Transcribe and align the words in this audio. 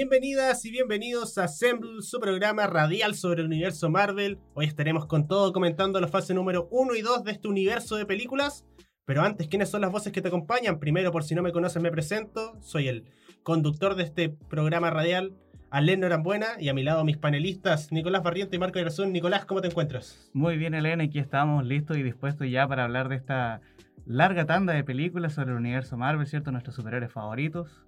Bienvenidas 0.00 0.64
y 0.64 0.70
bienvenidos 0.70 1.36
a 1.36 1.44
Assemble, 1.44 2.00
su 2.00 2.20
programa 2.20 2.66
radial 2.66 3.14
sobre 3.14 3.42
el 3.42 3.48
universo 3.48 3.90
Marvel. 3.90 4.38
Hoy 4.54 4.64
estaremos 4.64 5.04
con 5.04 5.28
todo 5.28 5.52
comentando 5.52 6.00
la 6.00 6.08
fase 6.08 6.32
número 6.32 6.68
1 6.70 6.94
y 6.94 7.02
2 7.02 7.22
de 7.22 7.32
este 7.32 7.48
universo 7.48 7.96
de 7.96 8.06
películas. 8.06 8.64
Pero 9.04 9.20
antes, 9.20 9.46
¿quiénes 9.48 9.68
son 9.68 9.82
las 9.82 9.92
voces 9.92 10.10
que 10.14 10.22
te 10.22 10.28
acompañan? 10.28 10.78
Primero, 10.78 11.12
por 11.12 11.22
si 11.22 11.34
no 11.34 11.42
me 11.42 11.52
conocen, 11.52 11.82
me 11.82 11.90
presento. 11.90 12.56
Soy 12.62 12.88
el 12.88 13.04
conductor 13.42 13.94
de 13.94 14.04
este 14.04 14.30
programa 14.30 14.88
radial, 14.88 15.34
Alen 15.68 16.00
Norambuena, 16.00 16.58
y 16.58 16.70
a 16.70 16.74
mi 16.74 16.82
lado 16.82 17.04
mis 17.04 17.18
panelistas, 17.18 17.92
Nicolás 17.92 18.22
Barriento 18.22 18.56
y 18.56 18.58
Marco 18.58 18.78
Irazún. 18.78 19.12
Nicolás, 19.12 19.44
¿cómo 19.44 19.60
te 19.60 19.68
encuentras? 19.68 20.30
Muy 20.32 20.56
bien, 20.56 20.72
Elena, 20.72 21.04
aquí 21.04 21.18
estamos 21.18 21.66
listos 21.66 21.98
y 21.98 22.02
dispuestos 22.02 22.50
ya 22.50 22.66
para 22.66 22.84
hablar 22.84 23.10
de 23.10 23.16
esta 23.16 23.60
larga 24.06 24.46
tanda 24.46 24.72
de 24.72 24.82
películas 24.82 25.34
sobre 25.34 25.50
el 25.50 25.58
universo 25.58 25.98
Marvel, 25.98 26.26
¿cierto? 26.26 26.52
Nuestros 26.52 26.74
superhéroes 26.74 27.12
favoritos. 27.12 27.84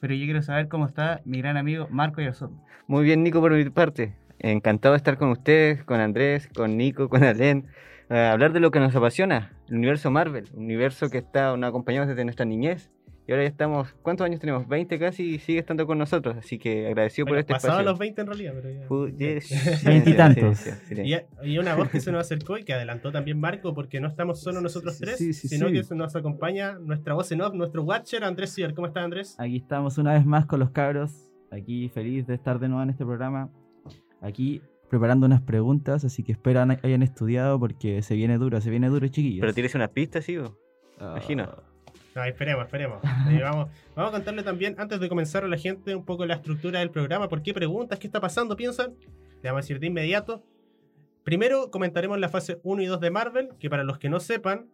Pero 0.00 0.14
yo 0.14 0.24
quiero 0.24 0.42
saber 0.42 0.68
cómo 0.68 0.86
está 0.86 1.20
mi 1.24 1.38
gran 1.38 1.56
amigo 1.56 1.88
Marco 1.90 2.20
Irazún. 2.20 2.60
Muy 2.86 3.04
bien, 3.04 3.22
Nico, 3.22 3.40
por 3.40 3.52
mi 3.52 3.68
parte. 3.70 4.14
Encantado 4.38 4.92
de 4.92 4.98
estar 4.98 5.16
con 5.16 5.30
ustedes, 5.30 5.82
con 5.84 6.00
Andrés, 6.00 6.48
con 6.54 6.76
Nico, 6.76 7.08
con 7.08 7.24
Alen. 7.24 7.66
a 8.08 8.32
hablar 8.32 8.52
de 8.52 8.60
lo 8.60 8.70
que 8.70 8.78
nos 8.78 8.94
apasiona, 8.94 9.52
el 9.68 9.76
universo 9.76 10.10
Marvel, 10.10 10.48
un 10.54 10.64
universo 10.64 11.10
que 11.10 11.18
está 11.18 11.52
acompañado 11.52 12.06
desde 12.06 12.24
nuestra 12.24 12.44
niñez 12.44 12.90
y 13.28 13.32
ahora 13.32 13.42
ya 13.44 13.48
estamos, 13.48 13.92
¿cuántos 14.02 14.24
años 14.24 14.38
tenemos? 14.40 14.68
20 14.68 14.98
casi 14.98 15.34
y 15.34 15.38
sigue 15.38 15.58
estando 15.58 15.86
con 15.86 15.98
nosotros, 15.98 16.36
así 16.36 16.58
que 16.58 16.86
agradecido 16.86 17.26
por 17.26 17.36
este 17.38 17.52
pasado 17.54 17.72
espacio. 17.74 17.90
los 17.90 17.98
20 17.98 18.20
en 18.20 18.26
realidad, 18.26 18.52
pero 18.54 18.70
ya. 18.70 18.86
Uh, 18.88 19.08
yes. 19.08 19.84
Veintitantos. 19.84 20.58
Sí, 20.58 20.70
sí, 20.86 20.94
sí. 20.96 21.02
Y, 21.42 21.50
y 21.50 21.58
una 21.58 21.74
voz 21.74 21.88
que 21.90 22.00
se 22.00 22.12
nos 22.12 22.20
acercó 22.26 22.56
y 22.58 22.64
que 22.64 22.72
adelantó 22.72 23.10
también 23.10 23.38
Marco, 23.40 23.74
porque 23.74 24.00
no 24.00 24.08
estamos 24.08 24.40
solo 24.40 24.60
nosotros 24.60 24.94
Sí, 24.96 25.04
tres, 25.04 25.18
sí, 25.18 25.32
sí, 25.32 25.48
sino 25.48 25.68
sí. 25.68 25.74
que 25.74 25.82
se 25.84 25.94
nos 25.96 26.14
acompaña 26.14 26.78
nuestra 26.78 27.14
voz 27.14 27.30
en 27.32 27.40
off, 27.40 27.54
nuestro 27.54 27.82
Watcher, 27.82 28.22
Andrés 28.24 28.54
Cier. 28.54 28.74
¿Cómo 28.74 28.86
estás, 28.86 29.04
Andrés? 29.04 29.34
Aquí 29.38 29.56
estamos 29.56 29.98
una 29.98 30.14
vez 30.14 30.24
más 30.24 30.46
con 30.46 30.60
los 30.60 30.70
cabros. 30.70 31.28
Aquí 31.50 31.88
feliz 31.88 32.26
de 32.26 32.34
estar 32.34 32.58
de 32.58 32.68
nuevo 32.68 32.82
en 32.82 32.90
este 32.90 33.04
programa. 33.04 33.50
Aquí 34.20 34.62
preparando 34.88 35.26
unas 35.26 35.42
preguntas, 35.42 36.04
así 36.04 36.22
que 36.22 36.32
espero 36.32 36.60
han- 36.60 36.78
hayan 36.82 37.02
estudiado 37.02 37.58
porque 37.58 38.02
se 38.02 38.14
viene 38.14 38.38
duro, 38.38 38.60
se 38.60 38.70
viene 38.70 38.88
duro, 38.88 39.08
chiquillos. 39.08 39.40
Pero 39.40 39.52
tienes 39.52 39.74
unas 39.74 39.90
pistas, 39.90 40.24
sí? 40.24 40.36
Ah, 41.00 41.10
imagino. 41.16 41.48
No, 42.16 42.24
esperemos, 42.24 42.64
esperemos. 42.64 43.04
Eh, 43.28 43.40
vamos, 43.42 43.68
vamos 43.94 44.08
a 44.08 44.12
contarle 44.12 44.42
también, 44.42 44.74
antes 44.78 44.98
de 44.98 45.08
comenzar 45.10 45.44
a 45.44 45.48
la 45.48 45.58
gente, 45.58 45.94
un 45.94 46.06
poco 46.06 46.24
la 46.24 46.36
estructura 46.36 46.80
del 46.80 46.90
programa. 46.90 47.28
¿Por 47.28 47.42
qué 47.42 47.52
preguntas? 47.52 47.98
¿Qué 47.98 48.06
está 48.06 48.22
pasando? 48.22 48.56
¿Piensan? 48.56 48.94
Le 49.42 49.50
vamos 49.50 49.58
a 49.58 49.62
decir 49.62 49.78
de 49.80 49.88
inmediato. 49.88 50.42
Primero 51.24 51.70
comentaremos 51.70 52.18
la 52.18 52.30
fase 52.30 52.58
1 52.62 52.82
y 52.82 52.86
2 52.86 53.00
de 53.00 53.10
Marvel, 53.10 53.48
que 53.60 53.68
para 53.68 53.84
los 53.84 53.98
que 53.98 54.08
no 54.08 54.18
sepan, 54.18 54.70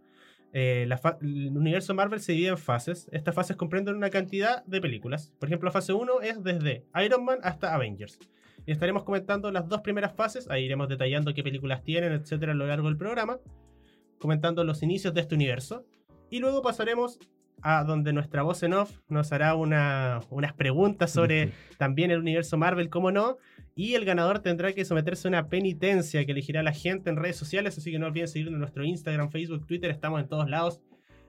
eh, 0.53 0.84
la 0.87 1.01
el 1.21 1.57
universo 1.57 1.95
Marvel 1.95 2.21
se 2.21 2.31
divide 2.31 2.51
en 2.51 2.59
fases. 2.59 3.09
Estas 3.11 3.34
fases 3.34 3.56
comprenden 3.56 3.97
una 3.97 4.11
cantidad 4.11 4.65
de 4.67 4.81
películas. 4.81 5.33
Por 5.41 5.49
ejemplo, 5.49 5.67
la 5.67 5.73
fase 5.73 5.93
1 5.93 6.21
es 6.21 6.45
desde 6.45 6.84
Iron 7.05 7.25
Man 7.25 7.41
hasta 7.43 7.75
Avengers. 7.75 8.21
Y 8.67 8.71
estaremos 8.71 9.03
comentando 9.03 9.51
las 9.51 9.69
dos 9.69 9.81
primeras 9.81 10.12
fases, 10.12 10.49
ahí 10.49 10.67
iremos 10.67 10.89
detallando 10.89 11.34
qué 11.34 11.43
películas 11.43 11.83
tienen, 11.83 12.12
etcétera, 12.12 12.53
a 12.53 12.55
lo 12.55 12.69
largo 12.69 12.87
del 12.87 12.97
programa, 12.97 13.41
comentando 14.21 14.62
los 14.62 14.84
inicios 14.84 15.12
de 15.12 15.23
este 15.23 15.34
universo. 15.34 15.84
Y 16.33 16.38
luego 16.41 16.62
pasaremos 16.62 17.19
a 17.61 17.84
donde 17.84 18.12
nuestra 18.14 18.42
voz 18.42 18.62
en 18.62 18.72
off 18.72 18.98
nos 19.08 19.33
hará 19.33 19.55
una- 19.55 20.20
unas 20.30 20.55
preguntas 20.55 21.11
sobre 21.12 21.52
también 21.77 22.11
el 22.11 22.19
universo 22.20 22.56
Marvel, 22.56 22.88
cómo 22.88 23.12
no. 23.12 23.36
Y 23.77 23.94
el 23.94 24.05
ganador 24.06 24.38
tendrá 24.38 24.72
que 24.72 24.84
someterse 24.86 25.28
a 25.28 25.30
una 25.30 25.48
penitencia 25.48 26.25
que 26.25 26.33
elegirá 26.33 26.62
la 26.62 26.72
gente 26.72 27.10
en 27.10 27.16
redes 27.16 27.36
sociales. 27.36 27.77
Así 27.77 27.92
que 27.92 27.98
no 27.98 28.06
olviden 28.06 28.28
seguirnos 28.28 28.55
en 28.55 28.60
nuestro 28.60 28.83
Instagram, 28.83 29.30
Facebook, 29.30 29.66
Twitter. 29.66 29.91
Estamos 29.91 30.22
en 30.22 30.28
todos 30.28 30.48
lados. 30.48 30.80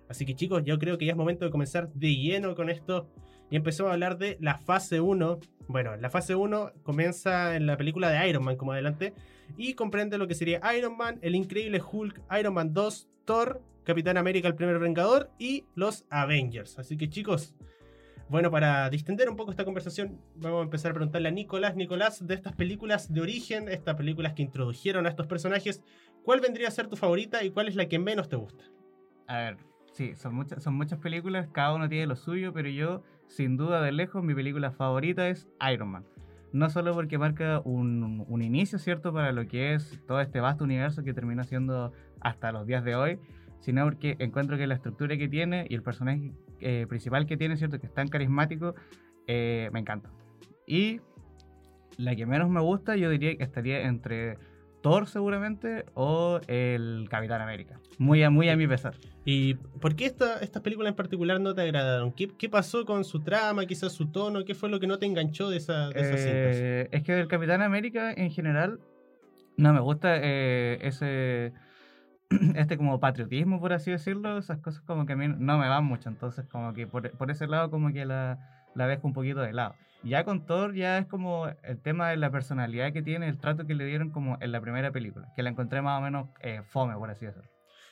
Así 0.07 0.25
que 0.25 0.35
chicos, 0.35 0.63
yo 0.65 0.79
creo 0.79 0.97
que 0.97 1.05
ya 1.05 1.11
es 1.11 1.17
momento 1.17 1.43
de 1.45 1.51
comenzar 1.51 1.89
de 1.93 2.15
lleno 2.15 2.55
con 2.55 2.69
esto. 2.69 3.09
Y 3.51 3.57
empezamos 3.57 3.89
a 3.89 3.93
hablar 3.93 4.17
de 4.17 4.37
la 4.39 4.57
fase 4.57 5.01
1. 5.01 5.39
Bueno, 5.67 5.95
la 5.97 6.09
fase 6.09 6.33
1 6.35 6.71
comienza 6.81 7.55
en 7.57 7.65
la 7.65 7.75
película 7.77 8.09
de 8.09 8.29
Iron 8.29 8.43
Man, 8.43 8.55
como 8.55 8.71
adelante. 8.71 9.13
Y 9.57 9.73
comprende 9.73 10.17
lo 10.17 10.27
que 10.27 10.35
sería 10.35 10.61
Iron 10.77 10.97
Man, 10.97 11.19
el 11.21 11.35
Increíble 11.35 11.81
Hulk, 11.81 12.21
Iron 12.39 12.53
Man 12.53 12.73
2, 12.73 13.09
Thor, 13.25 13.61
Capitán 13.83 14.17
América, 14.17 14.47
el 14.47 14.55
primer 14.55 14.79
Vengador 14.79 15.31
y 15.37 15.65
los 15.75 16.05
Avengers. 16.09 16.79
Así 16.79 16.97
que 16.97 17.09
chicos, 17.09 17.55
bueno, 18.29 18.49
para 18.49 18.89
distender 18.89 19.29
un 19.29 19.35
poco 19.35 19.51
esta 19.51 19.65
conversación, 19.65 20.19
vamos 20.35 20.61
a 20.61 20.63
empezar 20.63 20.91
a 20.91 20.93
preguntarle 20.93 21.27
a 21.27 21.31
Nicolás. 21.31 21.75
Nicolás, 21.75 22.25
de 22.25 22.33
estas 22.33 22.53
películas 22.53 23.13
de 23.13 23.21
origen, 23.21 23.67
estas 23.69 23.95
películas 23.95 24.33
que 24.33 24.41
introdujeron 24.41 25.05
a 25.05 25.09
estos 25.09 25.27
personajes, 25.27 25.83
¿cuál 26.23 26.39
vendría 26.39 26.69
a 26.69 26.71
ser 26.71 26.87
tu 26.87 26.95
favorita 26.95 27.43
y 27.43 27.51
cuál 27.51 27.67
es 27.67 27.75
la 27.75 27.87
que 27.87 27.99
menos 27.99 28.29
te 28.29 28.35
gusta? 28.35 28.63
A 29.27 29.37
ver, 29.37 29.57
sí, 29.91 30.15
son 30.15 30.35
muchas, 30.35 30.63
son 30.63 30.75
muchas 30.75 30.99
películas, 30.99 31.47
cada 31.51 31.73
uno 31.73 31.89
tiene 31.89 32.07
lo 32.07 32.15
suyo, 32.15 32.53
pero 32.53 32.69
yo, 32.69 33.03
sin 33.27 33.57
duda 33.57 33.81
de 33.81 33.91
lejos, 33.91 34.23
mi 34.23 34.33
película 34.33 34.71
favorita 34.71 35.27
es 35.27 35.47
Iron 35.71 35.89
Man. 35.89 36.05
No 36.53 36.69
solo 36.69 36.93
porque 36.93 37.17
marca 37.17 37.61
un, 37.65 38.25
un 38.27 38.41
inicio, 38.41 38.79
¿cierto?, 38.79 39.11
para 39.11 39.31
lo 39.31 39.47
que 39.47 39.73
es 39.73 40.01
todo 40.07 40.21
este 40.21 40.39
vasto 40.39 40.63
universo 40.63 41.03
que 41.03 41.13
termina 41.13 41.43
siendo 41.43 41.91
hasta 42.21 42.51
los 42.51 42.65
días 42.65 42.83
de 42.83 42.95
hoy, 42.95 43.19
sino 43.63 43.85
porque 43.85 44.17
encuentro 44.19 44.57
que 44.57 44.67
la 44.67 44.75
estructura 44.75 45.15
que 45.17 45.29
tiene 45.29 45.65
y 45.69 45.75
el 45.75 45.83
personaje 45.83 46.33
eh, 46.59 46.85
principal 46.89 47.25
que 47.25 47.37
tiene, 47.37 47.55
¿cierto?, 47.55 47.79
que 47.79 47.87
es 47.87 47.93
tan 47.93 48.09
carismático, 48.09 48.75
eh, 49.25 49.69
me 49.71 49.79
encanta. 49.79 50.11
Y 50.67 50.99
la 51.97 52.13
que 52.13 52.25
menos 52.25 52.49
me 52.49 52.59
gusta, 52.59 52.97
yo 52.97 53.09
diría 53.09 53.37
que 53.37 53.43
estaría 53.43 53.87
entre 53.87 54.37
Thor 54.81 55.07
seguramente 55.07 55.85
o 55.93 56.41
el 56.47 57.07
Capitán 57.09 57.41
América. 57.41 57.79
Muy 57.97 58.21
a, 58.21 58.29
muy 58.29 58.49
a 58.49 58.57
mi 58.57 58.67
pesar. 58.67 58.95
¿Y 59.23 59.53
por 59.53 59.95
qué 59.95 60.07
esta, 60.07 60.39
estas 60.39 60.61
películas 60.61 60.89
en 60.89 60.97
particular 60.97 61.39
no 61.39 61.55
te 61.55 61.61
agradaron? 61.61 62.11
¿Qué, 62.11 62.27
qué 62.37 62.49
pasó 62.49 62.85
con 62.85 63.05
su 63.05 63.21
trama, 63.21 63.65
quizás 63.65 63.93
su 63.93 64.11
tono? 64.11 64.43
¿Qué 64.43 64.55
fue 64.55 64.69
lo 64.69 64.81
que 64.81 64.87
no 64.87 64.99
te 64.99 65.05
enganchó 65.05 65.49
de, 65.49 65.55
esa, 65.55 65.87
de 65.87 66.01
esas 66.01 66.19
cintas? 66.19 66.55
Eh, 66.57 66.89
es 66.91 67.03
que 67.03 67.13
del 67.13 67.29
Capitán 67.29 67.61
América 67.61 68.11
en 68.11 68.29
general 68.29 68.81
no 69.55 69.71
me 69.71 69.79
gusta 69.79 70.17
eh, 70.17 70.79
ese 70.81 71.53
este 72.55 72.77
como 72.77 72.99
patriotismo 72.99 73.59
por 73.59 73.73
así 73.73 73.91
decirlo 73.91 74.37
esas 74.37 74.59
cosas 74.59 74.81
como 74.83 75.05
que 75.05 75.13
a 75.13 75.15
mí 75.15 75.27
no 75.27 75.57
me 75.57 75.67
van 75.67 75.85
mucho 75.85 76.09
entonces 76.09 76.45
como 76.45 76.73
que 76.73 76.87
por, 76.87 77.11
por 77.11 77.31
ese 77.31 77.47
lado 77.47 77.69
como 77.69 77.91
que 77.91 78.05
la, 78.05 78.39
la 78.75 78.87
dejo 78.87 79.07
un 79.07 79.13
poquito 79.13 79.41
de 79.41 79.53
lado 79.53 79.75
ya 80.03 80.23
con 80.25 80.45
Thor 80.45 80.73
ya 80.73 80.97
es 80.97 81.05
como 81.05 81.47
el 81.63 81.79
tema 81.81 82.09
de 82.09 82.17
la 82.17 82.29
personalidad 82.29 82.91
que 82.91 83.01
tiene 83.01 83.27
el 83.27 83.37
trato 83.37 83.65
que 83.65 83.75
le 83.75 83.85
dieron 83.85 84.09
como 84.09 84.37
en 84.41 84.51
la 84.51 84.61
primera 84.61 84.91
película 84.91 85.31
que 85.35 85.43
la 85.43 85.49
encontré 85.49 85.81
más 85.81 85.99
o 85.99 86.01
menos 86.01 86.29
eh, 86.41 86.61
fome 86.65 86.95
por 86.95 87.09
así 87.09 87.25
decirlo 87.25 87.49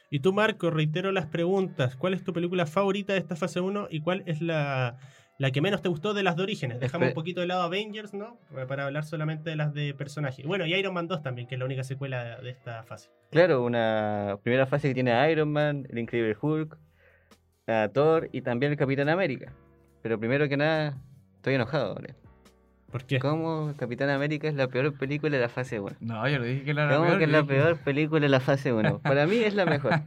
Y 0.10 0.20
tú, 0.20 0.34
Marco, 0.34 0.70
reitero 0.70 1.14
las 1.14 1.28
preguntas. 1.28 1.96
¿Cuál 1.96 2.14
es 2.14 2.26
tu 2.26 2.34
película 2.34 2.66
favorita 2.66 3.14
de 3.14 3.20
esta 3.20 3.38
fase 3.38 3.62
1 3.62 3.88
y 3.90 4.02
cuál 4.02 4.24
es 4.26 4.42
la, 4.42 4.98
la 5.42 5.50
que 5.50 5.60
menos 5.60 5.82
te 5.82 5.90
gustó 5.90 6.14
de 6.14 6.22
las 6.22 6.36
de 6.36 6.44
orígenes? 6.44 6.80
Dejamos 6.80 7.08
un 7.08 7.14
poquito 7.16 7.42
de 7.42 7.48
lado 7.48 7.64
Avengers, 7.64 8.14
¿no? 8.14 8.38
Para 8.68 8.86
hablar 8.86 9.06
solamente 9.06 9.50
de 9.50 9.56
las 9.56 9.74
de 9.74 9.96
personajes. 9.96 10.46
Bueno, 10.46 10.68
y 10.68 10.74
Iron 10.76 10.94
Man 10.94 11.08
2 11.08 11.24
también, 11.24 11.48
que 11.48 11.56
es 11.56 11.60
la 11.60 11.66
única 11.66 11.84
secuela 11.84 12.40
de, 12.40 12.52
esta 12.52 12.84
fase. 12.84 13.10
Claro, 13.32 13.64
una 13.64 14.38
primera 14.44 14.68
fase 14.68 14.90
que 14.90 14.94
tiene 14.94 15.14
a 15.14 15.32
Iron 15.32 15.52
Man, 15.52 15.88
el 15.90 15.98
Increíble 15.98 16.38
Hulk, 16.40 16.78
a 17.66 17.90
Thor 17.92 18.30
y 18.32 18.42
también 18.42 18.72
el 18.72 18.78
Capitán 18.78 19.10
América. 19.10 19.52
Pero 20.04 20.20
primero 20.20 20.48
que 20.48 20.58
nada, 20.58 21.02
estoy 21.38 21.56
enojado, 21.56 21.96
¿vale? 21.96 22.14
¿Por 22.92 23.06
qué? 23.06 23.18
¿Cómo 23.18 23.74
Capitán 23.78 24.12
América 24.12 24.48
es 24.48 24.54
la 24.54 24.68
peor 24.68 24.96
película 24.96 25.36
de 25.36 25.42
la 25.42 25.50
fase 25.50 25.80
1? 25.80 25.96
no 26.02 26.30
yo 26.30 26.38
le 26.38 26.48
dije 26.50 26.66
que 26.66 26.72
era 26.72 26.86
la 26.86 26.96
¿Cómo 26.98 27.08
peor, 27.08 27.18
que 27.18 27.24
es 27.24 27.32
la 27.32 27.42
dije- 27.42 27.54
peor 27.56 27.78
película 27.78 28.20
de 28.22 28.30
la 28.30 28.42
fase 28.42 28.74
1? 28.74 29.00
Para 29.00 29.26
mí 29.26 29.38
es 29.38 29.56
la 29.56 29.66
mejor. 29.66 30.02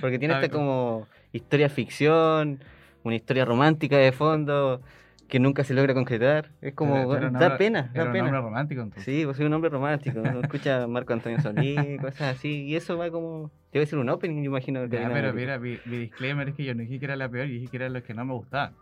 Porque 0.00 0.18
tiene 0.18 0.34
esta 0.40 0.48
como 0.48 1.06
historia 1.32 1.68
ficción, 1.68 2.58
una 3.04 3.14
historia 3.16 3.44
romántica 3.44 3.96
de 3.96 4.12
fondo 4.12 4.80
que 5.28 5.38
nunca 5.38 5.62
se 5.62 5.74
logra 5.74 5.94
concretar. 5.94 6.50
Es 6.60 6.74
como, 6.74 6.94
Pero- 6.94 7.08
pero 7.10 7.30
da 7.30 7.56
pena, 7.56 7.90
da 7.94 8.04
un 8.06 8.12
pena. 8.12 8.24
hombre 8.24 8.40
romántico 8.40 8.82
entonces 8.82 9.04
Sí, 9.04 9.24
pues 9.24 9.36
soy 9.36 9.46
un 9.46 9.52
hombre 9.52 9.70
romántico. 9.70 10.20
Escucha 10.42 10.82
a 10.82 10.86
Marco 10.88 11.12
Antonio 11.12 11.40
Solís, 11.40 12.00
cosas 12.00 12.36
así. 12.36 12.64
Y 12.64 12.74
eso 12.76 12.98
va 12.98 13.10
como. 13.10 13.50
Debe 13.72 13.86
ser 13.86 13.98
un 14.00 14.08
opening, 14.08 14.42
yo 14.42 14.50
imagino. 14.50 14.80
Ya, 14.86 14.88
Capitán 14.90 15.12
pero 15.12 15.32
mira, 15.32 15.58
mi, 15.60 15.78
mi 15.84 15.98
disclaimer 15.98 16.48
es 16.48 16.54
que 16.56 16.64
yo 16.64 16.74
no 16.74 16.80
dije 16.82 16.98
que 16.98 17.04
era 17.04 17.14
la 17.16 17.28
peor, 17.28 17.46
yo 17.46 17.54
dije 17.54 17.68
que 17.68 17.76
eran 17.76 17.92
los 17.92 18.02
que 18.02 18.12
no 18.14 18.24
me 18.24 18.34
gustaban. 18.34 18.74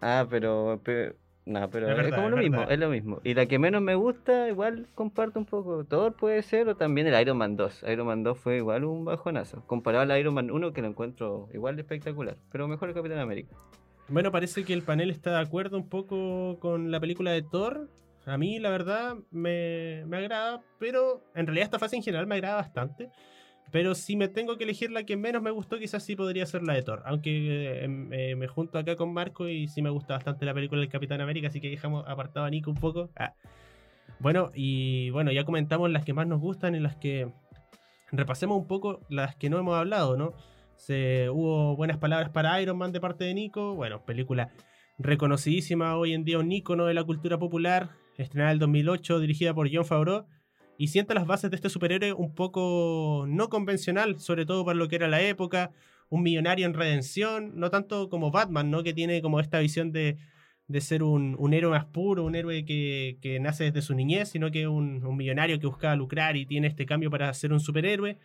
Ah, 0.00 0.26
pero. 0.28 0.80
pe- 0.82 1.14
no, 1.46 1.68
pero 1.70 1.90
Es 1.90 2.14
como 2.14 2.26
es 2.26 2.30
lo 2.30 2.36
mismo, 2.38 2.62
es 2.62 2.78
lo 2.78 2.88
mismo. 2.88 3.20
Y 3.22 3.34
la 3.34 3.46
que 3.46 3.58
menos 3.58 3.82
me 3.82 3.94
gusta, 3.94 4.48
igual 4.48 4.86
comparto 4.94 5.38
un 5.38 5.44
poco. 5.44 5.84
Thor 5.84 6.14
puede 6.14 6.42
ser, 6.42 6.68
o 6.68 6.76
también 6.76 7.06
el 7.06 7.20
Iron 7.20 7.36
Man 7.36 7.56
2. 7.56 7.84
Iron 7.88 8.06
Man 8.06 8.22
2 8.22 8.38
fue 8.38 8.56
igual 8.56 8.84
un 8.84 9.04
bajonazo. 9.04 9.62
Comparado 9.66 10.10
al 10.10 10.18
Iron 10.18 10.34
Man 10.34 10.50
1, 10.50 10.72
que 10.72 10.80
lo 10.80 10.88
encuentro 10.88 11.48
igual 11.52 11.76
de 11.76 11.82
espectacular. 11.82 12.38
Pero 12.50 12.66
mejor 12.66 12.88
el 12.88 12.94
Capitán 12.94 13.18
América. 13.18 13.54
Bueno, 14.08 14.32
parece 14.32 14.64
que 14.64 14.72
el 14.72 14.82
panel 14.82 15.10
está 15.10 15.32
de 15.32 15.40
acuerdo 15.40 15.76
un 15.76 15.88
poco 15.88 16.58
con 16.60 16.90
la 16.90 16.98
película 16.98 17.30
de 17.32 17.42
Thor. 17.42 17.88
A 18.24 18.38
mí, 18.38 18.58
la 18.58 18.70
verdad, 18.70 19.16
me, 19.30 20.04
me 20.06 20.16
agrada, 20.16 20.62
pero 20.78 21.22
en 21.34 21.46
realidad 21.46 21.64
esta 21.64 21.78
fase 21.78 21.96
en 21.96 22.02
general 22.02 22.26
me 22.26 22.36
agrada 22.36 22.56
bastante. 22.56 23.10
Pero 23.74 23.96
si 23.96 24.14
me 24.14 24.28
tengo 24.28 24.56
que 24.56 24.62
elegir 24.62 24.92
la 24.92 25.02
que 25.02 25.16
menos 25.16 25.42
me 25.42 25.50
gustó, 25.50 25.80
quizás 25.80 26.04
sí 26.04 26.14
podría 26.14 26.46
ser 26.46 26.62
la 26.62 26.74
de 26.74 26.82
Thor. 26.82 27.02
Aunque 27.06 27.30
eh, 27.30 27.84
em- 27.84 28.12
eh, 28.12 28.36
me 28.36 28.46
junto 28.46 28.78
acá 28.78 28.94
con 28.94 29.12
Marco 29.12 29.48
y 29.48 29.66
sí 29.66 29.82
me 29.82 29.90
gusta 29.90 30.14
bastante 30.14 30.46
la 30.46 30.54
película 30.54 30.80
del 30.80 30.88
Capitán 30.88 31.20
América, 31.20 31.48
así 31.48 31.60
que 31.60 31.70
dejamos 31.70 32.04
apartado 32.06 32.46
a 32.46 32.50
Nico 32.50 32.70
un 32.70 32.76
poco. 32.76 33.10
Ah. 33.16 33.34
Bueno, 34.20 34.52
y 34.54 35.10
bueno, 35.10 35.32
ya 35.32 35.42
comentamos 35.42 35.90
las 35.90 36.04
que 36.04 36.12
más 36.12 36.28
nos 36.28 36.40
gustan 36.40 36.76
y 36.76 36.78
las 36.78 36.94
que 36.94 37.32
repasemos 38.12 38.56
un 38.56 38.68
poco 38.68 39.00
las 39.08 39.34
que 39.34 39.50
no 39.50 39.58
hemos 39.58 39.74
hablado, 39.74 40.16
¿no? 40.16 40.34
Se, 40.76 41.28
hubo 41.30 41.74
buenas 41.74 41.98
palabras 41.98 42.30
para 42.30 42.62
Iron 42.62 42.78
Man 42.78 42.92
de 42.92 43.00
parte 43.00 43.24
de 43.24 43.34
Nico. 43.34 43.74
Bueno, 43.74 44.04
película 44.04 44.52
reconocidísima 44.98 45.96
hoy 45.96 46.12
en 46.12 46.22
día, 46.22 46.38
un 46.38 46.52
ícono 46.52 46.86
de 46.86 46.94
la 46.94 47.02
cultura 47.02 47.38
popular, 47.38 47.90
estrenada 48.18 48.52
en 48.52 48.54
el 48.54 48.60
2008, 48.60 49.18
dirigida 49.18 49.52
por 49.52 49.68
John 49.68 49.84
Favreau, 49.84 50.26
y 50.78 50.88
sienta 50.88 51.14
las 51.14 51.26
bases 51.26 51.50
de 51.50 51.56
este 51.56 51.68
superhéroe 51.68 52.12
un 52.12 52.34
poco 52.34 53.24
no 53.28 53.48
convencional, 53.48 54.18
sobre 54.18 54.46
todo 54.46 54.64
para 54.64 54.76
lo 54.76 54.88
que 54.88 54.96
era 54.96 55.08
la 55.08 55.22
época, 55.22 55.72
un 56.08 56.22
millonario 56.22 56.66
en 56.66 56.74
redención, 56.74 57.52
no 57.54 57.70
tanto 57.70 58.08
como 58.08 58.30
Batman, 58.30 58.70
¿no? 58.70 58.82
que 58.82 58.94
tiene 58.94 59.22
como 59.22 59.40
esta 59.40 59.58
visión 59.58 59.92
de, 59.92 60.16
de 60.68 60.80
ser 60.80 61.02
un, 61.02 61.36
un 61.38 61.54
héroe 61.54 61.70
más 61.70 61.84
puro, 61.86 62.24
un 62.24 62.34
héroe 62.34 62.64
que, 62.64 63.18
que 63.20 63.40
nace 63.40 63.64
desde 63.64 63.82
su 63.82 63.94
niñez, 63.94 64.30
sino 64.30 64.50
que 64.50 64.68
un, 64.68 65.04
un 65.04 65.16
millonario 65.16 65.58
que 65.58 65.66
buscaba 65.66 65.96
lucrar 65.96 66.36
y 66.36 66.46
tiene 66.46 66.68
este 66.68 66.86
cambio 66.86 67.10
para 67.10 67.32
ser 67.34 67.52
un 67.52 67.60
superhéroe. 67.60 68.18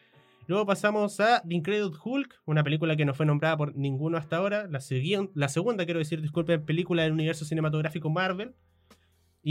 Luego 0.47 0.65
pasamos 0.65 1.19
a 1.19 1.43
The 1.47 1.53
Incredible 1.53 1.95
Hulk, 2.03 2.41
una 2.45 2.63
película 2.63 2.95
que 2.95 3.05
no 3.05 3.13
fue 3.13 3.27
nombrada 3.27 3.55
por 3.55 3.75
ninguno 3.75 4.17
hasta 4.17 4.37
ahora. 4.37 4.67
La, 4.67 4.79
la 5.35 5.47
segunda, 5.47 5.85
quiero 5.85 5.99
decir, 5.99 6.21
disculpen, 6.21 6.65
película 6.65 7.03
del 7.03 7.11
universo 7.11 7.45
cinematográfico 7.45 8.09
Marvel. 8.09 8.55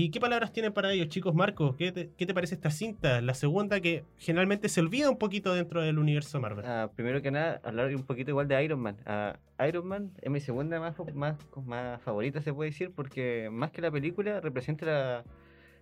¿Y 0.00 0.12
qué 0.12 0.20
palabras 0.20 0.52
tienen 0.52 0.72
para 0.72 0.92
ellos, 0.92 1.08
chicos? 1.08 1.34
Marco, 1.34 1.74
¿qué 1.74 1.90
te, 1.90 2.32
parece 2.32 2.54
esta 2.54 2.70
cinta? 2.70 3.20
La 3.20 3.34
segunda 3.34 3.80
que 3.80 4.04
generalmente 4.16 4.68
se 4.68 4.80
olvida 4.80 5.10
un 5.10 5.18
poquito 5.18 5.52
dentro 5.52 5.82
del 5.82 5.98
universo 5.98 6.40
Marvel. 6.40 6.64
Ah, 6.64 6.88
primero 6.94 7.20
que 7.20 7.32
nada, 7.32 7.60
hablar 7.64 7.92
un 7.92 8.04
poquito 8.04 8.30
igual 8.30 8.46
de 8.46 8.62
Iron 8.62 8.78
Man. 8.78 8.96
Ah, 9.06 9.40
Iron 9.66 9.88
Man 9.88 10.12
es 10.22 10.30
mi 10.30 10.38
segunda 10.38 10.78
más, 10.78 10.94
más, 11.14 11.36
más 11.66 12.00
favorita, 12.00 12.40
se 12.40 12.54
puede 12.54 12.70
decir, 12.70 12.92
porque 12.94 13.48
más 13.50 13.72
que 13.72 13.82
la 13.82 13.90
película, 13.90 14.40
representa 14.40 14.86
la- 14.86 15.24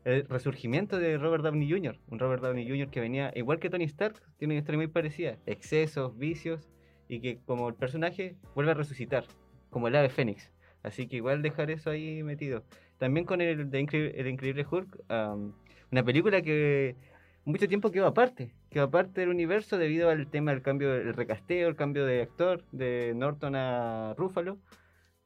el 0.07 0.27
resurgimiento 0.27 0.99
de 0.99 1.19
Robert 1.19 1.45
Downey 1.45 1.71
Jr. 1.71 1.99
Un 2.09 2.19
Robert 2.19 2.43
Downey 2.43 2.67
Jr. 2.67 2.89
que 2.89 3.01
venía, 3.01 3.31
igual 3.37 3.59
que 3.59 3.69
Tony 3.69 3.85
Stark, 3.85 4.23
tiene 4.39 4.55
una 4.55 4.61
historia 4.61 4.79
muy 4.79 4.87
parecida: 4.87 5.37
excesos, 5.45 6.17
vicios, 6.17 6.71
y 7.07 7.21
que 7.21 7.41
como 7.45 7.69
el 7.69 7.75
personaje 7.75 8.37
vuelve 8.55 8.71
a 8.71 8.75
resucitar, 8.75 9.27
como 9.69 9.89
el 9.89 9.97
ave 9.97 10.09
fénix. 10.09 10.51
Así 10.83 11.09
que 11.09 11.17
igual 11.17 11.43
dejar 11.43 11.71
eso 11.71 11.91
ahí 11.91 12.23
metido. 12.23 12.65
También 12.98 13.26
con 13.26 13.40
el, 13.40 13.70
de 13.70 13.81
Incre- 13.81 14.12
el 14.14 14.26
Increíble 14.26 14.66
Hulk, 14.70 15.04
am, 15.08 15.52
una 15.93 16.02
película 16.02 16.43
que 16.43 16.96
mucho 17.44 17.69
tiempo 17.69 17.90
quedó 17.90 18.06
aparte, 18.06 18.52
quedó 18.70 18.84
aparte 18.84 19.20
del 19.20 19.31
universo 19.31 19.78
debido 19.78 20.10
al 20.10 20.26
tema 20.28 20.50
del 20.50 20.62
cambio, 20.62 20.93
del 20.93 21.14
recasteo, 21.14 21.69
el 21.69 21.76
cambio 21.76 22.06
de 22.06 22.22
actor 22.22 22.64
de 22.72 23.12
Norton 23.14 23.54
a 23.54 24.14
Ruffalo, 24.16 24.58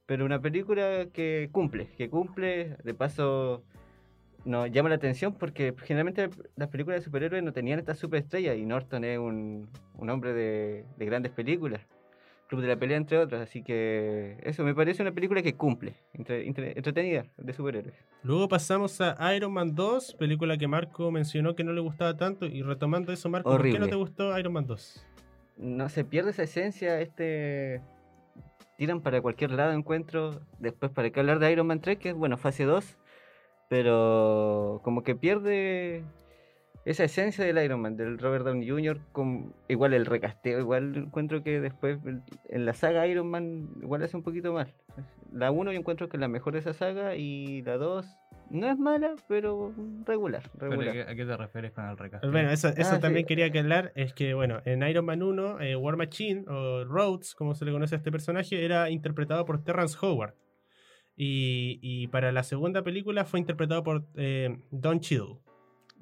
pero 0.06 0.24
una 0.24 0.40
película 0.40 1.06
que 1.12 1.48
cumple, 1.52 1.86
que 1.96 2.10
cumple, 2.10 2.76
de 2.82 2.94
paso 2.94 3.62
nos 4.44 4.70
llama 4.70 4.88
la 4.88 4.96
atención 4.96 5.34
porque 5.34 5.74
generalmente 5.84 6.28
las 6.56 6.68
películas 6.68 7.00
de 7.00 7.04
superhéroes 7.04 7.42
no 7.42 7.52
tenían 7.52 7.78
esta 7.78 7.94
superestrella 7.94 8.54
y 8.54 8.64
Norton 8.66 9.04
es 9.04 9.18
un, 9.18 9.68
un 9.94 10.10
hombre 10.10 10.32
de, 10.32 10.84
de 10.96 11.06
grandes 11.06 11.30
películas. 11.32 11.80
Club 12.50 12.62
de 12.62 12.66
la 12.68 12.76
Pelea, 12.76 12.96
entre 12.96 13.16
otras, 13.16 13.42
así 13.42 13.62
que 13.62 14.36
eso 14.42 14.64
me 14.64 14.74
parece 14.74 15.02
una 15.02 15.12
película 15.12 15.40
que 15.40 15.54
cumple, 15.54 15.94
entre- 16.14 16.48
entre- 16.48 16.72
entretenida, 16.76 17.24
de 17.36 17.52
superhéroes. 17.52 17.94
Luego 18.24 18.48
pasamos 18.48 19.00
a 19.00 19.34
Iron 19.36 19.52
Man 19.52 19.76
2, 19.76 20.16
película 20.18 20.58
que 20.58 20.66
Marco 20.66 21.12
mencionó 21.12 21.54
que 21.54 21.62
no 21.62 21.72
le 21.72 21.80
gustaba 21.80 22.16
tanto. 22.16 22.46
Y 22.46 22.62
retomando 22.62 23.12
eso, 23.12 23.28
Marco, 23.28 23.50
¿por 23.50 23.62
qué 23.62 23.78
no 23.78 23.88
te 23.88 23.94
gustó 23.94 24.36
Iron 24.36 24.52
Man 24.52 24.66
2? 24.66 25.06
no 25.58 25.88
se 25.90 26.04
pierde 26.04 26.30
esa 26.30 26.42
esencia, 26.42 27.00
este 27.00 27.80
tiran 28.78 29.00
para 29.00 29.20
cualquier 29.20 29.52
lado 29.52 29.72
encuentro, 29.72 30.40
después 30.58 30.90
para 30.90 31.10
qué 31.10 31.20
hablar 31.20 31.38
de 31.38 31.52
Iron 31.52 31.66
Man 31.68 31.80
3, 31.80 31.98
que 31.98 32.08
es 32.08 32.14
bueno, 32.16 32.36
fase 32.36 32.64
2, 32.64 32.96
pero 33.68 34.80
como 34.82 35.02
que 35.02 35.14
pierde 35.14 36.02
esa 36.84 37.04
esencia 37.04 37.44
del 37.44 37.62
Iron 37.62 37.80
Man, 37.80 37.96
del 37.96 38.18
Robert 38.18 38.44
Downey 38.44 38.68
Jr., 38.68 39.00
con, 39.12 39.54
igual 39.68 39.92
el 39.92 40.06
recasteo, 40.06 40.58
igual 40.60 40.96
encuentro 40.96 41.42
que 41.42 41.60
después 41.60 41.98
en 42.48 42.64
la 42.64 42.72
saga 42.74 43.06
Iron 43.06 43.28
Man 43.28 43.68
igual 43.82 44.02
hace 44.02 44.16
un 44.16 44.22
poquito 44.22 44.52
mal. 44.52 44.72
La 45.32 45.50
1 45.50 45.72
yo 45.72 45.78
encuentro 45.78 46.08
que 46.08 46.16
es 46.16 46.20
la 46.20 46.28
mejor 46.28 46.54
de 46.54 46.60
esa 46.60 46.72
saga 46.72 47.14
y 47.16 47.62
la 47.62 47.76
2 47.76 48.06
no 48.50 48.68
es 48.68 48.78
mala, 48.78 49.14
pero 49.28 49.72
regular, 50.04 50.42
¿Pero 50.58 50.70
regular. 50.72 50.88
¿a, 50.88 50.92
qué, 50.92 51.02
a 51.12 51.14
qué 51.14 51.24
te 51.24 51.36
refieres 51.36 51.70
con 51.72 51.84
el 51.88 51.96
recast? 51.96 52.24
Bueno, 52.26 52.50
eso, 52.50 52.68
eso 52.70 52.80
Ah, 52.80 52.94
sí. 52.96 53.00
también 53.00 53.24
quería 53.26 53.50
que 53.52 53.60
hablar. 53.60 53.92
Es 53.94 54.12
que, 54.12 54.34
bueno, 54.34 54.60
en 54.64 54.82
Iron 54.82 55.04
Man 55.04 55.22
1, 55.22 55.60
eh, 55.60 55.76
War 55.76 55.96
Machine, 55.96 56.44
o 56.48 56.82
Rhodes, 56.84 57.36
como 57.36 57.54
se 57.54 57.64
le 57.64 57.70
conoce 57.70 57.94
a 57.94 57.98
este 57.98 58.10
personaje, 58.10 58.64
era 58.64 58.90
interpretado 58.90 59.44
por 59.44 59.62
Terrence 59.62 59.96
Howard. 60.00 60.34
Y, 61.14 61.78
y 61.82 62.08
para 62.08 62.32
la 62.32 62.42
segunda 62.42 62.82
película 62.82 63.24
fue 63.24 63.38
interpretado 63.38 63.84
por 63.84 64.04
eh, 64.16 64.56
Don 64.72 64.98
Cheadle. 64.98 65.38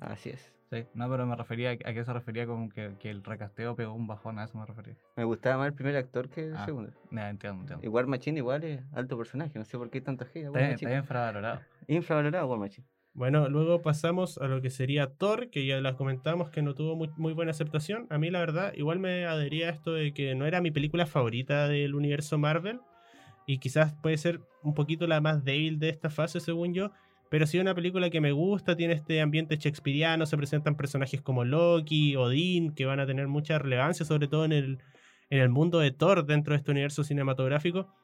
Así 0.00 0.30
es. 0.30 0.54
Sí, 0.70 0.84
no, 0.92 1.08
pero 1.08 1.24
me 1.26 1.34
refería 1.34 1.70
a 1.70 1.76
qué 1.76 2.04
se 2.04 2.12
refería 2.12 2.46
como 2.46 2.68
que, 2.68 2.94
que 2.98 3.08
el 3.10 3.24
recasteo 3.24 3.74
pegó 3.74 3.94
un 3.94 4.06
bajón, 4.06 4.38
a 4.38 4.44
eso 4.44 4.58
me 4.58 4.66
refería. 4.66 4.96
Me 5.16 5.24
gustaba 5.24 5.56
más 5.58 5.68
el 5.68 5.72
primer 5.74 5.96
actor 5.96 6.28
que 6.28 6.44
el 6.48 6.56
Ah. 6.56 6.64
segundo. 6.66 6.92
Ya, 7.10 7.30
entiendo, 7.30 7.60
entiendo. 7.62 7.84
Y 7.86 7.88
War 7.88 8.06
Machine 8.06 8.38
igual 8.38 8.64
es 8.64 8.82
alto 8.92 9.16
personaje, 9.16 9.58
no 9.58 9.64
sé 9.64 9.78
por 9.78 9.88
qué 9.88 9.98
hay 9.98 10.04
tanta 10.04 10.24
a 10.26 10.28
Está 10.28 10.94
infravalorado. 10.94 11.60
Infravalorado 11.86 12.46
War 12.48 12.58
Machine. 12.58 12.86
Bueno, 13.14 13.48
luego 13.48 13.82
pasamos 13.82 14.38
a 14.38 14.46
lo 14.46 14.60
que 14.60 14.70
sería 14.70 15.08
Thor, 15.14 15.48
que 15.50 15.66
ya 15.66 15.80
las 15.80 15.96
comentamos 15.96 16.50
que 16.50 16.62
no 16.62 16.74
tuvo 16.74 16.94
muy, 16.94 17.10
muy 17.16 17.32
buena 17.32 17.50
aceptación. 17.50 18.06
A 18.10 18.18
mí, 18.18 18.30
la 18.30 18.38
verdad, 18.38 18.72
igual 18.74 19.00
me 19.00 19.24
adhería 19.26 19.68
a 19.68 19.72
esto 19.72 19.92
de 19.92 20.12
que 20.12 20.34
no 20.34 20.46
era 20.46 20.60
mi 20.60 20.70
película 20.70 21.04
favorita 21.06 21.66
del 21.66 21.94
universo 21.94 22.38
Marvel. 22.38 22.80
Y 23.46 23.58
quizás 23.58 23.94
puede 23.94 24.18
ser 24.18 24.40
un 24.62 24.74
poquito 24.74 25.06
la 25.06 25.20
más 25.20 25.42
débil 25.42 25.78
de 25.78 25.88
esta 25.88 26.10
fase, 26.10 26.38
según 26.38 26.74
yo. 26.74 26.92
Pero 27.30 27.46
sí 27.46 27.58
una 27.58 27.74
película 27.74 28.10
que 28.10 28.20
me 28.20 28.32
gusta, 28.32 28.76
tiene 28.76 28.94
este 28.94 29.20
ambiente 29.20 29.56
shakespeariano, 29.56 30.24
se 30.24 30.36
presentan 30.36 30.76
personajes 30.76 31.20
como 31.20 31.44
Loki, 31.44 32.16
Odín, 32.16 32.74
que 32.74 32.86
van 32.86 33.00
a 33.00 33.06
tener 33.06 33.28
mucha 33.28 33.58
relevancia, 33.58 34.06
sobre 34.06 34.28
todo 34.28 34.44
en 34.44 34.52
el, 34.52 34.78
en 35.30 35.40
el 35.40 35.48
mundo 35.50 35.78
de 35.78 35.90
Thor 35.90 36.24
dentro 36.24 36.52
de 36.52 36.58
este 36.58 36.70
universo 36.70 37.04
cinematográfico. 37.04 37.94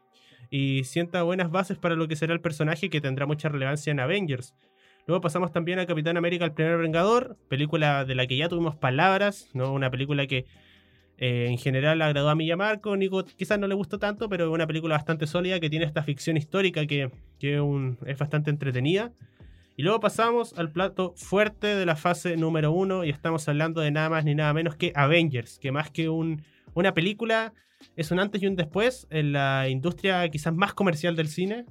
Y 0.51 0.85
sienta 0.85 1.23
buenas 1.23 1.51
bases 1.51 1.79
para 1.79 1.97
lo 1.97 2.07
que 2.07 2.17
será 2.17 2.35
el 2.35 2.41
personaje 2.41 2.91
que 2.91 3.01
tendrá 3.01 3.27
mucha 3.27 3.49
relevancia 3.49 3.91
en 3.91 4.01
Avengers. 4.01 4.55
Luego 5.07 5.21
pasamos 5.21 5.53
también 5.53 5.79
a 5.79 5.87
Capitán 5.87 6.17
América, 6.17 6.45
el 6.45 6.53
primer 6.53 6.79
Vengador, 6.79 7.37
película 7.49 8.05
de 8.05 8.15
la 8.15 8.27
que 8.27 8.37
ya 8.37 8.49
tuvimos 8.49 8.77
palabras, 8.77 9.51
¿no? 9.53 9.73
Una 9.73 9.91
película 9.91 10.27
que 10.27 10.47
eh, 11.17 11.47
en 11.49 11.59
general 11.59 12.03
agradó 12.03 12.29
a 12.29 12.35
mí 12.35 12.47
y 12.47 12.51
a 12.51 12.57
Marco, 12.57 12.97
Nico 12.97 13.25
quizás 13.25 13.59
no 13.59 13.69
le 13.69 13.75
gustó 13.75 13.99
tanto, 13.99 14.29
pero 14.29 14.47
es 14.47 14.51
una 14.51 14.67
película 14.67 14.97
bastante 14.97 15.27
sólida 15.27 15.61
que 15.61 15.71
tiene 15.71 15.85
esta 15.85 16.03
ficción 16.03 16.37
histórica 16.37 16.87
que, 16.87 17.11
es 17.41 18.19
bastante 18.19 18.51
entretenida. 18.51 19.13
Y 19.77 19.83
luego 19.83 20.01
pasamos 20.01 20.57
al 20.57 20.71
plato 20.71 21.15
fuerte 21.17 21.67
de 21.67 21.85
la 21.85 21.97
fase 21.97 22.37
número 22.37 22.73
uno 22.73 23.05
y 23.05 23.11
estamos 23.11 23.49
hablando 23.49 23.81
de 23.81 23.91
nada 23.91 24.09
más 24.09 24.25
ni 24.25 24.35
nada 24.35 24.53
menos 24.53 24.77
que 24.77 24.93
Avengers, 24.95 25.59
que 25.59 25.73
más 25.73 25.91
que 25.91 26.09
un, 26.09 26.43
una 26.75 26.95
película 26.95 27.53
es 27.97 28.11
un 28.11 28.21
antes 28.21 28.43
y 28.43 28.47
un 28.47 28.57
después 28.57 29.07
en 29.11 29.33
la 29.33 29.69
industria 29.69 30.29
quizás 30.29 30.55
más 30.55 30.75
comercial 30.75 31.17
del 31.17 31.29
cine, 31.29 31.67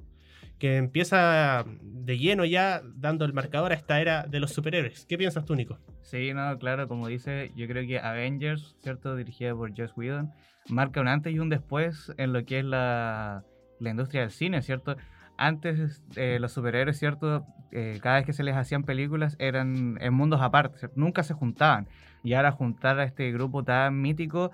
que 0.58 0.76
empieza 0.76 1.64
de 1.82 2.18
lleno 2.18 2.44
ya 2.44 2.82
dando 2.96 3.24
el 3.24 3.32
marcador 3.32 3.72
a 3.72 3.74
esta 3.74 4.00
era 4.00 4.24
de 4.24 4.40
los 4.40 4.52
superhéroes. 4.52 5.06
¿Qué 5.06 5.18
piensas 5.18 5.44
tú, 5.44 5.54
Nico? 5.54 5.78
Sí, 6.02 6.32
no, 6.32 6.58
claro, 6.58 6.86
como 6.88 7.08
dice, 7.08 7.52
yo 7.56 7.66
creo 7.66 7.86
que 7.86 7.98
Avengers, 7.98 8.76
¿cierto? 8.80 9.16
Dirigida 9.16 9.54
por 9.54 9.76
Joss 9.76 9.96
Whedon, 9.96 10.32
marca 10.68 11.00
un 11.00 11.08
antes 11.08 11.32
y 11.32 11.38
un 11.38 11.48
después 11.48 12.12
en 12.16 12.32
lo 12.32 12.44
que 12.44 12.60
es 12.60 12.64
la, 12.64 13.44
la 13.80 13.90
industria 13.90 14.22
del 14.22 14.30
cine, 14.30 14.62
¿cierto? 14.62 14.96
Antes 15.36 16.02
eh, 16.16 16.38
los 16.40 16.52
superhéroes, 16.52 16.98
¿cierto? 16.98 17.44
Eh, 17.72 17.98
cada 18.00 18.16
vez 18.16 18.26
que 18.26 18.32
se 18.32 18.44
les 18.44 18.54
hacían 18.54 18.84
películas 18.84 19.36
eran 19.40 19.98
en 20.00 20.14
mundos 20.14 20.40
aparte, 20.40 20.78
¿cierto? 20.78 20.94
nunca 20.98 21.22
se 21.24 21.34
juntaban. 21.34 21.88
Y 22.22 22.34
ahora 22.34 22.52
juntar 22.52 22.98
a 23.00 23.04
este 23.04 23.32
grupo 23.32 23.64
tan 23.64 24.00
mítico, 24.00 24.52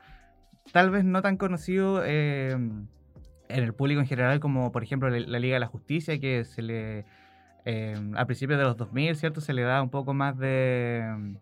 tal 0.72 0.90
vez 0.90 1.04
no 1.04 1.20
tan 1.20 1.36
conocido 1.36 2.02
eh, 2.04 2.56
en 3.50 3.64
el 3.64 3.74
público 3.74 4.00
en 4.00 4.06
general 4.06 4.40
como 4.40 4.72
por 4.72 4.82
ejemplo 4.82 5.08
la, 5.10 5.38
Liga 5.38 5.54
de 5.54 5.60
la 5.60 5.66
Justicia, 5.66 6.18
que 6.20 6.44
se 6.44 6.62
le... 6.62 7.04
eh, 7.64 7.96
a 8.16 8.26
principios 8.26 8.58
de 8.58 8.64
los 8.64 8.76
2000, 8.76 9.16
¿cierto? 9.16 9.40
Se 9.40 9.52
le 9.52 9.62
da 9.62 9.82
un 9.82 9.90
poco 9.90 10.14
más 10.14 10.38
de, 10.38 11.34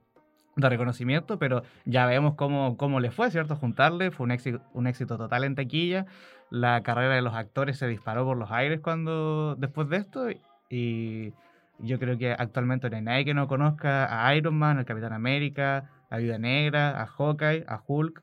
de 0.56 0.68
reconocimiento, 0.68 1.38
pero 1.38 1.62
ya 1.84 2.06
vemos 2.06 2.34
cómo, 2.34 2.76
cómo 2.76 3.00
le 3.00 3.10
fue, 3.10 3.30
¿cierto? 3.30 3.56
Juntarle, 3.56 4.10
fue 4.10 4.24
un 4.24 4.32
éxito, 4.32 4.60
un 4.74 4.86
éxito 4.86 5.16
total 5.16 5.44
en 5.44 5.54
taquilla. 5.54 6.06
La 6.50 6.82
carrera 6.82 7.14
de 7.14 7.22
los 7.22 7.34
actores 7.34 7.78
se 7.78 7.86
disparó 7.86 8.24
por 8.24 8.36
los 8.36 8.50
aires 8.50 8.80
cuando 8.80 9.54
después 9.56 9.88
de 9.88 9.96
esto 9.98 10.28
y 10.70 11.32
yo 11.78 11.98
creo 11.98 12.18
que 12.18 12.32
actualmente 12.32 12.90
no 12.90 12.96
hay 12.96 13.02
nadie 13.02 13.24
que 13.24 13.34
no 13.34 13.48
conozca 13.48 14.26
a 14.26 14.34
Iron 14.34 14.56
Man, 14.56 14.78
al 14.78 14.84
Capitán 14.84 15.12
América, 15.12 15.90
a 16.10 16.18
Viuda 16.18 16.38
Negra, 16.38 17.00
a 17.00 17.06
Hawkeye, 17.06 17.64
a 17.68 17.80
Hulk. 17.86 18.22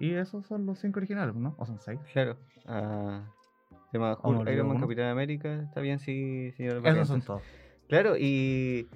Y 0.00 0.12
esos 0.14 0.46
son 0.46 0.66
los 0.66 0.78
cinco 0.78 0.98
originales, 0.98 1.34
¿no? 1.34 1.54
¿O 1.58 1.66
son 1.66 1.78
seis? 1.78 2.00
Claro. 2.12 2.36
Ah, 2.66 3.22
tema 3.92 4.14
¿O 4.22 4.32
me 4.32 4.38
Hulk, 4.38 4.48
Iron 4.50 4.66
Man, 4.68 4.76
uno? 4.76 4.86
Capitán 4.86 5.06
América. 5.06 5.62
Está 5.62 5.80
bien, 5.80 5.98
sí, 5.98 6.50
señor. 6.52 6.80
Esos 6.86 7.08
son 7.08 7.22
todos. 7.22 7.42
Claro, 7.88 8.16
y 8.16 8.86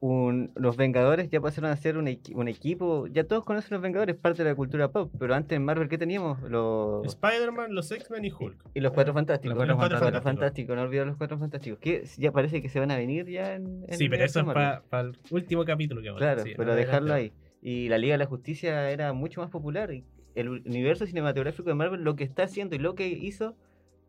un- 0.00 0.52
los 0.54 0.76
Vengadores 0.76 1.28
ya 1.30 1.40
pasaron 1.40 1.70
a 1.70 1.76
ser 1.76 1.96
un, 1.96 2.06
equi- 2.06 2.34
un 2.34 2.46
equipo. 2.48 3.06
Ya 3.08 3.24
todos 3.24 3.44
conocen 3.44 3.70
los 3.72 3.82
Vengadores, 3.82 4.16
parte 4.16 4.42
de 4.44 4.50
la 4.50 4.54
cultura 4.54 4.88
pop. 4.88 5.10
Pero 5.18 5.34
antes 5.34 5.56
en 5.56 5.64
Marvel, 5.64 5.88
¿qué 5.88 5.98
teníamos? 5.98 6.40
Los, 6.42 7.04
Spider-Man, 7.06 7.74
los 7.74 7.90
X-Men 7.90 8.24
y 8.24 8.30
Hulk. 8.32 8.56
y 8.74 8.80
los 8.80 8.92
Cuatro 8.92 9.12
Fantásticos. 9.14 9.56
Los 9.56 9.58
Cuatro 9.58 9.76
Cuatro 9.76 9.98
Cuatro 10.00 10.22
Fantásticos. 10.22 10.76
No 10.76 10.82
olvidar 10.82 11.06
los 11.06 11.16
Cuatro 11.16 11.38
Fantásticos. 11.38 11.78
Que 11.80 12.04
ya 12.18 12.32
parece 12.32 12.62
que 12.62 12.68
se 12.68 12.78
van 12.80 12.90
a 12.90 12.96
venir 12.96 13.26
ya 13.28 13.54
en. 13.54 13.84
en 13.88 13.98
Sí, 13.98 14.08
pero 14.08 14.24
eso 14.24 14.40
es 14.40 14.46
para 14.46 14.82
el 15.00 15.18
último 15.30 15.64
capítulo 15.64 16.00
que 16.00 16.08
vamos 16.08 16.22
a 16.22 16.24
Claro, 16.26 16.42
sí, 16.42 16.52
pero 16.56 16.70
no 16.70 16.76
dejarlo 16.76 17.12
ahí. 17.14 17.32
Y 17.60 17.88
la 17.88 17.96
Liga 17.98 18.12
de 18.14 18.18
la 18.18 18.26
Justicia 18.26 18.90
era 18.90 19.12
mucho 19.14 19.40
más 19.40 19.48
popular. 19.50 19.90
Y 19.92 20.04
el 20.34 20.48
universo 20.48 21.06
cinematográfico 21.06 21.68
de 21.68 21.74
Marvel 21.74 22.02
lo 22.02 22.16
que 22.16 22.24
está 22.24 22.44
haciendo 22.44 22.74
y 22.74 22.78
lo 22.78 22.94
que 22.94 23.08
hizo 23.08 23.56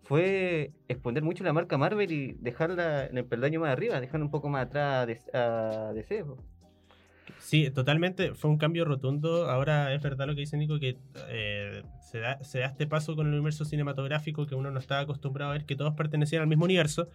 fue 0.03 0.72
exponer 0.88 1.24
mucho 1.24 1.44
la 1.44 1.53
marca 1.53 1.77
Marvel 1.77 2.12
y 2.12 2.34
dejarla 2.39 3.08
en 3.08 3.17
el 3.17 3.25
peldaño 3.25 3.60
más 3.60 3.72
arriba, 3.72 4.00
dejar 4.00 4.22
un 4.22 4.29
poco 4.29 4.50
más 4.50 4.67
atrás 4.67 5.08
a 5.34 5.91
DC. 5.94 6.25
Sí, 7.39 7.70
totalmente. 7.70 8.34
Fue 8.34 8.50
un 8.50 8.58
cambio 8.58 8.86
rotundo. 8.86 9.50
Ahora 9.50 9.94
es 9.94 10.01
verdad 10.01 10.27
lo 10.27 10.36
que 10.36 10.41
dice 10.41 10.58
Nico, 10.58 10.79
que 10.79 10.98
eh, 11.29 11.84
se, 12.01 12.20
da, 12.20 12.44
se 12.44 12.60
da 12.60 12.67
este 12.67 12.88
paso 12.88 13.15
con 13.15 13.27
el 13.27 13.34
universo 13.34 13.65
cinematográfico 13.65 14.46
que 14.48 14.55
uno 14.55 14.72
no 14.72 14.79
estaba 14.79 15.01
acostumbrado 15.01 15.51
a 15.51 15.53
ver, 15.53 15.65
que 15.65 15.75
todos 15.75 15.94
pertenecían 15.96 16.41
al 16.41 16.48
mismo 16.48 16.65
universo. 16.65 17.08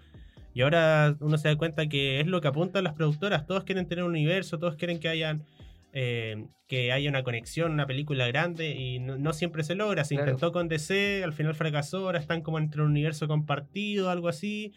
Y 0.55 0.63
ahora 0.63 1.17
uno 1.21 1.39
se 1.39 1.49
da 1.49 1.57
cuenta 1.57 1.89
que 1.89 2.21
es 2.21 2.27
lo 2.27 2.41
que 2.41 2.49
apuntan 2.49 2.85
las 2.85 2.95
productoras. 2.95 3.47
Todos 3.47 3.65
quieren 3.65 3.87
tener 3.87 4.05
un 4.05 4.11
universo, 4.11 4.59
todos 4.59 4.77
quieren 4.77 4.99
que 4.99 5.09
hayan 5.09 5.45
eh, 5.93 6.47
que 6.69 6.93
haya 6.93 7.11
una 7.11 7.23
conexión, 7.23 7.73
una 7.73 7.87
película 7.87 8.27
grande 8.29 8.71
y 8.77 8.99
no, 9.01 9.19
no 9.19 9.33
siempre 9.33 9.65
se 9.65 9.75
logra. 9.75 10.05
Se 10.05 10.15
Claro. 10.15 10.31
intentó 10.31 10.53
con 10.53 10.69
DC, 10.69 11.23
al 11.25 11.33
final 11.33 11.55
fracasó, 11.55 12.07
ahora 12.07 12.19
están 12.19 12.43
como 12.43 12.59
entre 12.59 12.83
un 12.83 12.89
universo 12.91 13.27
compartido, 13.29 14.09
algo 14.11 14.29
así. 14.29 14.73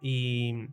Y, 0.00 0.68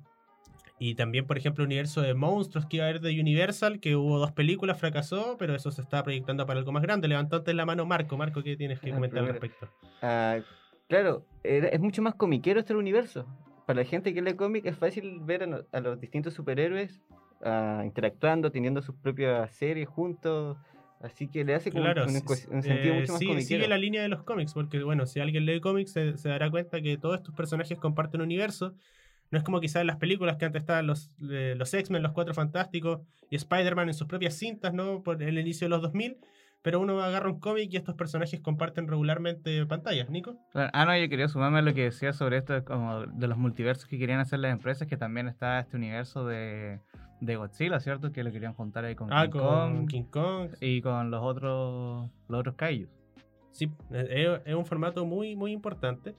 y 0.77 0.95
también, 0.95 1.25
por 1.25 1.37
ejemplo, 1.37 1.63
el 1.63 1.67
universo 1.67 2.01
de 2.01 2.13
monstruos 2.13 2.65
que 2.67 2.77
iba 2.77 2.85
a 2.85 2.89
haber 2.89 3.01
de 3.01 3.19
Universal, 3.19 3.79
que 3.79 3.95
hubo 3.95 4.17
dos 4.19 4.31
películas, 4.31 4.79
fracasó, 4.79 5.35
pero 5.37 5.55
eso 5.55 5.71
se 5.71 5.81
está 5.81 6.03
proyectando 6.03 6.45
para 6.45 6.59
algo 6.59 6.71
más 6.71 6.83
grande. 6.83 7.07
Levantate 7.07 7.53
la 7.53 7.65
mano, 7.65 7.85
Marco. 7.85 8.15
Marco, 8.17 8.43
¿qué 8.43 8.55
tienes 8.55 8.79
que 8.79 8.91
Ah, 8.91 8.95
comentar 8.95 9.19
al 9.19 9.27
respecto? 9.27 9.69
Ah, 10.01 10.39
claro, 10.87 11.25
es 11.43 11.79
mucho 11.79 12.01
más 12.01 12.15
comiquero 12.15 12.59
este 12.59 12.75
universo. 12.75 13.25
Para 13.65 13.81
la 13.81 13.85
gente 13.87 14.13
que 14.13 14.21
lee 14.21 14.33
cómic 14.33 14.65
es 14.65 14.77
fácil 14.77 15.19
ver 15.21 15.47
a 15.71 15.79
los 15.79 15.99
distintos 15.99 16.33
superhéroes 16.33 17.01
ah, 17.43 17.81
interactuando, 17.85 18.51
teniendo 18.51 18.81
sus 18.81 18.95
propias 18.95 19.51
series 19.51 19.87
juntos. 19.87 20.57
Así 21.01 21.29
que 21.29 21.45
le 21.45 21.55
hace 21.55 21.71
como 21.71 21.85
Claro, 21.85 22.03
un, 22.03 22.11
sentido 22.11 22.93
eh, 22.95 22.99
mucho 22.99 23.13
más 23.13 23.19
sí, 23.19 23.25
comiquero. 23.25 23.47
sigue 23.47 23.67
la 23.69 23.77
línea 23.77 24.01
de 24.01 24.09
los 24.09 24.23
cómics, 24.23 24.53
porque 24.53 24.83
bueno, 24.83 25.05
si 25.05 25.21
alguien 25.21 25.45
lee 25.45 25.61
cómics 25.61 25.93
se, 25.93 26.17
se 26.17 26.27
dará 26.27 26.51
cuenta 26.51 26.81
que 26.81 26.97
todos 26.97 27.15
estos 27.15 27.33
personajes 27.33 27.77
comparten 27.77 28.19
un 28.21 28.25
universo. 28.25 28.73
No 29.31 29.37
es 29.37 29.43
como 29.43 29.59
quizás 29.61 29.81
en 29.81 29.87
las 29.87 29.97
películas 29.97 30.37
que 30.37 30.45
antes 30.45 30.61
estaban 30.63 30.87
los, 30.87 31.11
eh, 31.29 31.53
los 31.55 31.71
X-Men, 31.73 32.01
los 32.01 32.13
Cuatro 32.13 32.33
Fantásticos 32.33 33.01
y 33.29 33.35
Spider-Man 33.35 33.87
en 33.89 33.93
sus 33.93 34.07
propias 34.07 34.33
cintas, 34.33 34.73
¿no? 34.73 35.03
Por 35.03 35.21
el 35.21 35.37
inicio 35.37 35.65
de 35.65 35.69
los 35.69 35.81
2000. 35.83 36.17
Pero 36.61 36.81
uno 36.81 37.01
agarra 37.01 37.29
un 37.29 37.39
cómic 37.39 37.69
y 37.71 37.77
estos 37.77 37.95
personajes 37.95 38.41
comparten 38.41 38.87
regularmente 38.87 39.65
pantallas, 39.67 40.09
Nico. 40.09 40.35
Claro. 40.51 40.69
Ah, 40.73 40.83
no, 40.83 40.97
yo 40.97 41.07
quería 41.07 41.29
sumarme 41.29 41.59
a 41.59 41.61
lo 41.61 41.73
que 41.73 41.83
decía 41.83 42.11
sobre 42.11 42.37
esto 42.37 42.65
como 42.65 43.05
de 43.05 43.27
los 43.27 43.37
multiversos 43.37 43.85
que 43.85 43.97
querían 43.97 44.19
hacer 44.19 44.39
las 44.39 44.51
empresas, 44.51 44.85
que 44.87 44.97
también 44.97 45.29
está 45.29 45.59
este 45.59 45.77
universo 45.77 46.25
de, 46.25 46.81
de 47.21 47.35
Godzilla, 47.35 47.79
¿cierto? 47.79 48.11
Que 48.11 48.23
lo 48.23 48.31
querían 48.31 48.53
juntar 48.53 48.85
ahí 48.85 48.95
con 48.95 49.11
Ah, 49.11 49.23
King 49.25 49.31
con 49.31 49.41
Kong 49.41 49.87
King 49.89 50.03
Kong. 50.03 50.49
y 50.61 50.81
con 50.81 51.11
los 51.11 51.21
otros 51.23 52.09
los 52.27 52.39
otros 52.39 52.55
kaijus. 52.55 52.89
Sí, 53.51 53.69
es, 53.91 54.39
es 54.45 54.55
un 54.55 54.65
formato 54.65 55.05
muy, 55.05 55.35
muy 55.35 55.51
importante. 55.51 56.15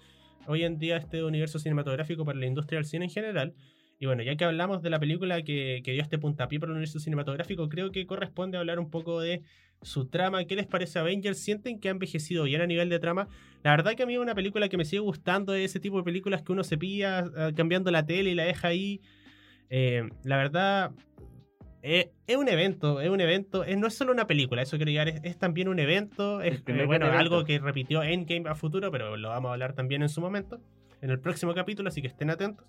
Hoy 0.47 0.64
en 0.64 0.78
día 0.78 0.97
este 0.97 1.23
universo 1.25 1.59
cinematográfico 1.59 2.25
para 2.25 2.38
la 2.38 2.47
industria 2.47 2.78
del 2.78 2.85
cine 2.87 3.04
en 3.07 3.11
general. 3.11 3.54
Y 3.99 4.07
bueno, 4.07 4.23
ya 4.23 4.35
que 4.35 4.45
hablamos 4.45 4.80
de 4.83 4.88
la 4.90 4.99
película 4.99 5.42
que, 5.42 5.83
que 5.85 5.92
dio 5.92 6.02
este 6.02 6.19
puntapié 6.19 6.59
para 6.59 6.71
el 6.71 6.76
universo 6.76 6.99
cinematográfico, 6.99 7.69
creo 7.69 7.90
que 7.92 8.07
corresponde 8.07 8.57
hablar 8.57 8.78
un 8.78 8.88
poco 8.90 9.21
de 9.21 9.42
su 9.83 10.07
trama. 10.07 10.45
¿Qué 10.45 10.57
les 10.57 10.66
parece 10.66 10.99
Avengers? 10.99 11.38
¿Sienten 11.38 11.78
que 11.78 11.88
ha 11.88 11.90
envejecido 11.92 12.45
bien 12.45 12.62
a 12.62 12.66
nivel 12.66 12.88
de 12.88 12.99
trama? 12.99 13.28
La 13.62 13.71
verdad 13.73 13.92
que 13.95 14.02
a 14.02 14.07
mí 14.07 14.14
es 14.14 14.19
una 14.21 14.35
película 14.35 14.69
que 14.71 14.78
me 14.78 14.87
sigue 14.87 15.00
gustando, 15.00 15.52
es 15.54 15.66
ese 15.71 15.80
tipo 15.80 15.99
de 15.99 16.02
películas 16.02 16.42
que 16.42 16.52
uno 16.52 16.64
se 16.64 16.78
pilla 16.78 17.25
ah, 17.37 17.50
cambiando 17.54 17.90
la 17.90 18.04
tele 18.07 18.30
y 18.30 18.35
la 18.35 18.45
deja 18.45 18.69
ahí. 18.69 19.00
Eh, 19.71 20.09
la 20.25 20.37
verdad, 20.37 20.91
eh, 21.83 22.11
es 22.27 22.37
un 22.37 22.49
evento, 22.49 23.00
es 23.00 23.09
un 23.09 23.21
evento, 23.21 23.65
es- 23.65 23.79
no 23.79 23.87
es 23.87 23.95
solo 23.95 24.12
una 24.12 24.27
película, 24.27 24.62
eso 24.62 24.77
quiero 24.77 24.91
llegar, 24.91 25.09
es, 25.09 25.21
es 25.23 25.39
también 25.39 25.69
un 25.69 25.79
evento, 25.79 26.41
es 26.43 26.62
eh, 26.67 26.85
bueno, 26.87 27.07
algo 27.07 27.45
que 27.45 27.59
repitió 27.59 28.03
Endgame 28.03 28.49
a 28.49 28.55
futuro, 28.55 28.91
pero 28.91 29.17
lo 29.17 29.29
vamos 29.29 29.49
a 29.49 29.53
hablar 29.53 29.73
también 29.75 30.03
en 30.03 30.09
su 30.09 30.21
momento, 30.21 30.61
en 31.00 31.11
el 31.11 31.21
próximo 31.21 31.55
capítulo, 31.55 31.89
así 31.89 32.03
que 32.03 32.09
estén 32.09 32.31
atentos. 32.31 32.67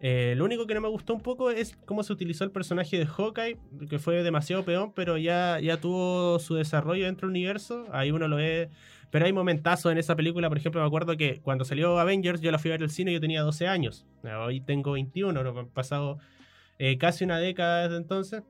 Eh, 0.00 0.34
lo 0.36 0.44
único 0.44 0.66
que 0.68 0.74
no 0.74 0.80
me 0.80 0.88
gustó 0.88 1.12
un 1.12 1.20
poco 1.20 1.50
es 1.50 1.76
cómo 1.84 2.04
se 2.04 2.12
utilizó 2.12 2.44
el 2.44 2.52
personaje 2.52 2.96
de 2.98 3.06
Hawkeye, 3.06 3.58
que 3.90 3.98
fue 3.98 4.22
demasiado 4.22 4.64
peón, 4.64 4.92
pero 4.94 5.18
ya, 5.18 5.58
ya 5.60 5.80
tuvo 5.80 6.38
su 6.38 6.54
desarrollo 6.54 7.04
dentro 7.06 7.26
del 7.26 7.32
universo. 7.36 7.84
Ahí 7.90 8.12
uno 8.12 8.28
lo 8.28 8.36
ve. 8.36 8.70
Pero 9.10 9.24
hay 9.24 9.32
momentazos 9.32 9.90
en 9.90 9.98
esa 9.98 10.16
película, 10.16 10.48
por 10.48 10.58
ejemplo, 10.58 10.80
me 10.80 10.86
acuerdo 10.86 11.16
que 11.16 11.40
cuando 11.40 11.64
salió 11.64 11.98
Avengers, 11.98 12.40
yo 12.40 12.50
la 12.50 12.58
fui 12.58 12.70
a 12.70 12.74
ver 12.74 12.82
al 12.82 12.90
cine 12.90 13.10
y 13.10 13.14
yo 13.14 13.20
tenía 13.20 13.42
12 13.42 13.66
años. 13.66 14.06
Hoy 14.22 14.60
tengo 14.60 14.92
21, 14.92 15.42
no 15.42 15.58
han 15.58 15.68
pasado 15.68 16.18
eh, 16.78 16.98
casi 16.98 17.24
una 17.24 17.38
década 17.38 17.84
desde 17.84 17.96
entonces. 17.96 18.42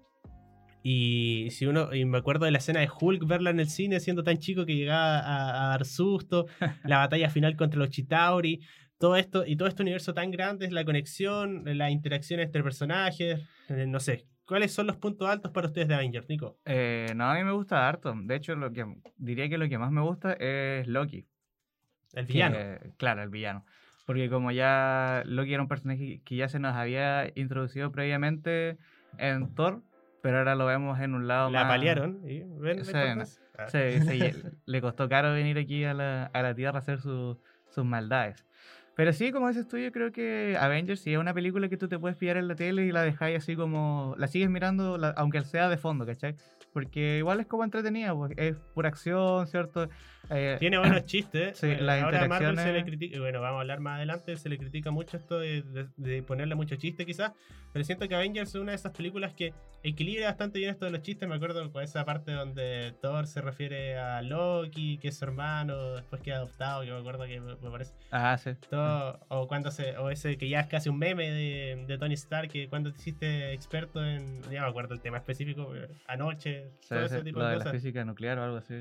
Y 0.83 1.49
si 1.51 1.67
uno, 1.67 1.95
y 1.95 2.05
me 2.05 2.19
acuerdo 2.19 2.45
de 2.45 2.51
la 2.51 2.59
escena 2.59 2.81
de 2.81 2.89
Hulk, 2.89 3.27
verla 3.27 3.51
en 3.51 3.61
el 3.61 3.69
cine 3.69 4.01
siendo 4.01 4.23
tan 4.23 4.39
chico 4.39 4.65
que 4.65 4.75
llegaba 4.75 5.19
a, 5.19 5.67
a 5.67 5.69
dar 5.71 5.85
susto, 5.85 6.47
la 6.85 6.99
batalla 6.99 7.31
final 7.31 7.57
contra 7.57 7.79
los 7.79 7.91
Chitauri, 7.91 8.61
todo 8.99 9.17
esto, 9.17 9.45
y 9.47 9.57
todo 9.57 9.69
este 9.69 9.83
universo 9.83 10.13
tan 10.13 10.31
grande, 10.31 10.67
es 10.67 10.73
la 10.73 10.85
conexión, 10.85 11.63
la 11.65 11.91
interacción 11.91 12.41
entre 12.41 12.63
personajes, 12.63 13.41
eh, 13.69 13.87
no 13.87 14.01
sé. 14.01 14.27
¿Cuáles 14.49 14.73
son 14.73 14.87
los 14.87 14.97
puntos 14.97 15.29
altos 15.29 15.53
para 15.53 15.67
ustedes 15.67 15.89
de 15.89 15.95
Avengers, 15.95 16.27
Nico? 16.29 16.59
Eh, 16.65 17.13
no, 17.15 17.25
a 17.31 17.35
mí 17.35 17.45
me 17.45 17.53
gusta 17.53 17.87
harto. 17.87 18.15
De 18.17 18.35
hecho, 18.35 18.55
lo 18.57 18.73
que 18.73 18.87
diría 19.19 19.49
que 19.49 19.59
lo 19.59 19.69
que 19.69 19.77
más 19.79 19.93
me 19.93 20.01
gusta 20.01 20.33
es 20.33 20.87
Loki. 20.89 21.27
El 22.15 22.27
que- 22.27 22.33
villano. 22.33 22.57
claro, 22.97 23.23
el 23.23 23.29
villano. 23.29 23.67
Porque 24.07 24.31
como 24.31 24.51
ya 24.51 25.23
Loki 25.27 25.53
era 25.53 25.63
un 25.63 25.69
personaje 25.69 26.23
que 26.25 26.37
ya 26.37 26.49
se 26.49 26.59
nos 26.59 26.75
había 26.75 27.31
introducido 27.35 27.93
previamente 27.93 28.79
en 29.19 29.55
Thor, 29.55 29.83
pero 30.23 30.39
ahora 30.39 30.55
lo 30.55 30.65
vemos 30.65 30.99
en 31.01 31.13
un 31.15 31.29
lado 31.29 31.51
La 31.51 31.65
más... 31.65 31.73
paliaron. 31.73 32.23
¿y? 32.27 32.41
¿Ven? 32.59 32.85
Sí. 32.87 32.93
Ah. 33.59 33.69
Se- 33.69 34.01
se- 34.01 34.53
le 34.65 34.81
costó 34.81 35.11
caro 35.11 35.33
venir 35.35 35.59
aquí 35.59 35.85
a 35.85 35.93
la, 35.93 36.25
a 36.33 36.43
la 36.43 36.55
Tierra 36.55 36.77
a 36.77 36.81
hacer 36.81 37.01
su- 37.01 37.39
sus 37.69 37.85
maldades. 37.85 38.47
Pero 38.99 39.13
sí, 39.13 39.31
como 39.31 39.47
dices 39.47 39.69
tú, 39.69 39.77
yo 39.79 39.93
creo 39.93 40.11
que 40.11 40.57
Avengers 40.59 41.01
sí 41.01 41.13
es 41.13 41.19
una 41.21 41.33
película 41.33 41.69
que 41.69 41.77
tú 41.77 41.87
te 41.89 42.01
puedes 42.01 42.17
pillar 42.17 42.37
en 42.37 42.49
la 42.49 42.57
tele 42.57 42.85
y 42.85 42.91
la 42.91 43.03
dejáis 43.03 43.37
así 43.39 43.55
como... 43.55 44.17
La 44.19 44.27
sigues 44.27 44.51
mirando, 44.51 44.99
la- 44.99 45.11
aunque 45.11 45.41
sea 45.45 45.69
de 45.69 45.77
fondo, 45.79 46.05
¿cachai? 46.05 46.35
Porque 46.73 47.19
igual 47.19 47.41
es 47.41 47.47
como 47.47 47.65
entretenida, 47.65 48.15
pues, 48.15 48.33
es 48.37 48.57
pura 48.75 48.89
acción, 48.91 49.47
¿cierto? 49.47 49.89
Eh, 50.31 50.57
Tiene 50.59 50.79
buenos 50.79 51.05
chistes. 51.07 51.59
Sí, 51.59 51.67
Eh, 51.67 51.79
las 51.81 52.03
Ahora 52.03 52.25
a 52.25 52.29
Marvel 52.29 52.57
se 52.59 52.73
le 52.73 52.85
critica, 52.85 53.19
bueno, 53.19 53.41
vamos 53.41 53.59
a 53.59 53.61
hablar 53.63 53.81
más 53.81 53.97
adelante, 53.97 54.37
se 54.37 54.49
le 54.49 54.59
critica 54.59 54.91
mucho 54.91 55.17
esto 55.17 55.39
de, 55.39 55.63
de- 55.63 55.89
de 55.97 56.23
ponerle 56.23 56.55
mucho 56.55 56.77
chiste 56.77 57.07
quizás, 57.07 57.33
pero 57.73 57.85
siento 57.85 58.07
que 58.09 58.15
Avengers 58.15 58.51
es 58.51 58.55
una 58.57 58.73
de 58.73 58.77
esas 58.77 58.93
películas 58.93 59.33
que 59.35 59.55
equilibra 59.83 60.27
bastante 60.27 60.59
bien 60.59 60.71
esto 60.71 60.85
de 60.85 60.91
los 60.91 61.03
chistes. 61.03 61.29
Me 61.29 61.37
acuerdo 61.37 61.71
con 61.73 61.83
esa 61.83 62.05
parte 62.05 62.33
donde 62.33 62.95
Thor 63.01 63.27
se 63.27 63.41
refiere 63.41 63.97
a 63.97 64.21
Loki, 64.23 64.99
que 64.99 65.09
es 65.09 65.19
su 65.19 65.25
hermano, 65.25 65.95
después 65.95 66.21
que 66.21 66.33
adoptado, 66.33 66.83
que 66.85 66.91
me 66.93 66.99
acuerdo 66.99 67.25
que 67.27 67.41
me, 67.41 67.57
me 67.57 67.71
parece. 67.71 67.95
Ah, 68.11 68.37
sí. 68.37 68.51
Todo, 68.69 69.21
o 69.29 69.47
cuando 69.49 69.71
se, 69.71 69.97
o 69.97 70.11
ese 70.11 70.37
que 70.37 70.49
ya 70.49 70.61
es 70.61 70.67
casi 70.67 70.89
un 70.91 70.99
meme 70.99 71.31
de, 71.31 71.85
de 71.87 71.99
Tony 71.99 72.15
Stark, 72.15 72.51
que 72.51 72.69
cuando 72.69 72.93
te 72.93 72.99
hiciste 72.99 73.53
experto 73.53 74.05
en, 74.05 74.43
ya 74.51 74.63
me 74.63 74.69
acuerdo 74.69 74.95
el 74.95 75.01
tema 75.01 75.17
específico, 75.19 75.69
pero 75.73 75.89
anoche, 76.61 76.77
Sí, 76.81 76.89
todo 76.89 77.09
sí, 77.09 77.15
ese 77.15 77.25
tipo 77.25 77.39
lo 77.41 77.47
de 77.47 77.53
de 77.59 77.65
la 77.65 77.71
física 77.71 78.05
nuclear 78.05 78.39
o 78.39 78.43
algo 78.45 78.57
así, 78.59 78.75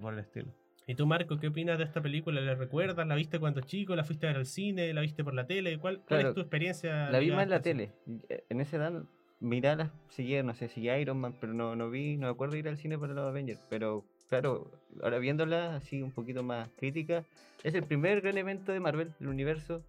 por 0.00 0.12
el 0.14 0.20
estilo. 0.20 0.48
¿Y 0.86 0.94
tú, 0.96 1.06
Marco, 1.06 1.38
qué 1.38 1.48
opinas 1.48 1.78
de 1.78 1.84
esta 1.84 2.02
película? 2.02 2.40
¿La 2.42 2.54
recuerdas? 2.54 3.06
¿La 3.06 3.14
viste 3.14 3.38
cuando 3.38 3.62
chico? 3.62 3.96
¿La 3.96 4.04
fuiste 4.04 4.26
a 4.26 4.30
ver 4.30 4.36
al 4.36 4.46
cine? 4.46 4.92
¿La 4.92 5.00
viste 5.00 5.24
por 5.24 5.32
la 5.32 5.46
tele? 5.46 5.78
¿Cuál, 5.78 5.96
cuál 5.96 6.06
Claro, 6.06 6.28
es 6.28 6.34
tu 6.34 6.40
experiencia? 6.42 7.10
La 7.10 7.18
vi 7.20 7.30
más 7.30 7.44
en 7.44 7.50
la 7.50 7.62
tele. 7.62 7.92
Eh, 8.28 8.44
En 8.50 8.60
esa 8.60 8.76
edad, 8.76 9.02
mirarlas, 9.40 9.90
seguía, 10.10 10.42
no 10.42 10.52
sé, 10.54 10.68
seguía 10.68 10.98
Iron 10.98 11.18
Man, 11.18 11.36
pero 11.40 11.54
no, 11.54 11.74
no 11.74 11.88
vi, 11.90 12.16
no 12.18 12.26
me 12.26 12.32
acuerdo 12.32 12.56
ir 12.56 12.68
al 12.68 12.76
cine 12.76 12.98
para 12.98 13.14
los 13.14 13.26
Avengers. 13.26 13.60
Pero 13.70 14.04
claro, 14.28 14.70
ahora 15.02 15.18
viéndola 15.18 15.74
así 15.76 16.02
un 16.02 16.12
poquito 16.12 16.42
más 16.42 16.68
crítica, 16.76 17.24
es 17.62 17.74
el 17.74 17.84
primer 17.84 18.20
gran 18.20 18.36
evento 18.36 18.72
de 18.72 18.80
Marvel, 18.80 19.12
el 19.20 19.28
universo. 19.28 19.82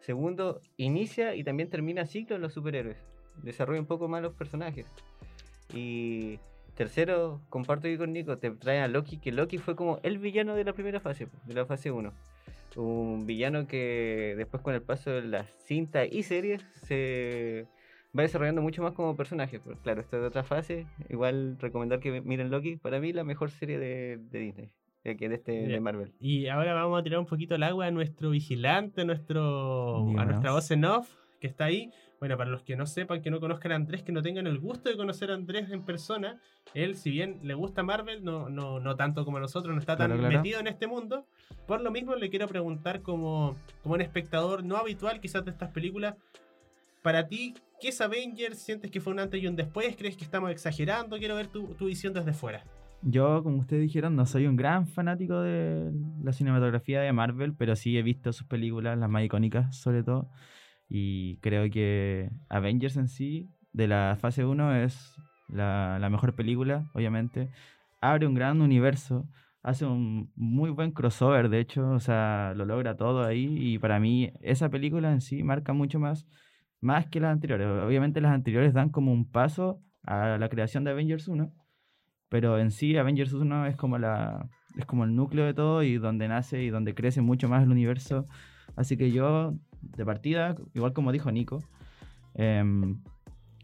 Segundo, 0.00 0.62
inicia 0.78 1.34
y 1.34 1.44
también 1.44 1.68
termina 1.68 2.06
ciclo 2.06 2.36
en 2.36 2.42
los 2.42 2.54
superhéroes. 2.54 2.96
Desarrolla 3.42 3.80
un 3.80 3.86
poco 3.86 4.08
más 4.08 4.22
los 4.22 4.32
personajes. 4.34 4.86
Y 5.74 6.38
tercero, 6.78 7.42
comparto 7.50 7.88
aquí 7.88 7.98
con 7.98 8.12
Nico, 8.12 8.38
te 8.38 8.50
trae 8.52 8.80
a 8.80 8.88
Loki, 8.88 9.18
que 9.18 9.32
Loki 9.32 9.58
fue 9.58 9.76
como 9.76 9.98
el 10.02 10.18
villano 10.18 10.54
de 10.54 10.64
la 10.64 10.72
primera 10.72 11.00
fase, 11.00 11.28
de 11.44 11.54
la 11.54 11.66
fase 11.66 11.90
1 11.90 12.12
un 12.76 13.26
villano 13.26 13.66
que 13.66 14.34
después 14.36 14.62
con 14.62 14.74
el 14.74 14.82
paso 14.82 15.10
de 15.10 15.22
las 15.22 15.46
cintas 15.64 16.08
y 16.10 16.22
series 16.22 16.62
se 16.82 17.66
va 18.16 18.22
desarrollando 18.22 18.62
mucho 18.62 18.82
más 18.82 18.92
como 18.92 19.16
personaje. 19.16 19.60
Pero 19.60 19.76
claro, 19.80 20.00
esta 20.00 20.18
es 20.18 20.22
otra 20.22 20.44
fase. 20.44 20.86
Igual 21.08 21.56
recomendar 21.58 22.00
que 22.00 22.20
miren 22.20 22.50
Loki. 22.50 22.76
Para 22.76 23.00
mí 23.00 23.12
la 23.12 23.24
mejor 23.24 23.50
serie 23.50 23.78
de, 23.78 24.18
de 24.30 24.38
Disney. 24.38 24.70
De, 25.04 25.16
que 25.16 25.28
de 25.28 25.36
este 25.36 25.52
de 25.52 25.80
Marvel. 25.80 26.12
Y 26.20 26.48
ahora 26.48 26.74
vamos 26.74 27.00
a 27.00 27.02
tirar 27.02 27.18
un 27.18 27.26
poquito 27.26 27.54
el 27.54 27.62
agua 27.62 27.86
a 27.86 27.90
nuestro 27.90 28.30
vigilante, 28.30 29.02
a, 29.02 29.04
nuestro, 29.04 30.08
a 30.18 30.24
nuestra 30.24 30.52
voz 30.52 30.70
en 30.70 30.84
off, 30.84 31.08
que 31.40 31.46
está 31.46 31.64
ahí. 31.64 31.90
Bueno, 32.20 32.36
para 32.36 32.50
los 32.50 32.62
que 32.62 32.74
no 32.74 32.84
sepan, 32.86 33.22
que 33.22 33.30
no 33.30 33.38
conozcan 33.38 33.70
a 33.72 33.76
Andrés, 33.76 34.02
que 34.02 34.10
no 34.10 34.22
tengan 34.22 34.46
el 34.48 34.58
gusto 34.58 34.88
de 34.90 34.96
conocer 34.96 35.30
a 35.30 35.34
Andrés 35.34 35.70
en 35.70 35.82
persona, 35.84 36.40
él, 36.74 36.96
si 36.96 37.10
bien 37.10 37.38
le 37.44 37.54
gusta 37.54 37.82
Marvel, 37.84 38.24
no, 38.24 38.48
no, 38.48 38.80
no 38.80 38.96
tanto 38.96 39.24
como 39.24 39.36
a 39.36 39.40
nosotros, 39.40 39.72
no 39.72 39.80
está 39.80 39.96
tan 39.96 40.08
Claro, 40.08 40.20
claro. 40.22 40.36
metido 40.38 40.58
en 40.58 40.66
este 40.66 40.86
mundo. 40.88 41.26
Por 41.66 41.80
lo 41.80 41.90
mismo, 41.92 42.16
le 42.16 42.28
quiero 42.28 42.48
preguntar 42.48 43.02
como, 43.02 43.56
como 43.82 43.94
un 43.94 44.00
espectador 44.00 44.64
no 44.64 44.76
habitual 44.76 45.20
quizás 45.20 45.44
de 45.44 45.52
estas 45.52 45.70
películas, 45.70 46.16
para 47.02 47.28
ti, 47.28 47.54
¿qué 47.80 47.88
es 47.88 48.00
Avengers? 48.00 48.58
¿Sientes 48.58 48.90
que 48.90 49.00
fue 49.00 49.12
un 49.12 49.20
antes 49.20 49.40
y 49.40 49.46
un 49.46 49.54
después? 49.54 49.94
¿Crees 49.96 50.16
que 50.16 50.24
estamos 50.24 50.50
exagerando? 50.50 51.18
Quiero 51.18 51.36
ver 51.36 51.46
tu, 51.46 51.68
tu 51.74 51.86
visión 51.86 52.12
desde 52.12 52.32
fuera. 52.32 52.64
Yo, 53.02 53.44
como 53.44 53.58
ustedes 53.58 53.82
dijeron, 53.82 54.16
no 54.16 54.26
soy 54.26 54.48
un 54.48 54.56
gran 54.56 54.88
fanático 54.88 55.40
de 55.40 55.92
la 56.24 56.32
cinematografía 56.32 57.00
de 57.00 57.12
Marvel, 57.12 57.54
pero 57.54 57.76
sí 57.76 57.96
he 57.96 58.02
visto 58.02 58.32
sus 58.32 58.48
películas, 58.48 58.98
las 58.98 59.08
más 59.08 59.22
icónicas 59.22 59.76
sobre 59.76 60.02
todo. 60.02 60.28
Y 60.88 61.36
creo 61.38 61.70
que 61.70 62.30
Avengers 62.48 62.96
en 62.96 63.08
sí, 63.08 63.48
de 63.72 63.88
la 63.88 64.16
fase 64.20 64.44
1, 64.44 64.76
es 64.76 65.14
la, 65.48 65.98
la 66.00 66.10
mejor 66.10 66.34
película, 66.34 66.90
obviamente. 66.94 67.50
Abre 68.00 68.26
un 68.26 68.34
gran 68.34 68.60
universo, 68.60 69.28
hace 69.62 69.84
un 69.86 70.32
muy 70.36 70.70
buen 70.70 70.92
crossover, 70.92 71.48
de 71.48 71.60
hecho, 71.60 71.90
o 71.90 72.00
sea, 72.00 72.54
lo 72.56 72.64
logra 72.64 72.96
todo 72.96 73.24
ahí. 73.24 73.74
Y 73.74 73.78
para 73.78 74.00
mí, 74.00 74.32
esa 74.40 74.68
película 74.70 75.12
en 75.12 75.20
sí 75.20 75.42
marca 75.42 75.72
mucho 75.72 75.98
más, 76.00 76.26
más 76.80 77.06
que 77.06 77.20
las 77.20 77.32
anteriores. 77.32 77.68
Obviamente, 77.84 78.20
las 78.20 78.32
anteriores 78.32 78.74
dan 78.74 78.90
como 78.90 79.12
un 79.12 79.30
paso 79.30 79.82
a 80.04 80.38
la 80.38 80.48
creación 80.48 80.84
de 80.84 80.92
Avengers 80.92 81.28
1 81.28 81.52
pero 82.28 82.58
en 82.58 82.70
sí 82.70 82.96
Avengers 82.96 83.32
1 83.32 83.66
es 83.66 83.76
como 83.76 83.98
la 83.98 84.48
es 84.76 84.86
como 84.86 85.04
el 85.04 85.14
núcleo 85.14 85.46
de 85.46 85.54
todo 85.54 85.82
y 85.82 85.98
donde 85.98 86.28
nace 86.28 86.62
y 86.62 86.70
donde 86.70 86.94
crece 86.94 87.20
mucho 87.20 87.48
más 87.48 87.64
el 87.64 87.70
universo. 87.70 88.28
Así 88.76 88.96
que 88.96 89.10
yo, 89.10 89.54
de 89.82 90.04
partida, 90.04 90.54
igual 90.74 90.92
como 90.92 91.12
dijo 91.12 91.30
Nico, 91.32 91.62
em, 92.34 92.96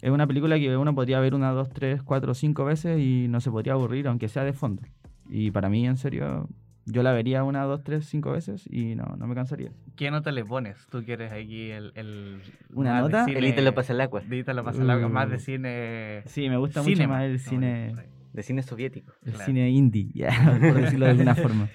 es 0.02 0.10
una 0.10 0.26
película 0.26 0.58
que 0.58 0.76
uno 0.76 0.94
podría 0.94 1.20
ver 1.20 1.34
una, 1.34 1.50
dos, 1.52 1.70
tres, 1.70 2.02
cuatro, 2.02 2.34
cinco 2.34 2.64
veces 2.64 3.00
y 3.00 3.26
no 3.28 3.40
se 3.40 3.50
podría 3.50 3.72
aburrir, 3.74 4.06
aunque 4.08 4.28
sea 4.28 4.44
de 4.44 4.52
fondo. 4.52 4.82
Y 5.28 5.50
para 5.50 5.68
mí, 5.70 5.86
en 5.86 5.96
serio, 5.96 6.48
yo 6.86 7.02
la 7.02 7.12
vería 7.12 7.42
una, 7.44 7.62
dos, 7.64 7.82
tres, 7.82 8.04
cinco 8.06 8.30
veces 8.32 8.66
y 8.70 8.94
no, 8.94 9.04
no 9.16 9.26
me 9.26 9.34
cansaría. 9.34 9.70
¿Qué 9.96 10.10
nota 10.10 10.30
le 10.32 10.44
pones? 10.44 10.86
Tú 10.90 11.02
quieres 11.04 11.32
aquí 11.32 11.70
el... 11.70 11.92
el 11.94 12.40
¿Una 12.74 12.96
de 12.96 13.00
nota? 13.02 13.24
cine- 13.24 13.38
El 13.48 13.54
te 13.54 13.62
lo 13.62 13.74
pasa 13.74 13.94
el 13.94 14.00
agua. 14.02 14.20
Dita 14.28 14.52
lo 14.52 14.62
pasa 14.64 14.82
el 14.82 14.90
agua, 14.90 15.08
más 15.08 15.30
de 15.30 15.36
Uh. 15.36 15.40
cine... 15.40 16.22
Sí, 16.26 16.48
me 16.50 16.58
gusta 16.58 16.82
cinema. 16.82 17.14
mucho 17.14 17.14
más 17.14 17.24
el 17.24 17.38
cine. 17.40 17.94
De 18.34 18.42
cine 18.42 18.62
soviético. 18.62 19.12
el 19.24 19.30
claro. 19.32 19.46
cine 19.46 19.70
indie, 19.70 20.10
ya, 20.12 20.28
por 20.60 20.74
decirlo 20.80 21.06
de 21.06 21.12
alguna 21.12 21.34
forma. 21.36 21.68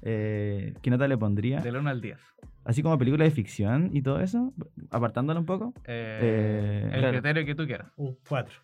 Eh, 0.00 0.72
¿Qué 0.80 0.90
nota 0.90 1.08
le 1.08 1.18
pondría? 1.18 1.60
Del 1.60 1.76
1 1.76 1.90
al 1.90 2.00
10. 2.00 2.18
Así 2.64 2.82
como 2.82 2.96
película 2.98 3.24
de 3.24 3.30
ficción 3.30 3.90
y 3.92 4.02
todo 4.02 4.20
eso, 4.20 4.52
apartándolo 4.90 5.40
un 5.40 5.46
poco. 5.46 5.74
Eh, 5.86 6.18
Eh, 6.22 6.82
el 6.92 6.98
claro. 7.00 7.12
criterio 7.12 7.44
que 7.46 7.54
tú 7.54 7.66
quieras. 7.66 7.88
Un 7.96 8.16
4. 8.28 8.54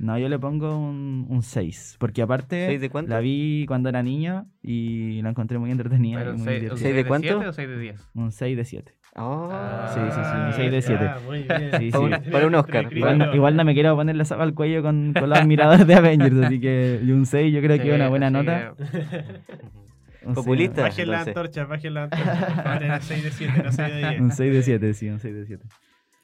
No, 0.00 0.18
yo 0.18 0.28
le 0.28 0.40
pongo 0.40 0.76
un 0.76 1.40
6. 1.42 1.96
Porque 2.00 2.20
aparte 2.22 2.66
¿Seis 2.66 2.80
de 2.80 2.90
cuánto? 2.90 3.10
la 3.12 3.20
vi 3.20 3.64
cuando 3.68 3.88
era 3.88 4.02
niña 4.02 4.46
y 4.60 5.22
la 5.22 5.30
encontré 5.30 5.56
muy 5.58 5.70
entretenida. 5.70 6.18
Pero 6.18 6.30
un 6.32 6.38
muy 6.38 6.46
seis- 6.46 6.62
un 6.72 6.78
¿Seis 6.78 6.82
de 6.94 7.00
seis 7.02 7.06
cuánto? 7.06 7.28
siete 7.28 7.46
o 7.46 7.52
6 7.52 7.68
de 7.68 7.78
10? 7.78 8.08
Un 8.14 8.32
6 8.32 8.56
de 8.56 8.64
7. 8.64 8.92
Oh. 9.14 9.50
Ah, 9.52 9.88
Sí, 9.94 10.00
sí, 10.00 10.20
sí, 10.24 10.46
un 10.46 10.52
seis 10.54 10.70
de 10.72 10.82
siete. 10.82 11.04
Ah, 11.06 11.18
muy 11.26 11.42
bien. 11.42 11.70
Sí, 11.78 11.84
sí. 11.84 11.90
Para 11.92 12.04
un- 12.04 12.30
para 12.32 12.46
un 12.46 12.54
Oscar. 12.56 12.92
Igual, 12.96 13.18
no- 13.18 13.34
igual 13.34 13.56
no 13.56 13.64
me 13.64 13.74
quiero 13.74 13.94
poner 13.94 14.16
la 14.16 14.24
zapa 14.24 14.42
al 14.42 14.54
cuello 14.54 14.82
con, 14.82 15.12
con 15.12 15.28
los 15.28 15.38
admiradores 15.38 15.86
de 15.86 15.94
Avengers, 15.94 16.36
así 16.44 16.58
que 16.58 16.98
y 17.04 17.10
un 17.12 17.26
6 17.26 17.52
yo 17.54 17.60
creo 17.60 17.76
que 17.78 17.88
es 17.90 17.94
una 17.94 18.08
buena 18.08 18.30
nota. 18.30 18.74
Populista. 20.34 20.82
Bajen 20.82 21.10
la 21.10 21.22
antorcha, 21.22 21.64
bajen 21.64 21.94
la 21.94 22.04
antorcha. 22.04 22.76
Era 22.76 23.00
6 23.00 23.24
de 23.24 23.30
7, 23.30 23.62
no 23.62 23.72
6 23.72 23.94
de 23.94 24.08
10. 24.08 24.20
Un 24.20 24.30
6 24.32 24.52
de 24.52 24.62
7, 24.62 24.94
sí, 24.94 25.08
un 25.08 25.20
6 25.20 25.34
de 25.34 25.46
7. 25.46 25.66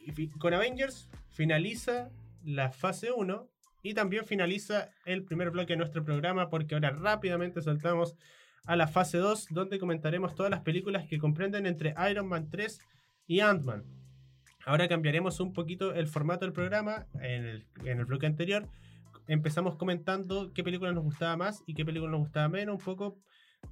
Y 0.00 0.28
Con 0.28 0.54
Avengers 0.54 1.08
finaliza 1.30 2.10
la 2.44 2.70
fase 2.70 3.12
1 3.12 3.48
y 3.82 3.94
también 3.94 4.24
finaliza 4.24 4.88
el 5.04 5.24
primer 5.24 5.50
bloque 5.50 5.74
de 5.74 5.78
nuestro 5.78 6.04
programa 6.04 6.50
porque 6.50 6.74
ahora 6.74 6.90
rápidamente 6.90 7.62
saltamos 7.62 8.16
a 8.64 8.76
la 8.76 8.86
fase 8.86 9.18
2 9.18 9.48
donde 9.50 9.78
comentaremos 9.78 10.34
todas 10.34 10.50
las 10.50 10.60
películas 10.60 11.06
que 11.06 11.18
comprenden 11.18 11.66
entre 11.66 11.94
Iron 12.10 12.28
Man 12.28 12.48
3 12.50 12.80
y 13.26 13.40
Ant-Man. 13.40 13.84
Ahora 14.66 14.88
cambiaremos 14.88 15.40
un 15.40 15.52
poquito 15.52 15.94
el 15.94 16.08
formato 16.08 16.44
del 16.44 16.52
programa. 16.52 17.06
En 17.20 17.44
el, 17.44 17.66
en 17.84 17.98
el 17.98 18.04
bloque 18.04 18.26
anterior 18.26 18.68
empezamos 19.26 19.76
comentando 19.76 20.52
qué 20.52 20.64
película 20.64 20.92
nos 20.92 21.04
gustaba 21.04 21.36
más 21.36 21.62
y 21.66 21.74
qué 21.74 21.84
película 21.84 22.10
nos 22.10 22.20
gustaba 22.20 22.48
menos, 22.48 22.74
un 22.78 22.84
poco 22.84 23.18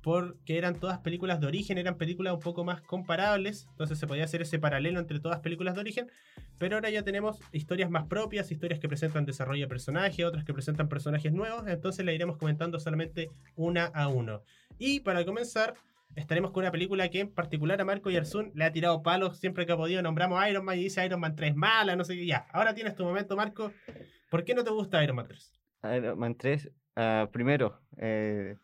porque 0.07 0.57
eran 0.57 0.79
todas 0.79 0.99
películas 0.99 1.41
de 1.41 1.49
origen, 1.49 1.79
eran 1.79 1.97
películas 1.97 2.35
un 2.35 2.39
poco 2.39 2.63
más 2.63 2.81
comparables, 2.81 3.67
entonces 3.71 3.99
se 3.99 4.07
podía 4.07 4.23
hacer 4.23 4.41
ese 4.41 4.61
paralelo 4.61 5.01
entre 5.01 5.19
todas 5.19 5.41
películas 5.41 5.75
de 5.75 5.81
origen, 5.81 6.13
pero 6.59 6.77
ahora 6.77 6.91
ya 6.91 7.03
tenemos 7.03 7.41
historias 7.51 7.91
más 7.91 8.07
propias, 8.07 8.53
historias 8.53 8.79
que 8.79 8.89
presentan 8.89 9.25
desarrollo 9.25 9.63
de 9.63 9.69
personaje, 9.69 10.25
otras 10.25 10.45
que 10.45 10.55
presentan 10.55 10.89
personajes 10.89 11.33
nuevos, 11.33 11.67
entonces 11.67 12.05
la 12.05 12.13
iremos 12.13 12.37
comentando 12.37 12.79
solamente 12.79 13.31
una 13.57 13.87
a 13.87 14.07
uno. 14.07 14.43
Y 14.79 15.01
para 15.01 15.25
comenzar, 15.25 15.75
estaremos 16.15 16.53
con 16.53 16.63
una 16.63 16.71
película 16.71 17.09
que 17.09 17.19
en 17.19 17.35
particular 17.35 17.81
a 17.81 17.85
Marco 17.85 18.09
y 18.09 18.17
Arzun 18.17 18.53
le 18.55 18.65
ha 18.65 18.71
tirado 18.71 19.03
palos 19.03 19.39
siempre 19.39 19.67
que 19.67 19.73
ha 19.73 19.77
podido, 19.77 20.03
nombramos 20.03 20.41
Iron 20.49 20.65
Man 20.65 20.79
y 20.79 20.85
dice 20.85 21.05
Iron 21.05 21.19
Man 21.19 21.35
3 21.35 21.57
mala, 21.57 21.97
no 21.97 22.05
sé 22.05 22.15
qué, 22.15 22.27
ya, 22.27 22.47
ahora 22.53 22.75
tienes 22.75 22.95
tu 22.95 23.03
momento 23.03 23.35
Marco, 23.37 23.73
¿por 24.31 24.45
qué 24.45 24.55
no 24.55 24.63
te 24.63 24.71
gusta 24.71 25.03
Iron 25.03 25.17
Man 25.17 25.27
3? 25.27 25.53
Iron 25.97 26.17
Man 26.17 26.37
3. 26.37 26.71
ah, 26.95 27.29
primero, 27.33 27.81
eh, 27.97 28.57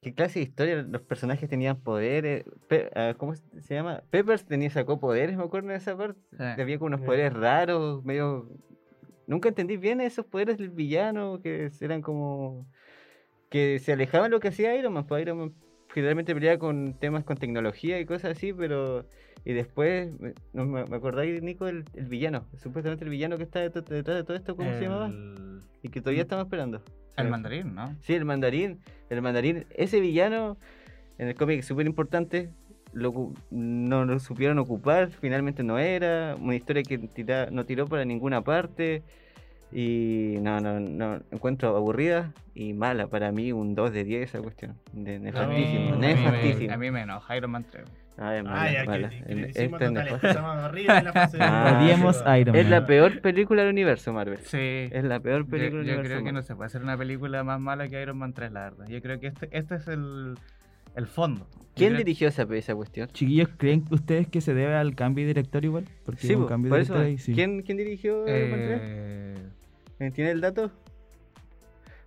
¿qué 0.00 0.14
clase 0.14 0.38
de 0.40 0.44
historia? 0.44 0.82
Los 0.82 1.02
personajes 1.02 1.48
tenían 1.48 1.80
poderes. 1.80 2.44
Pe- 2.68 2.90
ah, 2.94 3.14
¿Cómo 3.16 3.34
se 3.34 3.74
llama? 3.74 4.02
Peppers 4.10 4.44
tenía, 4.44 4.70
sacó 4.70 4.98
poderes, 5.00 5.36
me 5.36 5.42
acuerdo 5.44 5.68
de 5.68 5.76
esa 5.76 5.96
parte. 5.96 6.20
Sí. 6.36 6.42
Había 6.62 6.78
como 6.78 6.88
unos 6.88 7.00
poderes 7.02 7.32
raros, 7.32 8.04
medio. 8.04 8.48
Nunca 9.26 9.48
entendí 9.48 9.76
bien 9.76 10.00
esos 10.00 10.24
poderes 10.26 10.58
del 10.58 10.70
villano, 10.70 11.40
que 11.42 11.70
eran 11.80 12.02
como. 12.02 12.66
que 13.48 13.78
se 13.78 13.92
alejaban 13.92 14.30
de 14.30 14.36
lo 14.36 14.40
que 14.40 14.48
hacía 14.48 14.74
Iron 14.76 14.92
Man. 14.92 15.06
Pues 15.06 15.22
Iron 15.22 15.38
Man 15.38 15.54
generalmente 15.92 16.34
peleaba 16.34 16.58
con 16.58 16.94
temas 16.98 17.24
con 17.24 17.36
tecnología 17.36 18.00
y 18.00 18.06
cosas 18.06 18.32
así, 18.36 18.52
pero. 18.52 19.06
Y 19.44 19.54
después, 19.54 20.12
me- 20.20 20.34
no, 20.52 20.66
me 20.66 20.84
me 20.84 20.96
acordáis, 20.96 21.42
Nico, 21.42 21.66
el, 21.66 21.84
el 21.94 22.06
villano. 22.06 22.46
Supuestamente 22.56 23.04
el 23.04 23.10
villano 23.10 23.36
que 23.38 23.44
está 23.44 23.60
det- 23.60 23.72
detrás 23.88 24.16
de 24.18 24.24
todo 24.24 24.36
esto, 24.36 24.54
¿cómo 24.56 24.70
se 24.74 24.82
llamaba? 24.82 25.10
Y 25.82 25.88
que 25.88 26.00
todavía 26.00 26.22
estamos 26.22 26.44
esperando. 26.44 26.82
El 27.20 27.30
mandarín, 27.30 27.74
¿no? 27.74 27.94
Sí, 28.02 28.14
el 28.14 28.24
mandarín. 28.24 28.80
El 29.08 29.22
mandarín, 29.22 29.66
ese 29.76 30.00
villano 30.00 30.56
en 31.18 31.28
el 31.28 31.34
cómic 31.34 31.60
es 31.60 31.66
súper 31.66 31.86
importante. 31.86 32.50
Lo, 32.92 33.32
no 33.50 34.04
lo 34.04 34.18
supieron 34.18 34.58
ocupar, 34.58 35.10
finalmente 35.10 35.62
no 35.62 35.78
era. 35.78 36.34
Una 36.40 36.54
historia 36.56 36.82
que 36.82 36.98
tira- 36.98 37.48
no 37.50 37.64
tiró 37.64 37.86
para 37.86 38.04
ninguna 38.04 38.42
parte. 38.42 39.02
Y 39.72 40.34
no, 40.40 40.60
no, 40.60 40.80
no, 40.80 41.20
encuentro 41.30 41.76
aburrida 41.76 42.32
y 42.54 42.72
mala. 42.72 43.06
Para 43.06 43.30
mí, 43.30 43.52
un 43.52 43.76
2 43.76 43.92
de 43.92 44.02
10 44.04 44.22
esa 44.30 44.40
cuestión. 44.40 44.76
De, 44.92 45.20
nefastísimo, 45.20 45.90
a, 45.90 45.96
mí 45.96 46.00
me, 46.00 46.14
nefastísimo. 46.14 46.72
a 46.72 46.76
mí 46.76 46.90
me 46.90 47.02
enoja 47.02 47.36
Iron 47.36 47.52
Man 47.52 47.64
3. 47.70 47.84
Ay, 48.22 48.38
es 48.38 48.44
mala, 48.44 48.60
Ah, 48.62 48.70
ya, 48.72 48.84
mala. 48.84 49.08
que, 49.08 49.34
le 49.34 49.48
es 49.48 49.70
total, 49.70 50.08
empezamos 50.08 50.64
horrible 50.64 50.98
en 50.98 51.04
la 51.06 51.12
fase 51.12 51.38
Ah, 51.40 51.80
Odiemos 51.82 52.22
a 52.26 52.38
Iron 52.38 52.54
Es 52.54 52.64
Man. 52.64 52.70
la 52.70 52.86
peor 52.86 53.20
película 53.22 53.62
del 53.62 53.70
universo, 53.72 54.12
Marvel. 54.12 54.38
Sí. 54.42 54.58
Es 54.92 55.04
la 55.04 55.20
peor 55.20 55.44
Yo, 55.44 55.50
película 55.50 55.82
yo 55.82 55.86
del 55.88 55.98
universo. 56.00 56.02
creo 56.04 56.18
que 56.18 56.24
no 56.24 56.32
Marvel. 56.34 56.44
se 56.46 56.54
puede 56.54 56.66
hacer 56.66 56.82
una 56.82 56.96
película 56.98 57.42
más 57.44 57.58
mala 57.60 57.88
que 57.88 58.00
Iron 58.02 58.18
Man 58.18 58.34
3, 58.34 58.52
la 58.52 58.60
verdad. 58.64 58.86
Yo 58.88 59.00
creo 59.00 59.18
que 59.18 59.28
este, 59.28 59.48
este 59.52 59.74
es 59.76 59.88
el, 59.88 60.34
el 60.96 61.06
fondo. 61.06 61.46
Yo 61.50 61.58
¿Quién 61.76 61.90
creo- 61.90 61.98
dirigió 62.04 62.28
esa, 62.28 62.42
esa 62.54 62.74
cuestión? 62.74 63.08
Chiquillos, 63.08 63.48
¿creen 63.56 63.84
ustedes 63.90 64.28
que 64.28 64.40
se 64.42 64.52
debe 64.52 64.74
al 64.74 64.94
cambio 64.94 65.24
de 65.24 65.28
director 65.28 65.64
igual? 65.64 65.84
Porque 66.04 66.26
Sí, 66.26 66.34
un 66.34 66.46
cambio 66.46 66.68
por 66.68 66.78
de 66.78 66.82
eso. 66.82 66.92
director 66.92 67.10
ahí, 67.12 67.18
sí. 67.18 67.32
¿Quién, 67.32 67.62
¿Quién 67.62 67.78
dirigió 67.78 68.28
Iron 68.28 68.50
Man 68.50 68.60
3? 68.66 68.80
Eh, 68.82 69.34
¿Eh, 70.00 70.10
¿Tiene 70.10 70.30
el 70.32 70.40
dato? 70.42 70.70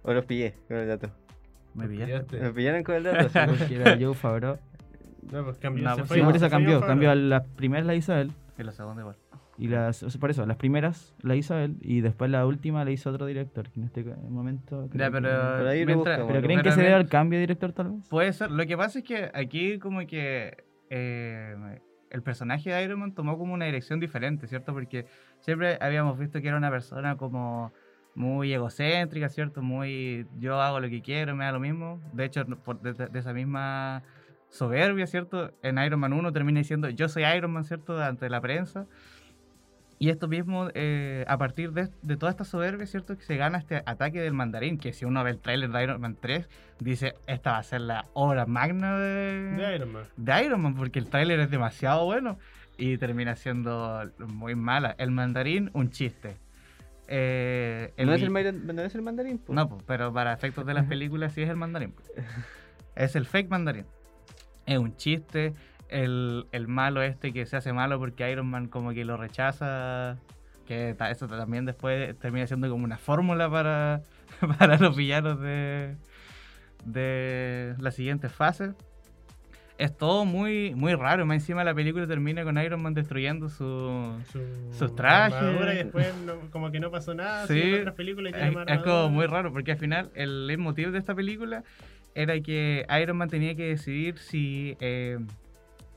¿O 0.03 0.13
los 0.13 0.25
pillé 0.25 0.53
con 0.67 0.77
el 0.77 0.87
dato? 0.87 1.09
me 1.73 1.87
pillaste. 1.87 2.39
¿Me 2.39 2.51
pillaron 2.51 2.83
con 2.83 2.93
el 2.95 3.03
dato? 3.03 3.29
Sí. 3.33 3.39
Porque 3.47 3.75
era 3.77 3.97
Joe 3.99 4.13
Favreau. 4.13 4.59
No, 5.31 5.43
pues 5.43 5.57
cambió. 5.57 5.83
No, 5.83 5.95
se 5.95 6.03
fue- 6.05 6.17
Sí, 6.17 6.23
por 6.23 6.31
se 6.33 6.37
eso 6.37 6.45
fue 6.45 6.49
cambió. 6.51 6.81
Cambió 6.81 7.15
las 7.15 7.43
primeras 7.55 7.85
la 7.85 7.95
hizo 7.95 8.13
él. 8.15 8.31
Y 8.57 8.63
la 8.63 8.71
segunda 8.71 9.01
igual. 9.01 9.15
Y 9.57 9.67
las, 9.67 10.01
o 10.01 10.09
sea, 10.09 10.19
por 10.19 10.31
eso, 10.31 10.45
las 10.47 10.57
primeras 10.57 11.13
la 11.21 11.35
hizo 11.35 11.55
él. 11.57 11.75
Y 11.81 12.01
después 12.01 12.29
la 12.31 12.45
última 12.45 12.83
la 12.83 12.91
hizo 12.91 13.11
otro 13.11 13.25
director. 13.27 13.69
Que 13.69 13.79
en 13.79 13.85
este 13.85 14.03
momento. 14.29 14.89
Ya, 14.93 15.11
pero. 15.11 15.29
Por 15.29 15.67
ahí 15.67 15.81
lo 15.81 15.85
mientras- 15.85 15.97
buscamos. 16.17 16.27
¿Pero 16.27 16.41
creen 16.41 16.61
que 16.61 16.71
se 16.71 16.81
debe 16.81 16.93
al 16.93 17.07
cambio 17.07 17.37
de 17.37 17.41
director 17.41 17.71
tal 17.71 17.89
vez? 17.91 18.07
Puede 18.09 18.33
ser. 18.33 18.49
Lo 18.51 18.65
que 18.65 18.75
pasa 18.77 18.99
es 18.99 19.05
que 19.05 19.29
aquí, 19.33 19.77
como 19.79 19.99
que. 20.07 20.63
eh, 20.89 21.55
el 22.09 22.21
personaje 22.21 22.71
de 22.71 22.83
Iron 22.83 22.99
Man 22.99 23.13
tomó 23.15 23.37
como 23.39 23.55
una 23.55 23.65
dirección 23.65 23.99
diferente, 23.99 24.45
¿cierto? 24.47 24.71
Porque 24.73 25.07
siempre 25.39 25.79
habíamos 25.81 26.19
visto 26.19 26.39
que 26.41 26.47
era 26.47 26.57
una 26.57 26.69
persona 26.69 27.17
como 27.17 27.73
muy 28.13 28.53
egocéntrica, 28.53 29.29
¿cierto? 29.29 29.63
Muy 29.63 30.27
yo 30.39 30.61
hago 30.61 30.79
lo 30.79 30.87
que 30.89 31.01
quiero, 31.01 31.35
me 31.35 31.45
da 31.45 31.51
lo 31.51 31.59
mismo. 31.59 31.99
De 32.13 32.25
hecho, 32.25 32.43
no- 32.43 32.57
por- 32.57 32.79
de, 32.81 32.93
de 32.93 33.19
esa 33.19 33.33
misma 33.33 34.03
soberbia, 34.53 35.07
¿cierto? 35.07 35.51
En 35.63 35.79
Iron 35.79 35.99
Man 35.99 36.13
1 36.13 36.31
termina 36.31 36.59
diciendo 36.59 36.87
yo 36.89 37.09
soy 37.09 37.23
Iron 37.25 37.51
Man, 37.51 37.63
¿cierto? 37.65 38.01
Ante 38.01 38.29
la 38.29 38.39
prensa. 38.39 38.85
Y 39.99 40.09
esto 40.09 40.27
mismo, 40.27 40.67
eh, 40.73 41.23
a 41.27 41.37
partir 41.37 41.71
de, 41.71 41.87
de 42.01 42.17
toda 42.17 42.29
esta 42.29 42.43
soberbia, 42.43 42.85
¿cierto? 42.85 43.15
Que 43.17 43.23
se 43.23 43.37
gana 43.37 43.57
este 43.57 43.83
ataque 43.85 44.19
del 44.19 44.33
mandarín, 44.33 44.77
que 44.77 44.91
si 44.91 45.05
uno 45.05 45.23
ve 45.23 45.31
el 45.31 45.39
tráiler 45.39 45.71
de 45.71 45.83
Iron 45.83 46.01
Man 46.01 46.17
3, 46.19 46.49
dice, 46.79 47.13
esta 47.25 47.53
va 47.53 47.57
a 47.59 47.63
ser 47.63 47.81
la 47.81 48.05
obra 48.13 48.45
magna 48.45 48.97
de, 48.99 49.53
De 49.55 49.75
Iron 49.75 49.93
Man. 49.93 50.03
de 50.17 50.43
Iron 50.45 50.61
Man, 50.61 50.75
porque 50.75 50.99
el 50.99 51.07
tráiler 51.09 51.39
es 51.39 51.49
demasiado 51.49 52.05
bueno 52.05 52.37
y 52.77 52.97
termina 52.97 53.35
siendo 53.35 54.11
muy 54.19 54.55
mala. 54.55 54.93
El 54.97 55.11
mandarín, 55.11 55.69
un 55.73 55.89
chiste. 55.89 56.35
Eh, 57.07 57.93
¿No, 57.97 58.13
es 58.13 58.21
el, 58.23 58.33
no 58.65 58.81
es 58.81 58.95
el 58.95 59.01
mandarín? 59.03 59.37
po? 59.37 59.53
no, 59.53 59.69
pues, 59.69 59.83
pero 59.87 60.11
para 60.11 60.33
efectos 60.33 60.65
de 60.65 60.73
las 60.73 60.85
películas 60.85 61.33
sí 61.33 61.43
es 61.43 61.49
el 61.49 61.55
mandarín. 61.55 61.91
pues. 61.91 62.11
Es 62.95 63.15
el 63.15 63.25
fake 63.25 63.49
mandarín. 63.49 63.85
Es 64.65 64.77
un 64.77 64.95
chiste. 64.97 65.53
El, 65.89 66.47
el 66.51 66.67
malo 66.67 67.01
este 67.03 67.33
que 67.33 67.45
se 67.45 67.55
hace 67.57 67.71
malo 67.73 67.99
porque 67.99 68.31
Iron 68.31 68.47
Man 68.47 68.67
como 68.67 68.91
que 68.93 69.05
lo 69.05 69.17
rechaza. 69.17 70.17
Que 70.67 70.95
eso 71.11 71.27
también 71.27 71.65
después 71.65 72.17
termina 72.19 72.47
siendo 72.47 72.69
como 72.69 72.85
una 72.85 72.97
fórmula 72.97 73.49
para, 73.49 74.01
para 74.57 74.77
los 74.77 74.95
villanos 74.95 75.39
de, 75.41 75.95
de 76.85 77.75
las 77.79 77.95
siguientes 77.95 78.31
fases. 78.31 78.73
Es 79.77 79.95
todo 79.97 80.23
muy, 80.23 80.73
muy 80.75 80.93
raro. 80.93 81.25
Más 81.25 81.35
encima 81.35 81.63
la 81.63 81.73
película 81.73 82.05
termina 82.07 82.43
con 82.43 82.57
Iron 82.59 82.81
Man 82.81 82.93
destruyendo 82.93 83.49
su... 83.49 84.15
Su 84.31 84.39
Sus 84.71 84.95
trajes. 84.95 85.33
armadura 85.35 85.73
y 85.73 85.77
después 85.77 86.13
no- 86.25 86.49
como 86.51 86.71
que 86.71 86.79
no 86.79 86.91
pasó 86.91 87.13
nada. 87.15 87.47
Sí, 87.47 87.73
otras 87.73 87.95
películas 87.95 88.31
y 88.31 88.35
tiene 88.39 88.63
Es, 88.67 88.71
es 88.77 88.83
como 88.83 89.09
muy 89.09 89.25
raro, 89.25 89.51
porque 89.51 89.71
al 89.71 89.77
final 89.79 90.11
el 90.13 90.55
motivo 90.59 90.91
de 90.91 90.99
esta 90.99 91.15
película 91.15 91.63
era 92.15 92.39
que 92.41 92.85
Iron 93.01 93.17
Man 93.17 93.29
tenía 93.29 93.55
que 93.55 93.69
decidir 93.69 94.17
si 94.17 94.77
eh, 94.79 95.19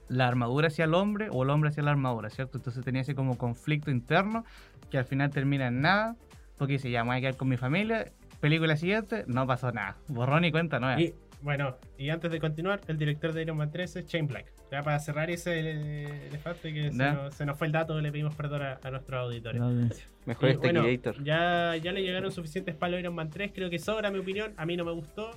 la 0.08 0.28
armadura 0.28 0.68
hacia 0.68 0.84
el 0.84 0.94
hombre 0.94 1.28
o 1.30 1.42
el 1.42 1.50
hombre 1.50 1.70
hacia 1.70 1.82
la 1.82 1.90
armadura, 1.90 2.30
¿cierto? 2.30 2.58
Entonces 2.58 2.84
tenía 2.84 3.02
ese 3.02 3.14
como 3.14 3.36
conflicto 3.36 3.90
interno 3.90 4.44
que 4.90 4.98
al 4.98 5.04
final 5.04 5.30
termina 5.30 5.66
en 5.68 5.80
nada, 5.80 6.16
porque 6.58 6.74
dice, 6.74 6.90
ya 6.90 7.02
me 7.04 7.10
voy 7.10 7.16
a 7.18 7.20
quedar 7.20 7.36
con 7.36 7.48
mi 7.48 7.56
familia. 7.56 8.12
Película 8.40 8.76
siguiente, 8.76 9.24
no 9.26 9.46
pasó 9.46 9.72
nada. 9.72 9.96
Borrón 10.08 10.44
y 10.44 10.52
cuenta 10.52 10.78
nueva. 10.78 11.00
Y 11.00 11.14
bueno, 11.42 11.76
y 11.98 12.10
antes 12.10 12.30
de 12.30 12.40
continuar, 12.40 12.80
el 12.88 12.98
director 12.98 13.32
de 13.32 13.42
Iron 13.42 13.56
Man 13.56 13.70
3 13.70 13.96
es 13.96 14.06
Shane 14.06 14.26
Black. 14.26 14.52
Ya 14.70 14.82
para 14.82 14.98
cerrar 14.98 15.30
ese 15.30 15.60
eh, 15.60 16.26
elefante 16.28 16.72
que 16.72 16.90
se 16.90 17.12
nos, 17.12 17.34
se 17.34 17.46
nos 17.46 17.56
fue 17.56 17.68
el 17.68 17.72
dato, 17.72 18.00
le 18.00 18.10
pedimos 18.10 18.34
perdón 18.34 18.62
a, 18.62 18.80
a 18.82 18.90
nuestros 18.90 19.20
auditores. 19.20 19.60
Audiencia. 19.60 20.06
Mejor 20.24 20.48
Y 20.48 20.52
este 20.52 20.72
bueno, 20.72 20.84
ya, 21.22 21.76
ya 21.76 21.92
le 21.92 22.02
llegaron 22.02 22.32
suficientes 22.32 22.74
palos 22.74 22.96
a 22.96 23.00
Iron 23.00 23.14
Man 23.14 23.30
3, 23.30 23.52
creo 23.54 23.70
que 23.70 23.78
sobra 23.78 24.10
mi 24.10 24.18
opinión, 24.18 24.54
a 24.56 24.66
mí 24.66 24.76
no 24.76 24.84
me 24.84 24.92
gustó. 24.92 25.30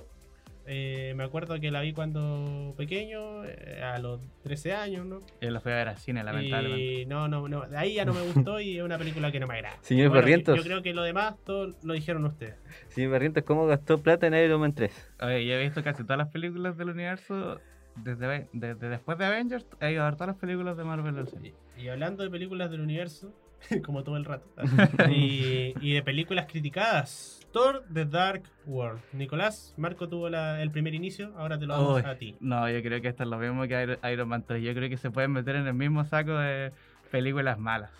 Eh, 0.66 1.14
me 1.16 1.24
acuerdo 1.24 1.58
que 1.58 1.70
la 1.70 1.80
vi 1.80 1.92
cuando 1.92 2.74
pequeño, 2.76 3.44
eh, 3.44 3.82
a 3.82 3.98
los 3.98 4.20
13 4.42 4.74
años, 4.74 5.06
¿no? 5.06 5.22
Yo 5.40 5.50
lo 5.50 5.60
fui 5.60 5.72
a 5.72 5.76
ver 5.76 5.88
al 5.88 5.98
cine, 5.98 6.22
lamentablemente. 6.22 7.02
Y 7.02 7.06
no, 7.06 7.28
no, 7.28 7.48
no, 7.48 7.66
de 7.66 7.76
ahí 7.76 7.94
ya 7.94 8.04
no 8.04 8.12
me 8.14 8.22
gustó 8.22 8.60
y 8.60 8.78
es 8.78 8.82
una 8.84 8.98
película 8.98 9.32
que 9.32 9.40
no 9.40 9.46
me 9.46 9.54
agrada. 9.54 9.78
Señor 9.80 10.08
Bueno, 10.08 10.20
Barrientos. 10.22 10.56
Yo 10.56 10.62
creo 10.62 10.82
que 10.82 10.94
lo 10.94 11.02
demás 11.02 11.34
todo 11.44 11.74
lo 11.82 11.92
dijeron 11.94 12.24
ustedes. 12.24 12.54
Señor 12.88 13.12
Barrientos, 13.12 13.42
¿cómo 13.44 13.66
gastó 13.66 14.02
plata 14.02 14.26
en 14.26 14.34
Iron 14.34 14.60
Man 14.60 14.74
3? 14.74 15.12
Oye, 15.22 15.46
yo 15.46 15.54
he 15.54 15.62
visto 15.62 15.82
casi 15.82 16.02
todas 16.04 16.18
las 16.18 16.28
películas 16.28 16.76
del 16.76 16.90
universo. 16.90 17.60
Desde, 17.96 18.46
desde 18.52 18.88
después 18.88 19.18
de 19.18 19.26
Avengers, 19.26 19.66
he 19.80 19.92
ido 19.92 20.02
a 20.02 20.04
ver 20.06 20.14
todas 20.14 20.28
las 20.28 20.36
películas 20.36 20.76
de 20.76 20.84
Marvel 20.84 21.26
cine. 21.26 21.52
Y 21.76 21.88
hablando 21.88 22.22
de 22.22 22.30
películas 22.30 22.70
del 22.70 22.80
universo, 22.80 23.34
como 23.84 24.04
todo 24.04 24.16
el 24.16 24.24
rato, 24.24 24.46
y, 25.10 25.74
y 25.80 25.92
de 25.94 26.02
películas 26.02 26.46
criticadas, 26.48 27.39
Thor 27.52 27.84
The 27.92 28.04
Dark 28.04 28.42
World. 28.66 29.00
Nicolás, 29.12 29.74
Marco 29.76 30.08
tuvo 30.08 30.28
la- 30.28 30.62
el 30.62 30.70
primer 30.70 30.94
inicio, 30.94 31.32
ahora 31.36 31.58
te 31.58 31.66
lo 31.66 31.74
damos 31.74 31.96
Uy, 31.96 32.02
a 32.08 32.16
ti. 32.18 32.36
No, 32.40 32.68
yo 32.70 32.80
creo 32.82 33.00
que 33.00 33.08
esto 33.08 33.24
es 33.24 33.28
lo 33.28 33.38
mismo 33.38 33.62
que 33.66 33.82
Iron- 33.82 33.98
Iron 34.12 34.28
Man 34.28 34.44
3. 34.46 34.62
Yo 34.62 34.72
creo 34.74 34.88
que 34.88 34.96
se 34.96 35.10
pueden 35.10 35.32
meter 35.32 35.56
en 35.56 35.66
el 35.66 35.74
mismo 35.74 36.04
saco 36.04 36.32
de 36.38 36.72
películas 37.10 37.58
malas. 37.58 37.90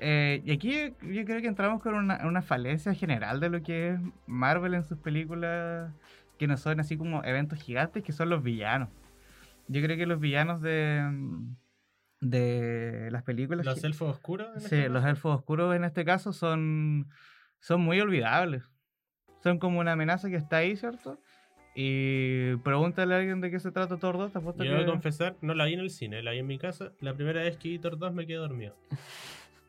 Eh, 0.00 0.42
y 0.44 0.52
aquí 0.52 0.92
yo 1.02 1.24
creo 1.24 1.40
que 1.40 1.46
entramos 1.48 1.82
con 1.82 1.94
una, 1.94 2.24
una 2.26 2.42
falencia 2.42 2.94
general 2.94 3.40
de 3.40 3.48
lo 3.50 3.62
que 3.62 3.90
es 3.90 4.00
Marvel 4.26 4.74
en 4.74 4.84
sus 4.84 4.98
películas, 4.98 5.92
que 6.38 6.46
no 6.46 6.56
son 6.56 6.78
así 6.80 6.96
como 6.96 7.22
eventos 7.24 7.60
gigantes, 7.60 8.02
que 8.04 8.12
son 8.12 8.28
los 8.30 8.42
villanos. 8.42 8.88
Yo 9.66 9.82
creo 9.82 9.96
que 9.96 10.06
los 10.06 10.20
villanos 10.20 10.62
de, 10.62 11.02
de 12.20 13.08
las 13.10 13.22
películas... 13.22 13.66
Los 13.66 13.82
elfos 13.84 14.10
oscuros. 14.16 14.48
en 14.54 14.60
Sí, 14.60 14.66
este 14.76 14.88
los 14.88 15.04
elfos 15.04 15.36
oscuros 15.36 15.74
en 15.74 15.84
este 15.84 16.04
caso 16.04 16.32
son, 16.32 17.08
son 17.60 17.80
muy 17.80 18.00
olvidables. 18.00 18.62
Son 19.42 19.58
como 19.58 19.78
una 19.80 19.92
amenaza 19.92 20.28
que 20.28 20.36
está 20.36 20.58
ahí, 20.58 20.76
¿cierto? 20.76 21.20
Y 21.74 22.56
pregúntale 22.56 23.14
a 23.14 23.18
alguien 23.18 23.40
de 23.40 23.50
qué 23.52 23.60
se 23.60 23.70
trata 23.70 23.96
Thor 23.98 24.18
2, 24.18 24.32
te 24.32 24.38
apuesto 24.38 24.64
Yo 24.64 24.74
voy 24.74 24.82
a 24.82 24.86
confesar, 24.86 25.36
no 25.42 25.54
la 25.54 25.64
vi 25.66 25.74
en 25.74 25.80
el 25.80 25.90
cine, 25.90 26.22
la 26.24 26.32
vi 26.32 26.38
en 26.38 26.46
mi 26.48 26.58
casa. 26.58 26.90
La 27.00 27.14
primera 27.14 27.40
vez 27.42 27.56
que 27.56 27.68
vi 27.68 27.78
Thor 27.78 27.98
2 27.98 28.14
me 28.14 28.26
quedé 28.26 28.38
dormido. 28.38 28.74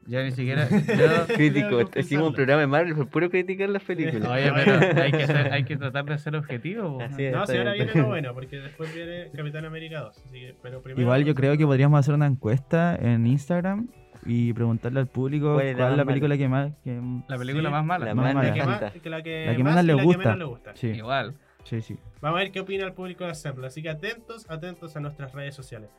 Yo 0.08 0.24
ni 0.24 0.32
siquiera... 0.32 0.68
yo- 0.70 1.28
Crítico, 1.36 1.82
hicimos 2.00 2.30
un 2.30 2.34
programa 2.34 2.62
de 2.62 2.68
Marvel 2.68 2.96
por 2.96 3.10
puro 3.10 3.30
criticar 3.30 3.70
las 3.70 3.84
películas. 3.84 4.28
Oye, 4.28 4.52
pero 4.56 4.80
hay 5.04 5.12
que, 5.12 5.28
ser- 5.28 5.54
hay 5.54 5.64
que 5.66 5.78
tratar 5.78 6.06
de 6.06 6.18
ser 6.18 6.36
objetivo. 6.36 7.00
es. 7.00 7.12
No, 7.32 7.46
si 7.46 7.58
ahora 7.58 7.74
bien. 7.74 7.86
viene 7.86 8.02
lo 8.02 8.08
bueno, 8.08 8.34
porque 8.34 8.58
después 8.58 8.92
viene 8.96 9.30
Capitán 9.36 9.66
América 9.66 10.00
2. 10.02 10.18
Así 10.26 10.40
que, 10.40 10.56
pero 10.64 10.82
primero, 10.82 11.02
Igual 11.04 11.26
yo 11.26 11.36
creo 11.36 11.56
que 11.58 11.66
podríamos 11.66 12.00
hacer 12.00 12.16
una 12.16 12.26
encuesta 12.26 12.96
en 13.00 13.28
Instagram 13.28 13.88
y 14.26 14.54
preguntarle 14.54 15.00
al 15.00 15.08
público 15.08 15.54
¿Cuál 15.56 15.76
cuál 15.76 15.92
es 15.92 15.98
la 15.98 16.06
película 16.06 16.38
que 16.38 16.48
más... 16.48 16.72
Que... 16.84 17.00
La 17.28 17.38
película 17.38 17.70
Sí, 17.70 17.72
más 17.74 17.86
mala. 17.86 18.06
la 18.06 18.16
más 18.16 18.34
mala. 18.34 18.48
la 18.50 18.54
que, 18.54 18.64
más, 18.64 18.80
que 18.94 19.10
la 19.10 19.24
que, 19.24 19.46
La 19.48 19.56
que 19.56 19.64
más 19.64 19.84
le 19.86 19.94
gusta. 19.94 20.18
menos 20.18 20.38
le 20.38 20.46
gusta. 20.46 20.76
Sí, 20.76 20.88
Igual. 20.88 21.36
sí, 21.64 21.82
sí. 21.82 21.98
Vamos 22.22 22.38
a 22.40 22.44
ver 22.44 22.52
qué 22.52 22.60
opina 22.60 22.86
el 22.86 22.94
público 22.94 23.24
de 23.24 23.32
Assembly. 23.32 23.66
Así 23.68 23.82
que 23.82 23.90
atentos, 23.90 24.46
atentos 24.50 24.96
a 24.96 25.00
nuestras 25.00 25.34
redes 25.34 25.56
sociales. 25.56 25.90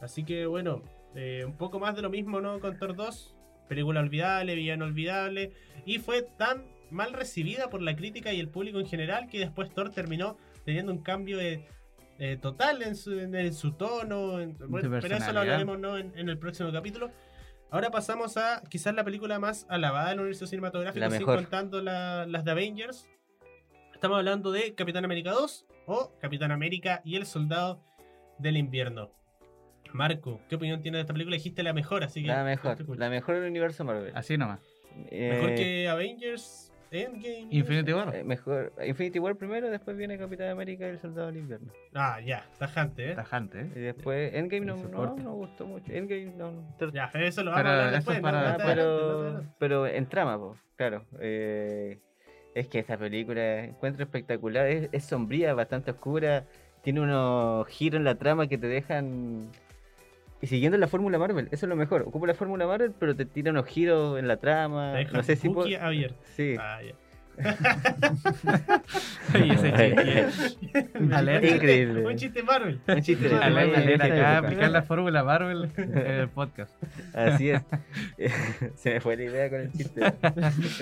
Así 0.00 0.24
que 0.24 0.46
bueno, 0.46 0.82
eh, 1.14 1.44
un 1.46 1.56
poco 1.56 1.78
más 1.80 1.94
de 1.96 2.02
lo 2.02 2.10
mismo, 2.10 2.40
¿no? 2.40 2.60
Con 2.60 2.76
Thor 2.78 2.94
2. 2.94 3.34
Película 3.68 4.00
olvidable, 4.00 4.54
villano 4.54 4.84
olvidable. 4.84 5.52
Y 5.86 5.98
fue 5.98 6.22
tan 6.36 6.64
mal 6.90 7.12
recibida 7.14 7.70
por 7.70 7.80
la 7.80 7.96
crítica 7.96 8.32
y 8.34 8.40
el 8.40 8.48
público 8.48 8.78
en 8.80 8.86
general 8.86 9.28
que 9.30 9.38
después 9.38 9.70
Thor 9.70 9.90
terminó 9.90 10.36
teniendo 10.66 10.92
un 10.92 10.98
cambio 11.02 11.38
de, 11.38 11.64
eh, 12.18 12.36
total 12.40 12.82
en 12.82 12.94
su, 12.96 13.18
en, 13.18 13.34
en 13.34 13.54
su 13.54 13.72
tono. 13.72 14.40
en- 14.40 14.56
bueno, 14.68 14.90
pero 15.00 15.16
eso 15.16 15.32
lo 15.32 15.40
hablaremos 15.40 15.78
¿no? 15.78 15.96
en, 15.96 16.12
en 16.18 16.28
el 16.28 16.36
próximo 16.38 16.70
capítulo. 16.70 17.10
Ahora 17.72 17.90
pasamos 17.90 18.36
a 18.36 18.62
quizás 18.68 18.94
la 18.94 19.02
película 19.02 19.38
más 19.38 19.66
alabada 19.70 20.10
del 20.10 20.18
universo 20.20 20.46
cinematográfico, 20.46 21.00
La 21.00 21.10
sin 21.10 21.20
mejor. 21.20 21.36
contando 21.36 21.80
la- 21.80 22.26
las 22.26 22.44
de 22.44 22.50
Avengers. 22.50 23.08
Estamos 23.94 24.18
hablando 24.18 24.52
de 24.52 24.74
Capitán 24.74 25.04
América 25.06 25.30
2 25.30 25.64
o 25.86 26.12
Capitán 26.20 26.52
América 26.52 27.00
y 27.04 27.16
el 27.16 27.24
Soldado 27.24 27.82
del 28.38 28.58
Invierno. 28.58 29.10
Marco, 29.94 30.40
¿qué 30.48 30.56
opinión 30.56 30.82
tienes 30.82 30.98
de 30.98 31.00
esta 31.02 31.12
película? 31.14 31.34
Dijiste 31.36 31.62
la 31.62 31.72
mejor, 31.72 32.04
así 32.04 32.20
que. 32.22 32.28
La 32.28 32.44
mejor, 32.44 32.98
la 32.98 33.08
mejor 33.10 33.36
del 33.36 33.50
universo 33.50 33.84
Marvel. 33.84 34.12
Así 34.14 34.36
nomás. 34.36 34.60
Mejor 35.10 35.50
Eh, 35.50 35.54
que 35.56 35.88
Avengers, 35.88 36.71
Endgame. 36.92 37.48
Infinity 37.50 37.92
War. 37.92 38.14
eh, 38.14 38.24
mejor 38.24 38.72
Infinity 38.84 39.18
War 39.18 39.36
primero, 39.36 39.70
después 39.70 39.96
viene 39.96 40.18
Capitán 40.18 40.50
América 40.50 40.86
y 40.86 40.90
el 40.90 40.98
Soldado 40.98 41.28
del 41.28 41.38
Invierno. 41.38 41.72
Ah, 41.94 42.20
ya, 42.20 42.44
tajante, 42.58 43.12
¿eh? 43.12 43.14
Tajante, 43.14 43.60
¿eh? 43.62 43.70
Y 43.74 43.80
después 43.80 44.34
Endgame 44.34 44.66
no, 44.66 44.76
no, 44.76 45.16
no 45.16 45.32
gustó 45.34 45.66
mucho. 45.66 45.92
Endgame 45.92 46.32
no. 46.36 46.76
Ya, 46.92 47.10
eso 47.14 47.42
lo 47.42 47.50
vamos 47.50 47.62
Pero 47.62 47.74
a 47.74 47.86
hablar 47.86 47.94
después. 47.94 48.20
Ah, 48.24 48.58
pero, 48.64 49.42
pero 49.58 49.86
en 49.86 50.06
trama, 50.06 50.38
po, 50.38 50.56
claro. 50.76 51.04
eh, 51.20 51.98
es 52.54 52.68
que 52.68 52.80
esa 52.80 52.96
película 52.98 53.64
encuentro 53.64 54.04
espectacular, 54.04 54.66
es, 54.66 54.88
es 54.92 55.04
sombría, 55.04 55.54
bastante 55.54 55.90
oscura, 55.92 56.44
tiene 56.82 57.00
unos 57.00 57.66
giros 57.68 57.98
en 57.98 58.04
la 58.04 58.16
trama 58.16 58.46
que 58.46 58.58
te 58.58 58.66
dejan... 58.66 59.50
Y 60.42 60.48
siguiendo 60.48 60.76
la 60.76 60.88
fórmula 60.88 61.18
Marvel, 61.18 61.46
eso 61.52 61.66
es 61.66 61.70
lo 61.70 61.76
mejor. 61.76 62.02
Ocupa 62.02 62.26
la 62.26 62.34
fórmula 62.34 62.66
Marvel, 62.66 62.92
pero 62.98 63.14
te 63.14 63.24
tira 63.24 63.52
unos 63.52 63.64
giros 63.66 64.18
en 64.18 64.26
la 64.26 64.38
trama. 64.38 64.92
Deja 64.92 65.16
No 65.16 65.22
sé 65.22 65.36
si... 65.36 65.46
Buki 65.48 65.76
abierto. 65.76 66.18
Sí. 66.34 66.56
Ah, 66.58 66.80
ya. 66.82 66.94
Y 69.34 69.50
ese 69.50 69.72
chiste. 70.60 71.54
Increíble. 71.54 72.06
Un 72.06 72.16
chiste 72.16 72.42
Marvel. 72.42 72.80
Un 72.86 73.00
chiste 73.00 73.28
de 73.28 73.94
acá 73.94 74.38
aplicar 74.38 74.70
la 74.70 74.82
fórmula 74.82 75.24
Marvel 75.24 75.70
en 75.76 75.96
el 75.96 76.28
podcast. 76.28 76.74
Así 77.14 77.50
es. 77.50 77.62
Se 78.74 78.94
me 78.94 79.00
fue 79.00 79.16
la 79.16 79.22
idea 79.24 79.48
con 79.50 79.60
el 79.60 79.72
chiste. 79.72 80.00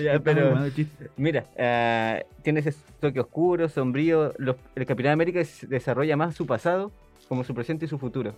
Ya, 0.02 0.18
pero 0.20 0.58
mira, 1.16 1.44
ah, 1.58 2.20
tiene 2.42 2.60
ese 2.60 2.74
toque 2.98 3.20
oscuro, 3.20 3.68
sombrío. 3.68 4.32
Los- 4.38 4.56
el 4.74 4.86
Capitán 4.86 5.12
América 5.12 5.40
desarrolla 5.68 6.16
más 6.16 6.34
su 6.34 6.46
pasado 6.46 6.90
como 7.28 7.44
su 7.44 7.54
presente 7.54 7.84
y 7.84 7.88
su 7.88 7.98
futuro. 7.98 8.34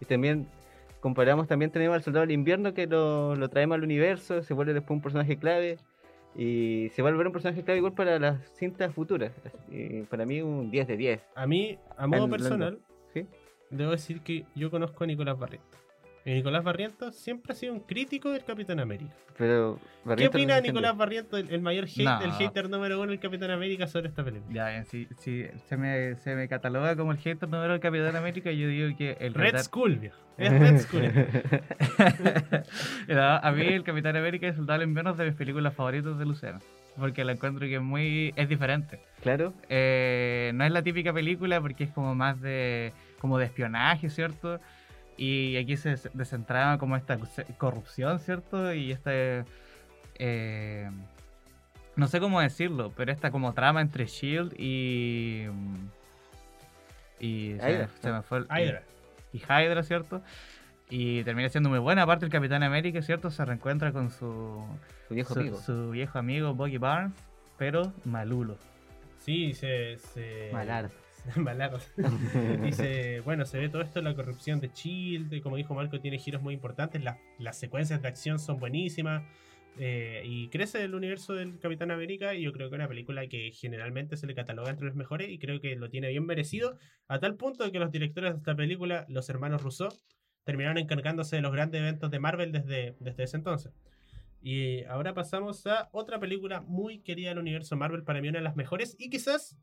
Y 0.00 0.04
también 0.04 0.46
comparamos, 1.06 1.46
también 1.46 1.70
tenemos 1.70 1.94
al 1.94 2.02
Soldado 2.02 2.26
del 2.26 2.32
Invierno 2.32 2.74
que 2.74 2.88
lo, 2.88 3.36
lo 3.36 3.48
traemos 3.48 3.76
al 3.76 3.84
universo, 3.84 4.42
se 4.42 4.54
vuelve 4.54 4.74
después 4.74 4.96
un 4.96 5.02
personaje 5.02 5.38
clave. 5.38 5.78
Y 6.34 6.88
se 6.90 7.00
va 7.00 7.10
a 7.10 7.12
volver 7.12 7.28
un 7.28 7.32
personaje 7.32 7.62
clave 7.62 7.78
igual 7.78 7.92
para 7.92 8.18
las 8.18 8.42
cintas 8.56 8.92
futuras. 8.92 9.32
Y 9.70 10.02
para 10.02 10.26
mí 10.26 10.42
un 10.42 10.68
10 10.68 10.88
de 10.88 10.96
10. 10.96 11.20
A 11.36 11.46
mí, 11.46 11.78
a 11.96 12.08
modo 12.08 12.28
personal, 12.28 12.80
¿sí? 13.14 13.24
debo 13.70 13.92
decir 13.92 14.20
que 14.20 14.46
yo 14.56 14.68
conozco 14.68 15.04
a 15.04 15.06
Nicolás 15.06 15.38
Barrientos. 15.38 15.80
Y 16.26 16.34
Nicolás 16.34 16.64
Barrientos 16.64 17.14
siempre 17.14 17.52
ha 17.52 17.54
sido 17.54 17.72
un 17.72 17.78
crítico 17.78 18.32
del 18.32 18.42
Capitán 18.44 18.80
América. 18.80 19.14
Pero 19.38 19.78
¿Qué 20.16 20.26
opina 20.26 20.56
defiende. 20.56 20.62
Nicolás 20.62 20.96
Barrientos, 20.96 21.38
el, 21.38 21.50
el 21.50 21.60
mayor 21.60 21.84
hate, 21.84 22.02
No. 22.04 22.20
el 22.20 22.32
hater 22.32 22.68
número 22.68 23.00
uno 23.00 23.12
del 23.12 23.20
Capitán 23.20 23.52
América 23.52 23.86
sobre 23.86 24.08
esta 24.08 24.24
película? 24.24 24.52
Ya, 24.52 24.70
bien, 24.70 24.86
si, 24.86 25.06
si 25.18 25.46
se, 25.66 25.76
me, 25.76 26.16
se 26.16 26.34
me 26.34 26.48
cataloga 26.48 26.96
como 26.96 27.12
el 27.12 27.18
hater 27.18 27.48
número 27.48 27.74
del 27.74 27.80
Capitán 27.80 28.16
América, 28.16 28.50
yo 28.50 28.66
digo 28.66 28.98
que 28.98 29.16
el 29.20 29.34
Red 29.34 29.56
Skull, 29.58 30.00
viejo. 30.00 30.16
Es 30.36 30.50
Red 30.50 30.80
Skull. 30.80 31.02
No, 33.08 33.22
a 33.22 33.52
mí 33.52 33.62
el 33.64 33.84
Capitán 33.84 34.16
América 34.16 34.46
y 34.46 34.50
el 34.50 34.56
es 34.58 35.16
de 35.16 35.24
mis 35.26 35.34
películas 35.34 35.74
favoritas 35.74 36.18
de 36.18 36.26
Luciano. 36.26 36.58
Porque 36.98 37.24
la 37.24 37.32
encuentro 37.32 37.66
que 37.66 37.76
es 37.76 37.82
muy. 37.82 38.32
es 38.36 38.48
diferente. 38.48 39.00
claro. 39.22 39.52
Eh, 39.68 40.50
no 40.54 40.64
es 40.64 40.72
la 40.72 40.82
típica 40.82 41.12
película 41.12 41.60
porque 41.60 41.84
es 41.84 41.90
como 41.90 42.14
más 42.14 42.40
de. 42.40 42.92
como 43.20 43.38
de 43.38 43.44
espionaje, 43.44 44.10
¿cierto? 44.10 44.60
Y 45.16 45.56
aquí 45.56 45.76
se 45.76 45.96
descentraba 46.12 46.78
como 46.78 46.96
esta 46.96 47.18
corrupción, 47.58 48.18
¿cierto? 48.18 48.72
Y 48.74 48.92
este. 48.92 49.44
eh, 50.16 50.90
no 51.96 52.08
sé 52.08 52.20
cómo 52.20 52.40
decirlo, 52.42 52.92
pero 52.94 53.10
esta 53.10 53.30
como 53.30 53.54
trama 53.54 53.80
entre 53.80 54.06
Shield 54.06 54.52
y. 54.58 55.46
Y 57.18 57.56
se, 57.58 57.70
Hydra. 57.70 57.88
se 58.02 58.12
me 58.12 58.22
fue 58.22 58.38
el, 58.38 58.44
Hydra. 58.44 58.82
y 59.32 59.38
Hydra, 59.38 59.82
¿cierto? 59.82 60.22
Y 60.90 61.24
termina 61.24 61.48
siendo 61.48 61.70
muy 61.70 61.78
buena. 61.78 62.02
Aparte, 62.02 62.26
el 62.26 62.30
Capitán 62.30 62.62
América, 62.62 63.00
¿cierto? 63.00 63.30
Se 63.30 63.42
reencuentra 63.44 63.92
con 63.92 64.10
su, 64.10 64.62
Su 65.08 65.14
viejo 65.14 65.32
su, 65.32 65.40
amigo. 65.40 65.58
su 65.60 65.90
viejo 65.90 66.18
amigo 66.18 66.54
Boggy 66.54 66.76
Barnes, 66.76 67.12
pero 67.56 67.94
malulo. 68.04 68.58
Sí, 69.18 69.54
se. 69.54 69.96
se 69.96 70.50
Malar. 70.52 70.90
Malar. 71.36 71.78
Dice, 72.62 73.20
bueno, 73.20 73.44
se 73.44 73.58
ve 73.58 73.68
todo 73.68 73.82
esto, 73.82 74.00
la 74.00 74.14
corrupción 74.14 74.60
de 74.60 74.68
Shield, 74.68 75.42
como 75.42 75.56
dijo 75.56 75.74
Marco, 75.74 76.00
tiene 76.00 76.18
giros 76.18 76.42
muy 76.42 76.54
importantes, 76.54 77.02
las, 77.38 77.58
secuencias 77.58 78.02
de 78.02 78.08
acción 78.08 78.38
son 78.38 78.58
buenísimas, 78.58 79.24
eh, 79.78 80.22
y 80.24 80.48
crece 80.48 80.82
el 80.82 80.94
universo 80.94 81.34
del 81.34 81.58
Capitán 81.58 81.90
América, 81.90 82.34
y 82.34 82.42
yo 82.42 82.52
creo 82.52 82.68
que 82.68 82.76
es 82.76 82.78
una 82.78 82.88
película 82.88 83.26
que 83.26 83.50
generalmente 83.52 84.16
se 84.16 84.26
le 84.26 84.34
cataloga 84.34 84.70
entre 84.70 84.86
los 84.86 84.94
mejores, 84.94 85.28
y 85.30 85.38
creo 85.38 85.60
que 85.60 85.76
lo 85.76 85.90
tiene 85.90 86.08
bien 86.08 86.26
merecido, 86.26 86.78
a 87.08 87.18
tal 87.18 87.36
punto 87.36 87.70
que 87.70 87.78
los 87.78 87.90
directores 87.90 88.32
de 88.32 88.38
esta 88.38 88.54
película, 88.54 89.06
los 89.08 89.28
hermanos 89.28 89.62
Rousseau, 89.62 89.90
terminaron 90.44 90.78
encargándose 90.78 91.36
de 91.36 91.42
los 91.42 91.52
grandes 91.52 91.80
eventos 91.80 92.10
de 92.10 92.20
Marvel 92.20 92.52
desde, 92.52 92.96
desde 93.00 93.24
ese 93.24 93.36
entonces. 93.36 93.72
Y 94.40 94.84
ahora 94.84 95.12
pasamos 95.12 95.66
a 95.66 95.88
otra 95.90 96.20
película 96.20 96.60
muy 96.60 97.00
querida 97.00 97.30
del 97.30 97.38
universo 97.38 97.76
Marvel, 97.76 98.04
para 98.04 98.20
mí 98.20 98.28
una 98.28 98.38
de 98.38 98.44
las 98.44 98.54
mejores, 98.54 98.94
y 98.98 99.10
quizás 99.10 99.58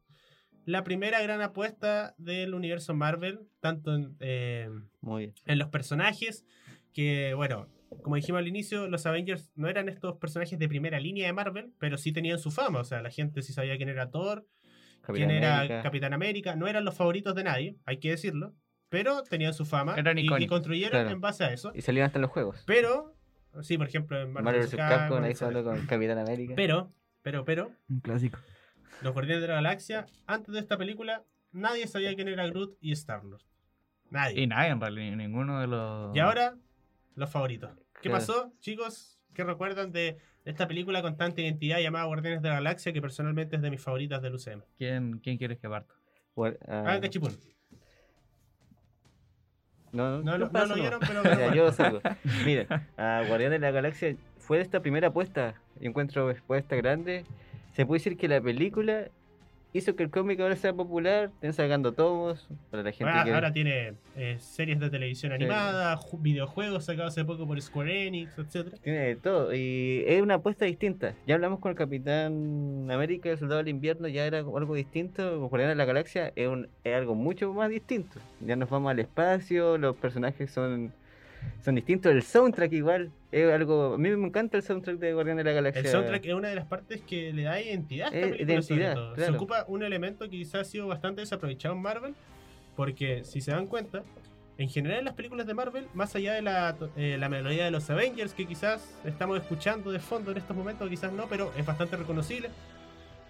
la 0.66 0.84
primera 0.84 1.22
gran 1.22 1.42
apuesta 1.42 2.16
del 2.18 2.54
universo 2.54 2.94
Marvel, 2.94 3.40
tanto 3.60 3.94
en, 3.96 4.16
eh, 4.20 4.70
Muy 5.02 5.24
bien. 5.24 5.36
en 5.46 5.60
los 5.60 5.70
personajes, 5.70 6.46
que 6.94 7.34
bueno, 7.36 7.68
como 8.02 8.16
dijimos 8.16 8.40
al 8.40 8.48
inicio, 8.48 8.88
los 8.88 9.06
Avengers 9.06 9.52
no 9.56 9.68
eran 9.68 9.90
estos 9.90 10.18
personajes 10.18 10.58
de 10.58 10.68
primera 10.68 11.00
línea 11.00 11.28
de 11.28 11.34
Marvel, 11.34 11.74
pero 11.80 11.98
sí 11.98 12.12
tenían 12.12 12.40
su 12.40 12.50
fama, 12.52 12.80
o 12.80 12.84
sea, 12.84 13.02
la 13.02 13.10
gente 13.12 13.42
sí 13.42 13.54
sabía 13.54 13.78
quién 13.78 13.90
era 13.90 14.10
Thor, 14.10 14.48
Capitán 15.02 15.28
quién 15.30 15.32
era 15.44 15.56
América. 15.58 15.84
Capitán 15.84 16.14
América, 16.14 16.56
no 16.56 16.68
eran 16.68 16.86
los 16.86 16.96
favoritos 16.96 17.36
de 17.36 17.44
nadie, 17.44 17.76
hay 17.86 17.98
que 18.00 18.10
decirlo, 18.12 18.54
pero 18.90 19.24
tenían 19.24 19.54
su 19.54 19.66
fama 19.66 19.96
Eran 19.98 20.18
y, 20.18 20.28
y 20.40 20.48
construyeron 20.48 20.92
Claro. 20.92 21.10
en 21.10 21.20
base 21.22 21.44
a 21.44 21.52
eso. 21.52 21.72
Y 21.76 21.82
salieron 21.82 22.06
hasta 22.08 22.20
en 22.20 22.22
los 22.24 22.32
juegos. 22.32 22.64
Pero, 22.68 23.16
sí, 23.62 23.78
por 23.78 23.88
ejemplo, 23.88 24.20
en 24.22 24.32
Marvel, 24.32 24.60
Marvel. 24.62 24.78
Capcom, 24.78 25.24
ahí 25.24 25.34
con 25.64 25.86
Capitán 25.88 26.20
América. 26.20 26.54
Pero, 26.56 26.92
pero, 27.22 27.44
pero, 27.44 27.72
Un 27.90 28.00
clásico. 28.02 28.40
Los 29.02 29.14
Guardianes 29.14 29.42
de 29.42 29.48
la 29.48 29.56
Galaxia, 29.56 30.06
antes 30.28 30.54
de 30.54 30.60
esta 30.60 30.78
película, 30.78 31.24
nadie 31.52 31.88
sabía 31.88 32.14
quién 32.16 32.28
era 32.28 32.48
Groot 32.48 32.78
y 32.82 32.92
Star-Lord. 32.94 33.42
Nadie. 34.10 34.42
Y 34.42 34.48
nadie 34.48 34.70
en 34.72 34.80
realidad, 34.82 35.16
ninguno 35.16 35.60
de 35.60 35.68
los. 35.68 36.16
Y 36.16 36.20
ahora, 36.20 36.56
los 37.16 37.30
favoritos. 37.32 37.72
¿Qué 38.02 38.10
pasó, 38.10 38.52
chicos? 38.60 39.20
¿Qué 39.34 39.44
recuerdan 39.44 39.92
de 39.92 40.18
esta 40.46 40.68
película 40.68 41.02
con 41.02 41.18
tanta 41.18 41.42
identidad 41.42 41.80
llamada 41.80 42.06
Guardianes 42.06 42.42
de 42.42 42.50
la 42.50 42.56
Galaxia, 42.56 42.94
que 42.94 43.02
personalmente 43.02 43.56
es 43.56 43.62
de 43.62 43.72
mis 43.72 43.82
favoritas 43.82 44.22
del 44.22 44.36
UCM? 44.36 44.62
¿Quién, 44.78 45.20
quién 45.20 45.38
quieres 45.38 45.58
que 45.60 45.68
parta? 45.70 45.94
Guar- 46.36 46.58
ah, 46.68 46.84
Ah, 46.88 47.00
cachipún. 47.02 47.32
no, 49.92 50.22
No, 50.24 50.38
lo- 50.38 50.50
no 50.50 50.66
lo 50.66 50.76
vieron, 50.76 51.00
pero- 51.00 51.24
Ya, 51.40 51.54
yo 51.54 51.72
salgo. 51.72 52.02
Miren, 52.46 52.68
a 52.98 53.24
Guardianes 53.28 53.60
de 53.62 53.68
la 53.68 53.72
Galaxia 53.72 54.16
fue 54.40 54.60
esta 54.62 54.82
primera 54.82 55.10
apuesta. 55.10 55.56
Encuentro 55.80 56.30
apuesta 56.30 56.76
grande. 56.76 57.26
Se 57.74 57.86
puede 57.86 58.00
decir 58.00 58.18
que 58.18 58.28
la 58.28 58.40
película 58.42 59.10
hizo 59.76 59.96
que 59.96 60.04
el 60.04 60.12
cómic 60.12 60.40
ahora 60.40 60.56
sea 60.56 60.72
popular. 60.74 61.32
Estén 61.34 61.54
sacando 61.54 61.92
tomos 61.94 62.48
para 62.70 62.84
la 62.84 62.92
gente 62.92 63.10
Ahora, 63.12 63.24
que... 63.24 63.34
ahora 63.34 63.52
tiene 63.54 63.94
eh, 64.16 64.38
series 64.40 64.80
de 64.80 64.92
televisión 64.92 65.32
Sí. 65.32 65.36
animada, 65.38 65.98
ju- 65.98 66.22
videojuegos 66.22 66.86
sacados 66.86 67.14
hace 67.14 67.26
poco 67.26 67.48
por 67.48 67.60
Square 67.60 68.06
Enix, 68.08 68.38
etc. 68.38 68.76
Tiene 68.84 69.00
de 69.00 69.16
todo. 69.16 69.52
Y 69.56 70.04
es 70.06 70.22
una 70.22 70.36
apuesta 70.36 70.66
distinta. 70.66 71.16
Ya 71.26 71.34
hablamos 71.34 71.60
con 71.60 71.72
el 71.72 71.76
Capitán 71.76 72.88
América, 72.92 73.32
el 73.32 73.40
Soldado 73.40 73.58
del 73.58 73.70
Invierno, 73.70 74.08
ya 74.08 74.26
era 74.28 74.38
algo 74.40 74.76
distinto. 74.76 75.40
Con 75.40 75.50
Guardianes 75.50 75.76
de 75.76 75.78
la 75.78 75.86
Galaxia 75.86 76.32
es, 76.36 76.48
un- 76.48 76.68
es 76.84 76.96
algo 76.96 77.16
mucho 77.16 77.52
más 77.54 77.72
distinto. 77.72 78.20
Ya 78.42 78.56
nos 78.56 78.70
vamos 78.70 78.92
al 78.92 79.00
espacio, 79.00 79.80
los 79.80 79.96
personajes 79.96 80.52
son, 80.52 80.94
son 81.66 81.74
distintos. 81.74 82.12
El 82.12 82.22
soundtrack 82.22 82.72
igual 82.74 83.10
es 83.34 83.52
algo... 83.54 83.96
A 83.96 83.98
mí 83.98 84.10
me 84.10 84.28
encanta 84.28 84.58
el 84.58 84.64
soundtrack 84.64 84.98
de 84.98 85.14
Guardianes 85.14 85.44
de 85.44 85.50
la 85.52 85.56
Galaxia. 85.56 85.82
El 85.82 85.88
soundtrack 85.88 86.26
es 86.26 86.34
una 86.34 86.48
de 86.50 86.56
las 86.56 86.66
partes 86.66 87.02
que 87.02 87.34
le 87.34 87.44
da 87.44 87.60
identidad 87.62 88.08
a 88.14 88.16
esta 88.16 88.28
película, 88.32 88.54
identidad. 88.54 89.16
Se 89.16 89.32
ocupa 89.32 89.66
un 89.68 89.84
elemento 89.84 90.26
que 90.26 90.32
quizás 90.38 90.62
ha 90.62 90.66
sido 90.66 90.88
bastante 90.88 91.22
desaprovechado 91.22 91.74
en 91.76 91.82
Marvel, 91.82 92.16
porque 92.76 93.24
si 93.24 93.42
se 93.42 93.52
dan 93.52 93.68
cuenta, 93.68 94.04
en 94.58 94.70
general 94.70 95.00
en 95.00 95.06
las 95.06 95.14
películas 95.16 95.48
de 95.48 95.54
Marvel, 95.54 95.88
más 95.94 96.16
allá 96.16 96.34
de 96.34 96.42
la, 96.44 96.76
eh, 96.96 97.18
la 97.20 97.28
melodía 97.30 97.66
de 97.66 97.72
los 97.72 97.90
Avengers, 97.90 98.34
que 98.34 98.46
quizás 98.46 98.96
estamos 99.04 99.38
escuchando 99.40 99.92
de 99.92 100.00
fondo 100.00 100.32
en 100.32 100.38
estos 100.38 100.56
momentos, 100.56 100.88
quizás 100.90 101.12
no, 101.12 101.26
pero 101.28 101.52
es 101.58 101.66
bastante 101.66 101.96
reconocible. 101.98 102.50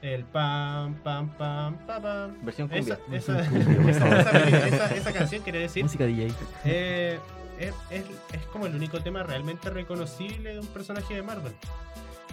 El 0.02 0.26
pam, 0.26 0.96
pam, 0.96 1.30
pam, 1.38 1.78
pam, 1.88 2.02
pam. 2.02 2.46
Versión 2.46 2.68
cumbia. 2.68 3.00
Esa, 3.14 3.40
esa, 3.40 3.42
esa, 3.90 3.90
esa- 3.90 4.68
esa- 4.68 4.96
esa 4.96 5.14
canción 5.14 5.42
quiere 5.44 5.60
decir 5.60 5.82
Música 5.84 6.06
DJ. 6.06 6.28
eh, 6.66 7.20
es, 7.60 7.74
es- 7.90 8.06
es 8.34 8.46
como 8.52 8.66
el 8.66 8.76
único 8.76 9.02
tema 9.02 9.24
realmente 9.24 9.70
reconocible 9.70 10.54
de 10.54 10.60
un 10.60 10.68
personaje 10.68 11.14
de 11.16 11.22
Marvel. 11.24 11.54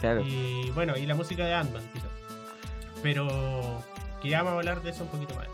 Claro. 0.01 0.23
Y 0.23 0.71
bueno, 0.75 0.97
y 0.97 1.07
la 1.07 1.15
música 1.15 1.45
de 1.45 1.55
Ant-Man, 1.55 1.83
quizás. 1.93 2.09
Pero 3.03 3.83
que 4.23 4.29
ya 4.31 4.39
vamos 4.43 4.53
a 4.57 4.59
hablar 4.59 4.83
de 4.83 4.91
eso 4.91 5.05
un 5.05 5.11
poquito 5.11 5.35
más. 5.35 5.47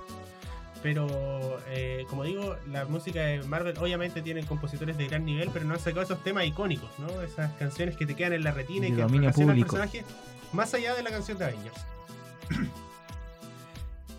Pero 0.82 1.58
eh, 1.68 2.04
como 2.08 2.22
digo, 2.24 2.56
la 2.70 2.84
música 2.84 3.20
de 3.20 3.42
Marvel 3.44 3.76
obviamente 3.78 4.22
tiene 4.22 4.44
compositores 4.44 4.96
de 4.98 5.08
gran 5.08 5.24
nivel, 5.24 5.50
pero 5.52 5.64
no 5.64 5.74
han 5.74 5.80
sacado 5.80 6.02
esos 6.02 6.22
temas 6.22 6.44
icónicos, 6.44 6.90
¿no? 6.98 7.22
Esas 7.22 7.52
canciones 7.54 7.96
que 7.96 8.06
te 8.06 8.14
quedan 8.14 8.34
en 8.34 8.44
la 8.44 8.52
retina 8.52 8.86
y 8.86 8.90
De 8.92 8.96
que 8.98 9.08
relacionan 9.08 9.56
al 9.56 9.62
personaje 9.62 10.04
más 10.52 10.72
allá 10.74 10.94
de 10.94 11.02
la 11.02 11.10
canción 11.10 11.38
de 11.38 11.44
Avengers. 11.46 11.76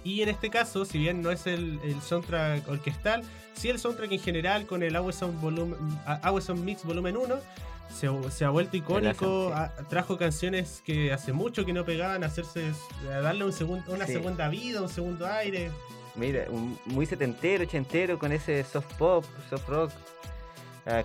Y 0.08 0.22
en 0.22 0.30
este 0.30 0.50
caso, 0.50 0.86
si 0.86 1.00
bien 1.00 1.22
no 1.22 1.32
es 1.32 1.48
el, 1.48 1.82
el 1.84 2.02
soundtrack 2.02 2.65
orquestal, 2.70 3.24
sí 3.56 3.67
el 3.67 3.78
soundtrack 3.78 4.10
en 4.13 4.20
general 4.20 4.65
con 4.65 4.82
el 4.82 4.96
Awesome, 4.96 5.34
volumen, 5.41 5.76
Awesome 6.24 6.62
Mix 6.62 6.86
Volumen 6.86 7.17
1 7.17 7.36
se, 7.93 8.08
se 8.32 8.46
ha 8.46 8.50
vuelto 8.50 8.78
icónico, 8.78 9.54
trajo 9.89 10.17
canciones 10.17 10.82
que 10.86 11.12
hace 11.12 11.34
mucho 11.34 11.65
que 11.65 11.74
no 11.74 11.84
pegaban, 11.84 12.24
a 12.24 12.28
hacerse, 12.28 12.72
a 13.12 13.20
darle 13.20 13.43
un 13.43 13.52
segun- 13.52 13.84
una 13.88 14.06
Sí. 14.06 14.13
segunda 14.13 14.48
vida, 14.48 14.82
un 14.82 14.88
segundo 14.89 15.28
aire. 15.28 15.72
Mira, 16.15 16.46
un- 16.50 16.80
muy 16.86 17.06
setentero, 17.06 17.65
ochentero, 17.65 18.17
con 18.17 18.32
ese 18.32 18.63
soft 18.63 18.93
pop, 18.98 19.26
soft 19.50 19.67
rock. 19.67 19.91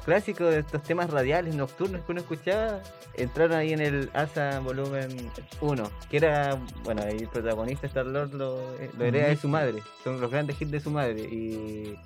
Clásico 0.05 0.45
de 0.45 0.61
estos 0.61 0.83
temas 0.83 1.11
radiales 1.11 1.55
nocturnos 1.55 2.03
que 2.05 2.13
uno 2.13 2.21
escuchaba, 2.21 2.81
entraron 3.17 3.57
ahí 3.57 3.73
en 3.73 3.81
el 3.81 4.11
ASA 4.15 4.61
volumen 4.61 5.31
1, 5.61 5.91
que 6.11 6.17
era, 6.17 6.59
bueno, 6.85 7.03
el 7.03 7.29
protagonista 7.29 7.87
Star 7.87 8.07
Lord 8.07 8.33
lo, 8.33 8.61
eh, 8.79 8.91
lo 8.97 9.05
hereda 9.05 9.29
de 9.29 9.37
su 9.37 9.49
madre, 9.49 9.83
son 10.05 10.21
los 10.21 10.31
grandes 10.31 10.61
hits 10.61 10.71
de 10.71 10.81
su 10.81 10.91
madre. 10.91 11.21
Y 11.23 11.97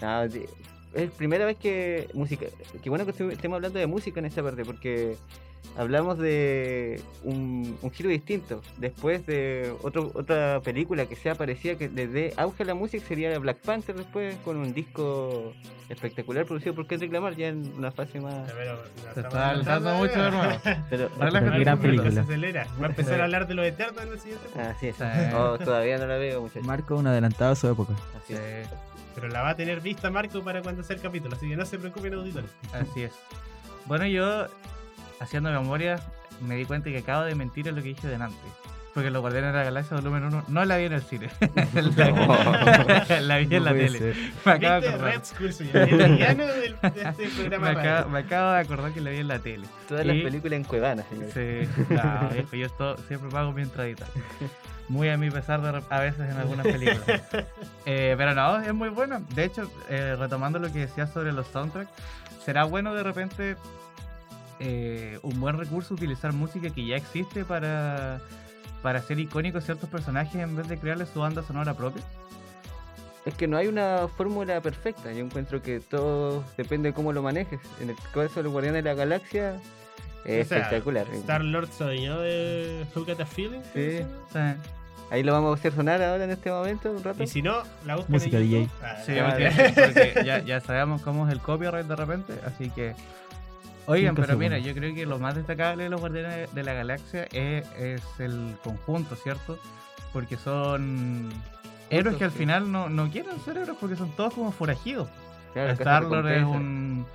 nada, 0.00 0.24
es 0.24 1.10
la 1.10 1.16
primera 1.16 1.44
vez 1.44 1.56
que 1.58 2.08
música, 2.14 2.46
qué 2.82 2.88
bueno 2.88 3.04
que 3.04 3.10
estemos 3.10 3.56
hablando 3.56 3.78
de 3.78 3.86
música 3.86 4.20
en 4.20 4.26
esta 4.26 4.42
parte, 4.42 4.64
porque 4.64 5.16
hablamos 5.76 6.18
de 6.18 7.00
un, 7.22 7.78
un 7.80 7.90
giro 7.92 8.08
distinto. 8.08 8.62
Después 8.78 9.24
de 9.26 9.72
otro, 9.82 10.10
otra 10.14 10.60
película 10.62 11.06
que 11.06 11.16
sea 11.16 11.34
parecía 11.34 11.76
que 11.76 11.88
le 11.88 12.06
dé 12.06 12.34
auge 12.36 12.64
a 12.64 12.66
la 12.66 12.74
música 12.74 13.04
sería 13.06 13.38
Black 13.38 13.58
Panther 13.58 13.94
después 13.96 14.36
con 14.44 14.56
un 14.56 14.74
disco 14.74 15.52
espectacular 15.88 16.44
producido 16.44 16.74
por 16.74 16.86
Kendrick 16.86 17.12
Lamar 17.12 17.34
ya 17.34 17.48
en 17.48 17.72
una 17.76 17.90
fase 17.90 18.20
más... 18.20 18.50
Pero, 18.52 18.78
Se 19.14 19.20
está 19.20 19.50
alzando 19.50 19.94
mucho 19.94 20.30
nuevo. 20.30 20.60
Pero, 20.90 21.08
Relájate, 21.18 21.58
gran 21.60 21.78
película. 21.78 22.10
Se 22.10 22.20
acelera. 22.20 22.66
Va 22.80 22.86
a 22.86 22.88
empezar 22.90 23.20
a 23.20 23.24
hablar 23.24 23.46
de 23.46 23.54
los 23.54 23.66
eternos 23.66 24.02
en 24.02 24.12
el 24.12 24.18
siguiente. 24.18 24.60
así 24.60 24.88
es. 24.88 24.96
Sí. 24.96 25.04
Oh, 25.34 25.58
todavía 25.58 25.96
no 25.98 26.06
la 26.06 26.16
veo, 26.16 26.42
muchachos. 26.42 26.66
Marco, 26.66 26.96
un 26.96 27.06
adelantado 27.06 27.52
a 27.52 27.56
su 27.56 27.68
época. 27.68 27.94
Así 28.22 28.34
es. 28.34 28.66
Sí, 28.68 28.74
Pero 29.14 29.28
la 29.28 29.42
va 29.42 29.50
a 29.50 29.56
tener 29.56 29.80
vista 29.80 30.10
Marco 30.10 30.42
para 30.42 30.60
cuando 30.60 30.82
sea 30.82 30.96
el 30.96 31.02
capítulo, 31.02 31.36
así 31.36 31.48
que 31.48 31.56
no 31.56 31.64
se 31.64 31.78
preocupen 31.78 32.14
auditores. 32.14 32.50
así 32.72 33.04
es. 33.04 33.12
Bueno, 33.86 34.06
yo, 34.06 34.46
haciendo 35.20 35.50
memoria, 35.50 36.00
me 36.40 36.56
di 36.56 36.64
cuenta 36.64 36.90
que 36.90 36.98
acabo 36.98 37.24
de 37.24 37.34
mentir 37.34 37.68
en 37.68 37.76
lo 37.76 37.82
que 37.82 37.88
dije 37.88 38.06
delante. 38.08 38.36
Porque 38.94 39.10
Los 39.10 39.20
Guardianes 39.20 39.52
de 39.52 39.58
la 39.58 39.64
Galaxia 39.64 39.96
Volumen 39.98 40.24
1 40.24 40.44
no 40.48 40.64
la 40.64 40.76
vi 40.76 40.84
en 40.86 40.92
el 40.94 41.02
cine. 41.02 41.28
la, 41.96 43.20
la 43.20 43.36
vi 43.38 43.54
en 43.54 43.64
la 43.64 43.72
tele. 43.72 43.98
ser. 43.98 44.16
Me 44.44 44.52
acabo 44.52 44.80
de 44.80 44.88
acordar. 44.88 45.12
Red 45.14 45.24
School, 45.24 45.52
señor. 45.52 45.76
El 45.76 46.12
villano 46.12 46.46
del- 46.46 46.76
de 46.80 47.24
este 47.24 47.48
Me 47.58 47.68
acabo, 47.68 47.74
radio. 47.80 48.08
me 48.08 48.18
acabo 48.18 48.50
de 48.52 48.58
acordar 48.60 48.92
que 48.92 49.00
la 49.00 49.10
vi 49.10 49.18
en 49.18 49.28
la 49.28 49.38
tele. 49.38 49.66
Todas 49.88 50.06
las 50.06 50.16
películas 50.16 50.56
en 50.56 50.64
Cuevana, 50.64 51.04
señor. 51.10 51.30
Sí, 51.32 51.68
no, 51.90 52.28
viejo, 52.30 52.56
yo 52.56 52.66
esto, 52.66 52.96
siempre 53.06 53.30
pago 53.30 53.52
mi 53.52 53.62
entradita. 53.62 54.06
Muy 54.88 55.08
a 55.10 55.16
mi 55.18 55.30
pesar 55.30 55.60
de, 55.60 55.82
a 55.90 56.00
veces 56.00 56.30
en 56.30 56.36
algunas 56.36 56.66
películas. 56.66 57.04
Eh, 57.90 58.14
pero 58.18 58.34
no, 58.34 58.60
es 58.60 58.74
muy 58.74 58.90
bueno. 58.90 59.22
De 59.34 59.44
hecho, 59.44 59.70
eh, 59.88 60.14
retomando 60.18 60.58
lo 60.58 60.70
que 60.70 60.80
decías 60.80 61.10
sobre 61.10 61.32
los 61.32 61.46
soundtracks, 61.46 61.90
será 62.44 62.64
bueno 62.64 62.92
de 62.94 63.02
repente 63.02 63.56
eh, 64.60 65.18
un 65.22 65.40
buen 65.40 65.56
recurso 65.56 65.94
utilizar 65.94 66.32
música 66.32 66.70
que 66.70 66.84
ya 66.86 66.96
existe 66.96 67.44
para, 67.44 68.20
para 68.82 68.98
hacer 68.98 69.18
icónicos 69.18 69.64
ciertos 69.64 69.88
personajes 69.88 70.34
en 70.36 70.56
vez 70.56 70.68
de 70.68 70.78
crearles 70.78 71.08
su 71.10 71.20
banda 71.20 71.42
sonora 71.42 71.74
propia. 71.74 72.02
Es 73.24 73.34
que 73.34 73.46
no 73.46 73.56
hay 73.56 73.66
una 73.66 74.08
fórmula 74.16 74.60
perfecta. 74.60 75.12
Yo 75.12 75.24
encuentro 75.24 75.60
que 75.60 75.80
todo 75.80 76.44
depende 76.56 76.90
de 76.90 76.94
cómo 76.94 77.12
lo 77.12 77.22
manejes. 77.22 77.60
En 77.80 77.90
el 77.90 77.96
caso 78.14 78.36
de 78.36 78.44
los 78.44 78.52
Guardianes 78.52 78.82
de 78.82 78.90
la 78.90 78.94
Galaxia, 78.94 79.60
es 80.24 80.46
O 80.46 80.48
sea, 80.48 80.58
espectacular. 80.58 81.06
Star 81.12 81.44
Lord 81.44 81.68
se 81.68 81.84
adueñó 81.84 82.20
de 82.20 82.86
Who 82.94 83.04
Got 83.04 83.20
a 83.20 83.26
Feeling. 83.26 83.60
Sí. 83.74 84.00
O 84.28 84.32
sea, 84.32 84.56
Ahí 85.10 85.22
lo 85.22 85.32
vamos 85.32 85.56
a 85.56 85.58
hacer 85.58 85.72
sonar 85.72 86.02
ahora 86.02 86.24
en 86.24 86.30
este 86.30 86.50
momento, 86.50 86.90
un 86.90 87.02
rato. 87.02 87.22
Y 87.22 87.26
si 87.26 87.40
no, 87.40 87.62
la 87.86 87.96
buscan 87.96 88.12
Música 88.12 88.36
en 88.36 88.42
DJ. 88.42 88.68
Ah, 88.82 88.96
Sí, 89.06 89.12
porque 89.74 90.22
ya, 90.24 90.40
ya 90.40 90.60
sabemos 90.60 91.00
cómo 91.00 91.26
es 91.26 91.32
el 91.32 91.40
copyright 91.40 91.86
de 91.86 91.96
repente, 91.96 92.34
así 92.44 92.70
que... 92.70 92.94
Oigan, 93.88 94.14
pero 94.14 94.36
mira, 94.36 94.58
yo 94.58 94.74
creo 94.74 94.94
que 94.94 95.06
lo 95.06 95.18
más 95.18 95.34
destacable 95.34 95.84
de 95.84 95.90
los 95.90 96.00
Guardianes 96.00 96.54
de 96.54 96.62
la 96.62 96.74
Galaxia 96.74 97.24
es, 97.32 97.66
es 97.76 98.02
el 98.20 98.54
conjunto, 98.62 99.16
¿cierto? 99.16 99.58
porque 100.12 100.36
son 100.36 101.28
héroes 101.90 102.16
que 102.16 102.24
al 102.24 102.30
final 102.30 102.70
no, 102.70 102.88
no 102.88 103.10
quieren 103.10 103.38
ser 103.40 103.58
héroes 103.58 103.78
porque 103.80 103.96
son 103.96 104.10
todos 104.16 104.34
como 104.34 104.52
forajidos. 104.52 105.08
Claro, 105.52 105.72
Star-Lord 105.72 106.28
es 106.28 106.44
un, 106.44 107.06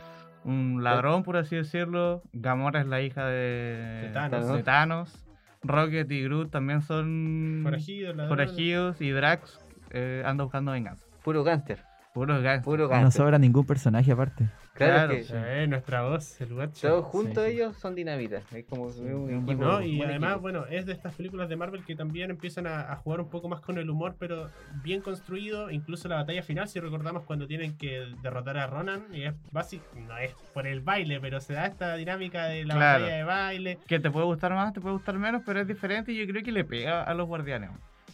un 0.44 0.84
ladrón, 0.84 1.24
por 1.24 1.38
así 1.38 1.56
decirlo. 1.56 2.24
Gamora 2.34 2.82
es 2.82 2.88
la 2.88 3.02
hija 3.02 3.26
de, 3.28 4.10
Thanos. 4.14 4.48
de 4.48 4.64
Thanos. 4.64 5.26
Rocket 5.64 6.12
y 6.12 6.24
Groot 6.24 6.52
también 6.52 6.82
son 6.82 7.62
Forajidos, 7.64 8.28
forajidos 8.28 9.00
y 9.00 9.12
Drax 9.12 9.62
eh, 9.92 10.22
anda 10.26 10.44
buscando 10.44 10.74
venganza. 10.74 11.06
Puro 11.24 11.44
gánster. 11.46 11.80
Puros 12.14 12.44
gangsters. 12.44 12.64
Puro 12.66 12.84
No 12.84 12.90
gánster. 12.90 13.22
sobra 13.24 13.38
ningún 13.40 13.66
personaje 13.66 14.12
aparte. 14.12 14.46
Claro, 14.74 14.94
Claro, 14.94 15.14
que 15.14 15.24
sí. 15.24 15.34
Eh, 15.36 15.68
nuestra 15.68 16.02
voz, 16.04 16.42
el 16.42 16.54
Watcher. 16.54 16.90
todos 16.90 17.06
juntos 17.06 17.44
Sí, 17.44 17.50
sí. 17.52 17.56
ellos 17.58 17.78
son 17.78 17.94
dinamitas. 17.96 18.44
Es 18.54 18.66
como 18.66 18.84
un 18.86 19.14
un 19.14 19.44
equipo. 19.50 19.64
No, 19.64 19.82
y 19.84 20.02
además, 20.02 20.32
equipo. 20.32 20.42
bueno, 20.42 20.66
es 20.68 20.86
de 20.88 20.94
estas 20.94 21.14
películas 21.16 21.48
de 21.50 21.56
Marvel 21.56 21.84
que 21.86 21.96
también 21.96 22.32
empiezan 22.32 22.66
a, 22.68 22.92
a 22.92 22.96
jugar 22.98 23.20
un 23.22 23.30
poco 23.30 23.50
más 23.50 23.62
con 23.62 23.78
el 23.78 23.90
humor, 23.90 24.16
pero 24.18 24.50
bien 24.84 25.02
construido. 25.02 25.70
Incluso 25.70 26.08
la 26.08 26.16
batalla 26.16 26.42
final, 26.44 26.68
si 26.68 26.80
recordamos 26.80 27.24
cuando 27.24 27.46
tienen 27.48 27.78
que 27.78 28.04
derrotar 28.24 28.58
a 28.58 28.66
Ronan, 28.68 29.06
y 29.12 29.24
es 29.24 29.34
básico, 29.52 29.86
no 29.96 30.18
es 30.18 30.34
por 30.54 30.66
el 30.68 30.82
baile, 30.82 31.20
pero 31.20 31.40
se 31.40 31.54
da 31.54 31.66
esta 31.68 31.96
dinámica 31.96 32.46
de 32.46 32.66
la 32.66 32.74
Claro. 32.76 33.00
batalla 33.04 33.18
de 33.18 33.24
baile. 33.24 33.78
Que 33.88 34.00
te 34.00 34.10
puede 34.12 34.26
gustar 34.26 34.54
más, 34.54 34.74
te 34.74 34.82
puede 34.82 34.94
gustar 34.96 35.18
menos, 35.20 35.44
pero 35.46 35.62
es 35.62 35.68
diferente 35.68 36.12
y 36.12 36.18
yo 36.18 36.26
creo 36.32 36.44
que 36.44 36.52
le 36.52 36.64
pega 36.64 37.04
a 37.04 37.14
los 37.14 37.28
guardianes. 37.28 37.70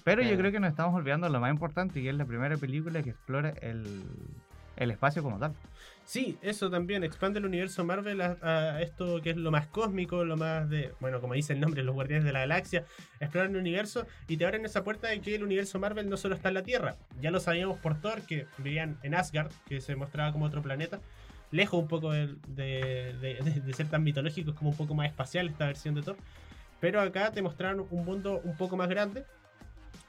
Pero 0.09 0.21
yo 0.23 0.27
Claro. 0.29 0.39
creo 0.39 0.51
que 0.51 0.59
nos 0.59 0.69
estamos 0.71 0.95
olvidando 0.95 1.27
de 1.27 1.33
lo 1.33 1.39
más 1.39 1.51
importante, 1.51 2.01
que 2.01 2.09
es 2.09 2.15
la 2.15 2.25
primera 2.25 2.57
película 2.57 3.03
que 3.03 3.11
explora 3.11 3.49
el, 3.61 4.03
el 4.77 4.91
espacio 4.91 5.21
como 5.23 5.37
tal. 5.37 5.53
Sí, 6.05 6.39
eso 6.41 6.71
también 6.71 7.03
expande 7.03 7.37
el 7.37 7.45
universo 7.45 7.83
Marvel 7.85 8.19
a, 8.21 8.37
a 8.41 8.81
esto 8.81 9.21
que 9.21 9.29
es 9.29 9.37
lo 9.37 9.51
más 9.51 9.67
cósmico, 9.67 10.25
lo 10.25 10.37
más 10.37 10.67
de, 10.67 10.91
bueno, 10.99 11.21
como 11.21 11.35
dice 11.35 11.53
el 11.53 11.59
nombre, 11.59 11.83
los 11.83 11.93
guardianes 11.93 12.25
de 12.25 12.33
la 12.33 12.39
galaxia, 12.39 12.83
exploran 13.19 13.51
el 13.51 13.57
universo 13.57 14.07
y 14.27 14.37
te 14.37 14.45
abren 14.45 14.65
esa 14.65 14.83
puerta 14.83 15.09
de 15.09 15.21
que 15.21 15.35
el 15.35 15.43
universo 15.43 15.77
Marvel 15.79 16.09
no 16.09 16.17
solo 16.17 16.33
está 16.33 16.47
en 16.47 16.55
la 16.55 16.63
Tierra. 16.63 16.95
Ya 17.21 17.29
lo 17.29 17.39
sabíamos 17.39 17.77
por 17.77 18.01
Thor, 18.01 18.21
que 18.23 18.47
vivían 18.57 18.97
en 19.03 19.13
Asgard, 19.13 19.51
que 19.67 19.79
se 19.81 19.95
mostraba 19.95 20.31
como 20.31 20.45
otro 20.45 20.63
planeta, 20.63 20.99
lejos 21.51 21.79
un 21.79 21.87
poco 21.87 22.11
de, 22.11 22.35
de- 22.47 23.13
de- 23.21 23.61
de 23.63 23.73
ser 23.73 23.87
tan 23.87 24.01
mitológico, 24.03 24.49
es 24.51 24.57
como 24.57 24.71
un 24.71 24.77
poco 24.77 24.95
más 24.95 25.05
espacial 25.07 25.47
esta 25.47 25.67
versión 25.67 25.93
de 25.93 26.01
Thor. 26.01 26.17
Pero 26.79 27.01
acá 27.01 27.31
te 27.31 27.41
mostraron 27.43 27.85
un 27.91 28.05
mundo 28.05 28.41
un 28.43 28.55
poco 28.57 28.75
más 28.77 28.89
grande 28.89 29.25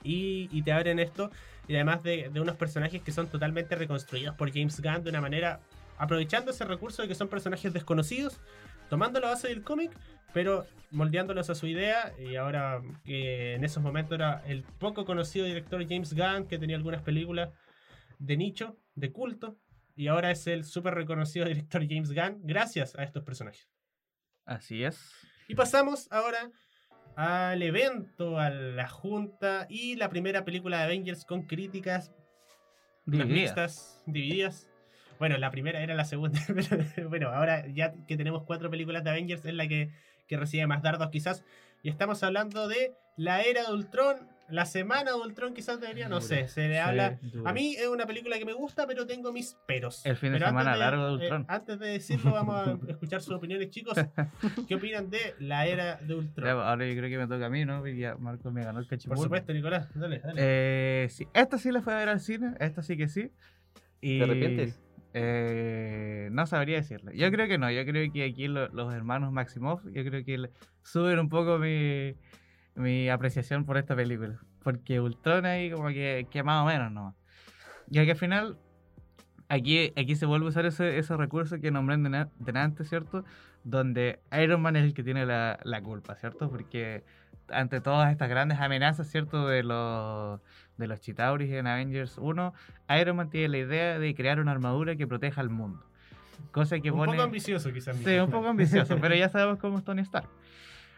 y, 0.03 0.49
y 0.53 0.63
te 0.63 0.73
abren 0.73 0.99
esto. 0.99 1.31
Y 1.69 1.75
además 1.75 2.03
de, 2.03 2.31
de 2.33 2.41
unos 2.41 2.57
personajes 2.57 3.03
que 3.03 3.13
son 3.13 3.29
totalmente 3.29 3.77
reconstruidos 3.77 4.35
por 4.35 4.53
James 4.53 4.81
Gunn 4.81 5.05
de 5.05 5.11
una 5.11 5.21
manera 5.21 5.61
aprovechando 5.99 6.51
ese 6.51 6.65
recurso 6.65 7.03
de 7.03 7.09
que 7.09 7.15
son 7.15 7.29
personajes 7.29 7.73
desconocidos, 7.73 8.41
tomando 8.89 9.21
la 9.21 9.29
base 9.29 9.49
del 9.49 9.63
cómic, 9.63 9.93
pero 10.33 10.67
moldeándolos 10.91 11.51
a 11.51 11.55
su 11.55 11.67
idea. 11.67 12.13
Y 12.19 12.37
ahora 12.37 12.81
que 13.05 13.55
en 13.55 13.65
esos 13.65 13.83
momentos 13.83 14.15
era 14.15 14.43
el 14.47 14.63
poco 14.63 15.05
conocido 15.05 15.45
director 15.45 15.87
James 15.87 16.15
Gunn, 16.15 16.47
que 16.49 16.59
tenía 16.59 16.77
algunas 16.77 17.03
películas 17.03 17.51
de 18.19 18.37
nicho, 18.37 18.79
de 18.95 19.13
culto, 19.13 19.59
y 19.95 20.09
ahora 20.09 20.31
es 20.31 20.47
el 20.47 20.65
súper 20.65 20.95
reconocido 20.95 21.45
director 21.47 21.87
James 21.87 22.13
Gunn, 22.13 22.41
gracias 22.45 22.95
a 22.97 23.05
estos 23.05 23.23
personajes. 23.23 23.69
Así 24.47 24.83
es. 24.83 25.13
Y 25.49 25.55
pasamos 25.55 26.11
ahora 26.11 26.51
al 27.17 27.63
evento, 27.63 28.39
a 28.39 28.51
la 28.51 28.89
junta 28.89 29.67
y 29.69 29.97
la 29.97 30.09
primera 30.09 30.45
película 30.45 30.79
de 30.79 30.85
Avengers 30.85 31.25
con 31.25 31.43
críticas 31.43 32.13
mixtas, 33.07 34.03
divididas. 34.07 34.69
Bueno, 35.19 35.37
la 35.37 35.51
primera 35.51 35.83
era 35.83 35.95
la 35.95 36.05
segunda, 36.05 36.41
pero 36.95 37.09
bueno, 37.09 37.29
ahora 37.29 37.67
ya 37.69 37.93
que 38.07 38.17
tenemos 38.17 38.45
cuatro 38.45 38.71
películas 38.71 39.05
de 39.05 39.11
Avengers 39.11 39.45
es 39.45 39.55
la 39.55 39.69
que, 39.69 39.91
que 40.27 40.37
recibe 40.37 40.67
más 40.67 40.83
dardos 40.83 41.11
quizás. 41.11 41.45
Y 41.83 41.89
estamos 41.89 42.23
hablando 42.23 42.69
de 42.69 42.95
la 43.17 43.43
era 43.43 43.65
de 43.65 43.73
Ultron, 43.73 44.17
la 44.51 44.67
semana 44.67 45.13
de 45.13 45.17
Ultron 45.17 45.55
quizás 45.55 45.81
debería, 45.81 46.09
no 46.09 46.21
sé, 46.21 46.49
se 46.49 46.69
le 46.69 46.75
Sí. 46.75 46.79
habla... 46.81 47.19
A 47.45 47.53
mí 47.53 47.75
es 47.77 47.87
una 47.89 48.07
película 48.07 48.39
que 48.39 48.45
me 48.45 48.53
gusta, 48.53 48.87
pero 48.87 49.07
tengo 49.07 49.33
mis 49.33 49.55
peros. 49.67 50.05
El 50.05 50.17
fin 50.17 50.33
de 50.33 50.39
Pero 50.39 50.49
semana 50.49 50.77
largo 50.77 51.07
de 51.07 51.13
Ultron. 51.15 51.43
eh, 51.43 51.47
antes 51.49 51.79
de 51.79 51.87
decirlo, 51.89 52.33
vamos 52.33 52.55
a 52.57 52.79
escuchar 52.91 53.21
sus 53.23 53.35
opiniones, 53.35 53.71
chicos. 53.71 53.95
¿Qué 54.69 54.75
opinan 54.75 55.09
de 55.11 55.19
la 55.39 55.67
era 55.67 55.97
de 55.97 56.15
Ultron? 56.15 56.47
Ya, 56.47 56.53
ahora 56.53 56.87
yo 56.87 56.95
creo 56.97 57.09
que 57.11 57.19
me 57.19 57.27
toca 57.27 57.47
a 57.47 57.51
mí, 57.51 57.65
¿no? 57.65 57.87
Y 57.87 57.99
ya 57.99 58.17
Marco 58.17 58.51
me 58.51 58.65
ganó 58.65 58.79
el 58.81 58.87
cachipún. 58.87 59.17
Por 59.17 59.25
supuesto, 59.25 59.53
Nicolás, 59.53 59.89
dale, 59.95 60.19
dale. 60.21 60.35
Eh, 60.43 61.07
sí, 61.11 61.27
esta 61.35 61.59
sí 61.59 61.71
la 61.73 61.83
fui 61.83 61.93
a 61.93 61.97
ver 61.97 62.09
al 62.09 62.21
cine, 62.21 62.55
esta 62.61 62.83
sí 62.83 62.97
que 62.97 63.09
sí. 63.09 63.31
Y, 64.01 64.19
¿Te 64.19 64.25
arrepientes? 64.25 64.81
eh, 65.13 66.29
no 66.33 66.47
sabría 66.47 66.77
decirlo. 66.77 67.13
Yo 67.13 67.31
creo 67.31 67.49
que 67.49 67.59
no, 67.59 67.71
yo 67.71 67.85
creo 67.85 68.11
que 68.13 68.25
aquí 68.25 68.49
lo- 68.49 68.69
los 68.69 68.93
hermanos 68.95 69.33
Maximoff, 69.33 69.83
yo 69.93 70.05
creo 70.05 70.25
que 70.25 70.39
le- 70.39 70.51
suben 70.83 71.19
un 71.19 71.29
poco 71.29 71.59
mi, 71.59 72.15
mi 72.75 73.09
apreciación 73.09 73.65
por 73.65 73.77
esta 73.77 73.95
película. 73.97 74.39
Porque 74.63 75.01
Ultron 75.01 75.47
ahí 75.47 75.71
como 75.71 75.89
que, 75.89 76.27
que 76.31 76.43
más 76.43 76.63
o 76.63 76.67
menos 76.67 76.93
nomás. 76.93 77.15
Ya 77.89 78.05
que 78.05 78.13
al 78.13 78.17
final, 78.17 78.59
aquí, 79.49 79.93
aquí 79.97 80.15
se 80.17 80.27
vuelve 80.27 80.47
a 80.47 80.49
usar 80.51 80.67
ese, 80.67 80.99
ese 80.99 81.17
recurso 81.17 81.59
que 81.61 81.71
nombré 81.71 81.97
de, 81.97 82.09
na- 82.09 82.29
de 82.39 82.59
antes, 82.59 82.89
¿cierto? 82.89 83.25
Donde 83.65 84.21
Iron 84.41 84.63
Man 84.63 84.77
es 84.77 84.85
el 84.85 84.95
que 84.95 85.03
tiene 85.03 85.27
la, 85.27 85.59
la 85.65 85.83
culpa, 85.83 86.15
¿cierto? 86.17 86.51
Porque 86.51 87.05
ante 87.49 87.81
todas 87.81 88.11
estas 88.13 88.29
grandes 88.29 88.59
amenazas, 88.61 89.09
¿cierto? 89.11 89.49
De 89.49 89.63
los, 89.63 90.41
de 90.79 90.87
los 90.87 91.01
Chitauris 91.01 91.51
en 91.53 91.67
Avengers 91.67 92.17
1, 92.19 92.55
Iron 93.01 93.17
Man 93.17 93.29
tiene 93.31 93.49
la 93.49 93.59
idea 93.59 93.99
de 93.99 94.15
crear 94.15 94.41
una 94.41 94.53
armadura 94.53 94.95
que 94.97 95.07
proteja 95.07 95.41
al 95.41 95.51
mundo. 95.51 95.85
Cosa 96.53 96.79
que 96.81 96.91
un 96.91 96.99
pone... 96.99 97.13
poco 97.13 97.23
ambicioso 97.25 97.73
quizás. 97.73 97.97
Sí, 97.97 98.17
un 98.19 98.31
poco 98.31 98.49
ambicioso, 98.49 98.97
pero 99.01 99.15
ya 99.15 99.29
sabemos 99.31 99.59
cómo 99.59 99.79
es 99.79 99.85
Tony 99.85 100.03
Stark. 100.03 100.29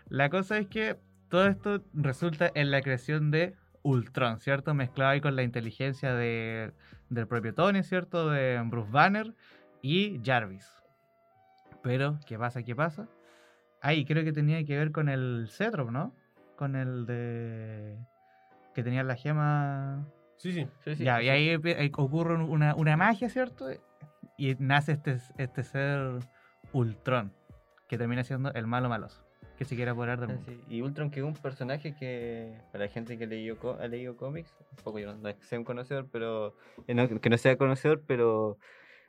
La 0.08 0.28
cosa 0.30 0.58
es 0.58 0.66
que 0.68 0.98
todo 1.32 1.46
esto 1.46 1.82
resulta 1.94 2.50
en 2.54 2.70
la 2.70 2.82
creación 2.82 3.30
de 3.30 3.54
Ultron, 3.82 4.38
¿cierto? 4.38 4.74
Mezclado 4.74 5.12
ahí 5.12 5.22
con 5.22 5.34
la 5.34 5.42
inteligencia 5.42 6.12
de- 6.14 6.74
del 7.08 7.26
propio 7.26 7.54
Tony, 7.54 7.82
¿cierto? 7.82 8.28
De 8.28 8.60
Bruce 8.66 8.90
Banner 8.92 9.32
y 9.80 10.20
Jarvis. 10.22 10.68
Pero, 11.82 12.18
¿qué 12.26 12.38
pasa? 12.38 12.62
¿Qué 12.62 12.76
pasa? 12.76 13.08
Ahí 13.80 14.04
creo 14.04 14.24
que 14.24 14.32
tenía 14.34 14.62
que 14.66 14.76
ver 14.76 14.92
con 14.92 15.08
el 15.08 15.48
cetro, 15.50 15.90
¿no? 15.90 16.14
Con 16.56 16.76
el 16.76 17.06
de... 17.06 17.96
que 18.74 18.82
tenía 18.84 19.02
la 19.02 19.16
gema... 19.16 20.06
Sí, 20.36 20.52
sí. 20.52 20.68
Sí, 20.84 20.96
sí, 20.96 21.04
ya, 21.04 21.18
sí. 21.18 21.24
y 21.24 21.28
ahí 21.30 21.54
ocurre 21.94 22.34
un- 22.34 22.42
una, 22.42 22.74
una 22.74 22.98
magia, 22.98 23.30
¿cierto? 23.30 23.70
Y 24.36 24.54
nace 24.58 24.92
este, 24.92 25.16
este 25.38 25.62
ser 25.62 26.18
Ultron, 26.74 27.32
que 27.88 27.96
termina 27.96 28.22
siendo 28.22 28.52
el 28.52 28.66
malo 28.66 28.90
maloso, 28.90 29.21
que 29.62 29.68
se 29.68 29.76
quiere 29.76 29.90
apoderar 29.90 30.20
del 30.20 30.30
Ah, 30.30 30.32
mundo. 30.34 30.50
sí. 30.50 30.60
Y 30.68 30.82
Ultron 30.82 31.10
que 31.10 31.20
es 31.20 31.26
un 31.26 31.34
personaje 31.34 31.94
que 31.94 32.58
para 32.72 32.84
la 32.86 32.90
gente 32.90 33.16
que 33.18 33.26
leyó, 33.26 33.58
co- 33.58 33.78
ha 33.80 33.86
leído 33.88 34.16
cómics, 34.16 34.54
un 34.76 34.84
poco 34.84 34.98
yo 34.98 35.12
no, 35.12 35.18
no 35.18 35.28
es 35.28 35.36
que 35.36 35.44
sea 35.44 35.58
un 35.58 35.64
conocedor, 35.64 36.08
pero 36.10 36.56
eh, 36.86 36.94
no, 36.94 37.08
que 37.20 37.30
no 37.30 37.38
sea 37.38 37.56
conocedor, 37.56 38.02
pero 38.06 38.58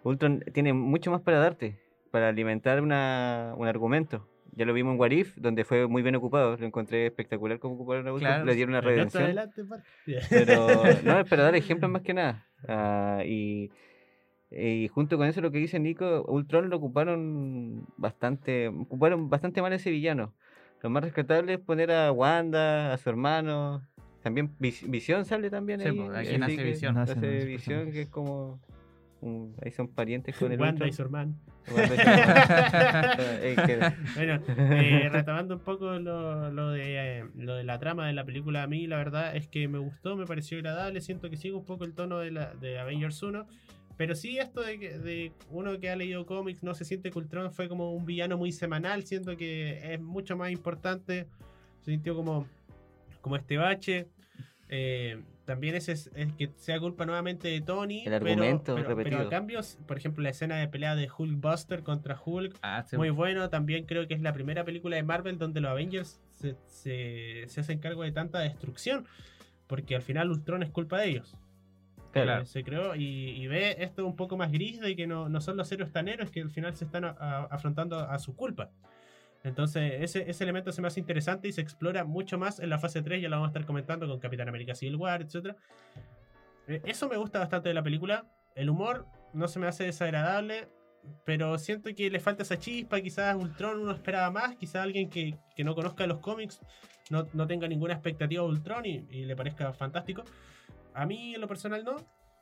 Ultron 0.03 0.43
tiene 0.53 0.73
mucho 0.73 1.11
más 1.11 1.21
para 1.21 1.39
darte, 1.39 1.79
para 2.11 2.29
alimentar 2.29 2.81
una, 2.81 3.53
un 3.57 3.67
argumento. 3.67 4.27
Ya 4.55 4.65
lo 4.65 4.73
vimos 4.73 4.93
en 4.93 4.99
What 4.99 5.11
If, 5.11 5.35
donde 5.37 5.63
fue 5.65 5.87
muy 5.87 6.03
bien 6.03 6.15
ocupado, 6.15 6.55
lo 6.57 6.65
encontré 6.65 7.07
espectacular 7.07 7.57
cómo 7.59 7.73
ocuparon 7.75 8.07
a 8.07 8.13
Ultron, 8.13 8.29
Claro, 8.31 8.45
le 8.45 8.53
dieron 8.53 8.73
una 8.75 8.81
redención. 8.81 9.23
adelante. 9.23 9.63
Pero 10.29 10.83
no, 11.03 11.19
es 11.19 11.27
para 11.27 11.43
dar 11.43 11.55
ejemplos 11.55 11.89
más 11.89 12.03
que 12.03 12.13
nada. 12.13 12.47
Ah, 12.67 13.23
y, 13.25 13.71
y 14.55 14.87
junto 14.87 15.17
con 15.17 15.27
eso 15.27 15.41
lo 15.41 15.51
que 15.51 15.57
dice 15.57 15.79
Nico, 15.79 16.23
Ultron 16.27 16.69
lo 16.69 16.77
ocuparon 16.77 17.85
bastante, 17.97 18.67
ocuparon 18.67 19.29
bastante 19.29 19.61
mal 19.61 19.73
ese 19.73 19.89
villano. 19.91 20.33
Lo 20.81 20.89
más 20.89 21.03
rescatable 21.03 21.53
es 21.53 21.59
poner 21.59 21.91
a 21.91 22.11
Wanda, 22.11 22.93
a 22.93 22.97
su 22.97 23.09
hermano. 23.09 23.81
También 24.21 24.51
Vis- 24.59 24.89
Visión 24.89 25.25
sale 25.25 25.49
también 25.49 25.79
Sí, 25.81 25.87
ahí. 25.87 25.97
pues, 25.97 26.15
aquí 26.29 26.37
nace 26.37 26.55
que 26.57 26.63
Visión. 26.63 26.95
nace 26.95 27.15
Nacen 27.15 27.35
los 27.35 27.45
Visión, 27.45 27.91
que 27.91 28.01
es 28.01 28.09
como 28.09 28.59
un- 29.21 29.55
ahí 29.63 29.71
son 29.71 29.87
parientes 29.87 30.35
con 30.37 30.51
el 30.51 30.59
Wanda 30.59 30.85
Ultron. 30.85 30.89
y 30.89 30.93
su 30.93 31.01
hermano. 31.01 31.33
Eh, 33.41 33.55
Bueno, 34.15 34.39
eh, 34.57 35.09
retomando 35.11 35.55
un 35.55 35.61
poco 35.61 35.97
lo, 35.99 36.51
lo 36.51 36.71
de, 36.71 37.19
eh, 37.19 37.25
lo 37.37 37.55
de 37.55 37.63
la 37.63 37.79
trama 37.79 38.07
de 38.07 38.13
la 38.13 38.25
película, 38.25 38.63
a 38.63 38.67
mí 38.67 38.85
la 38.87 38.97
verdad 38.97 39.35
es 39.35 39.47
que 39.47 39.67
me 39.67 39.77
gustó, 39.77 40.15
me 40.15 40.25
pareció 40.25 40.57
agradable, 40.57 40.99
siento 41.01 41.29
que 41.29 41.37
sigue 41.37 41.55
un 41.55 41.65
poco 41.65 41.85
el 41.85 41.93
tono 41.93 42.19
de, 42.19 42.31
la, 42.31 42.53
de 42.55 42.79
Avengers 42.79 43.21
1, 43.23 43.45
pero 43.97 44.15
sí 44.15 44.37
esto 44.39 44.61
de, 44.61 44.79
que- 44.79 44.97
de 44.99 45.31
uno 45.51 45.79
que 45.79 45.89
ha 45.89 45.95
leído 45.95 46.25
cómics 46.25 46.63
no 46.63 46.73
se 46.73 46.85
siente 46.85 47.11
que 47.11 47.17
Ultron 47.19 47.51
fue 47.51 47.67
como 47.69 47.91
un 47.93 48.05
villano 48.05 48.37
muy 48.37 48.51
semanal, 48.51 49.03
siento 49.05 49.37
que 49.37 49.93
es 49.93 49.99
mucho 50.01 50.35
más 50.37 50.51
importante, 50.51 51.27
se 51.81 51.91
sintió 51.91 52.15
como, 52.15 52.47
como 53.21 53.35
este 53.35 53.57
bache. 53.57 54.07
eh, 54.69 55.21
también 55.45 55.75
ese 55.75 55.91
es, 55.91 56.09
es 56.15 56.31
que 56.33 56.51
sea 56.55 56.79
culpa 56.79 57.05
nuevamente 57.05 57.49
de 57.49 57.59
Tony. 57.59 57.99
El 57.99 58.03
pero- 58.05 58.15
argumento 58.17 58.75
pero, 58.75 58.87
pero 58.87 58.97
repetido. 58.97 59.27
a 59.27 59.29
cambio, 59.29 59.59
por 59.85 59.97
ejemplo, 59.97 60.23
la 60.23 60.29
escena 60.29 60.55
de 60.55 60.69
pelea 60.69 60.95
de 60.95 61.09
Hulkbuster 61.15 61.83
contra 61.83 62.17
Hulk 62.25 62.55
Ah, 62.61 62.85
sí, 62.89 62.95
muy 62.95 63.09
bueno, 63.09 63.49
también 63.49 63.85
creo 63.85 64.07
que 64.07 64.13
es 64.13 64.21
la 64.21 64.31
primera 64.31 64.63
película 64.63 64.95
de 64.95 65.03
Marvel 65.03 65.37
donde 65.37 65.59
los 65.59 65.69
Avengers 65.69 66.21
se, 66.31 66.55
se, 66.67 67.43
se 67.47 67.59
hacen 67.59 67.79
cargo 67.79 68.03
de 68.03 68.13
tanta 68.13 68.39
destrucción, 68.39 69.05
porque 69.67 69.95
al 69.97 70.01
final 70.01 70.31
Ultron 70.31 70.63
es 70.63 70.69
culpa 70.69 70.97
de 71.01 71.09
ellos. 71.09 71.35
Claro. 72.21 72.43
Eh, 72.43 72.45
se 72.45 72.63
creó 72.63 72.95
y, 72.95 73.03
y 73.31 73.47
ve 73.47 73.75
esto 73.79 74.05
un 74.05 74.15
poco 74.15 74.37
más 74.37 74.51
gris 74.51 74.79
de 74.79 74.95
que 74.95 75.07
no, 75.07 75.27
no 75.29 75.41
son 75.41 75.57
los 75.57 75.71
héroes 75.71 75.91
tan 75.91 76.07
héroes 76.07 76.31
que 76.31 76.41
al 76.41 76.49
final 76.51 76.75
se 76.75 76.85
están 76.85 77.03
a- 77.05 77.15
a- 77.19 77.43
afrontando 77.51 77.99
a 77.99 78.17
su 78.19 78.35
culpa. 78.35 78.69
Entonces, 79.43 80.01
ese, 80.01 80.29
ese 80.29 80.43
elemento 80.45 80.71
se 80.71 80.81
me 80.81 80.87
hace 80.87 81.01
interesante 81.01 81.49
y 81.49 81.51
se 81.51 81.59
explora 81.59 82.05
mucho 82.05 82.37
más 82.37 82.59
en 82.59 82.69
la 82.69 82.77
fase 82.79 83.01
3. 83.01 83.21
Ya 83.21 83.27
lo 83.27 83.35
vamos 83.35 83.47
a 83.47 83.49
estar 83.49 83.65
comentando 83.65 84.07
con 84.07 84.19
Capitán 84.19 84.47
América 84.47 84.73
Civil 84.73 84.95
War, 84.95 85.21
etc. 85.21 85.55
Eh, 86.67 86.81
Eso 86.85 87.09
me 87.09 87.17
gusta 87.17 87.39
bastante 87.39 87.67
de 87.69 87.75
la 87.75 87.83
película. 87.83 88.25
El 88.55 88.69
humor 88.69 89.05
no 89.33 89.47
se 89.49 89.59
me 89.59 89.67
hace 89.67 89.83
desagradable, 89.83 90.69
pero 91.25 91.57
siento 91.57 91.93
que 91.93 92.09
le 92.09 92.21
falta 92.21 92.43
esa 92.43 92.57
chispa. 92.57 93.01
Quizás 93.01 93.35
Ultron 93.35 93.79
uno 93.79 93.91
esperaba 93.91 94.31
más. 94.31 94.55
Quizás 94.55 94.77
alguien 94.83 95.09
que, 95.09 95.37
que 95.55 95.63
no 95.65 95.75
conozca 95.75 96.07
los 96.07 96.19
cómics 96.19 96.61
no, 97.09 97.27
no 97.33 97.45
tenga 97.45 97.67
ninguna 97.67 97.93
expectativa 97.95 98.43
de 98.43 98.49
Ultron 98.49 98.85
y, 98.85 99.05
y 99.09 99.25
le 99.25 99.35
parezca 99.35 99.73
fantástico. 99.73 100.23
A 100.93 101.05
mí, 101.05 101.35
en 101.35 101.41
lo 101.41 101.47
personal, 101.47 101.83
no. 101.83 101.95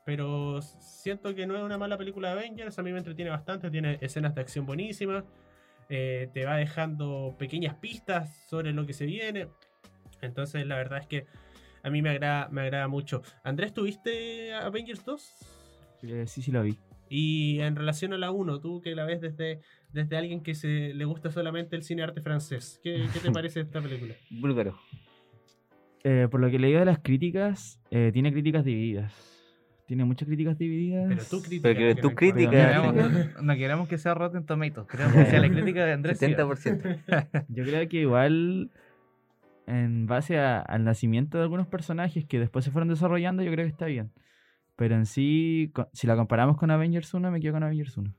Pero 0.06 0.62
siento 0.62 1.36
que 1.36 1.46
no 1.46 1.56
es 1.56 1.62
una 1.64 1.78
mala 1.78 1.98
película 1.98 2.30
de 2.34 2.40
Avengers. 2.40 2.78
A 2.80 2.84
mí 2.84 2.92
me 2.92 2.98
entretiene 2.98 3.30
bastante. 3.32 3.70
Tiene 3.70 3.98
escenas 4.02 4.34
de 4.36 4.42
acción 4.42 4.66
buenísimas. 4.66 5.24
eh, 5.90 6.30
te 6.34 6.46
va 6.46 6.56
dejando 6.56 7.36
pequeñas 7.38 7.76
pistas 7.76 8.46
sobre 8.48 8.72
lo 8.72 8.86
que 8.86 8.94
se 8.94 9.06
viene. 9.06 9.48
Entonces, 10.22 10.66
la 10.66 10.76
verdad 10.78 11.00
es 11.00 11.08
que 11.08 11.26
a 11.84 11.90
mí 11.90 12.02
me 12.02 12.10
agrada, 12.12 12.48
me 12.50 12.62
agrada 12.62 12.88
mucho. 12.88 13.22
Andrés, 13.44 13.74
¿tuviste 13.74 14.54
Avengers 14.54 15.04
2? 15.04 15.36
Eh, 16.04 16.26
sí, 16.28 16.42
sí 16.42 16.52
lo 16.52 16.64
vi. 16.64 16.80
Y 17.10 17.60
en 17.60 17.76
relación 17.76 18.14
a 18.14 18.18
la 18.18 18.32
1, 18.32 18.62
tú 18.62 18.80
que 18.82 18.96
la 18.96 19.04
ves 19.04 19.20
desde, 19.20 19.60
desde 19.92 20.16
alguien 20.16 20.42
que 20.42 20.56
se 20.56 20.94
le 20.94 21.04
gusta 21.04 21.30
solamente 21.30 21.76
el 21.76 21.84
cine 21.84 22.04
arte 22.04 22.22
francés, 22.22 22.80
¿qué, 22.82 23.06
qué 23.12 23.20
te 23.20 23.32
parece 23.34 23.60
esta 23.60 23.82
película? 23.82 24.16
Búlgaro. 24.30 24.80
Eh, 26.04 26.28
por 26.32 26.40
lo 26.40 26.50
que 26.50 26.56
he 26.56 26.60
leído 26.60 26.80
de 26.80 26.86
las 26.86 27.00
críticas, 27.00 27.80
eh, 27.92 28.10
tiene 28.14 28.32
críticas 28.32 28.66
divididas. 28.66 29.14
Tiene 29.86 30.06
muchas 30.06 30.28
críticas 30.28 30.58
divididas. 30.58 31.06
Pero 31.10 31.22
tú 31.30 31.42
crítica. 31.42 31.70
Pero 31.74 31.80
que 31.96 32.02
tú 32.02 32.10
no. 32.10 32.16
Queremos- 32.94 33.42
no 33.44 33.56
queremos 33.56 33.88
que 33.90 33.98
sea 33.98 34.14
Rotten 34.14 34.46
Tomatoes, 34.46 34.88
queremos 34.88 35.14
que 35.14 35.26
sea 35.26 35.42
la 35.42 35.50
crítica 35.50 35.86
de 35.86 35.92
Andrés. 35.94 36.18
Silva. 36.18 36.38
70%. 36.46 36.98
Yo 37.50 37.64
creo 37.66 37.90
que 37.90 37.98
igual, 37.98 38.72
en 39.68 40.08
base 40.08 40.40
a- 40.40 40.60
al 40.62 40.84
nacimiento 40.86 41.38
de 41.38 41.44
algunos 41.44 41.68
personajes 41.68 42.26
que 42.26 42.40
después 42.40 42.64
se 42.66 42.72
fueron 42.72 42.88
desarrollando, 42.90 43.44
yo 43.44 43.52
creo 43.52 43.66
que 43.66 43.72
está 43.72 43.86
bien. 43.86 44.12
Pero 44.78 44.96
en 44.96 45.06
sí, 45.06 45.72
si 45.94 46.08
la 46.08 46.16
comparamos 46.16 46.58
con 46.58 46.72
Avengers 46.72 47.14
1, 47.14 47.30
me 47.30 47.40
quedo 47.42 47.54
con 47.54 47.64
Avengers 47.64 47.96
1. 47.98 48.14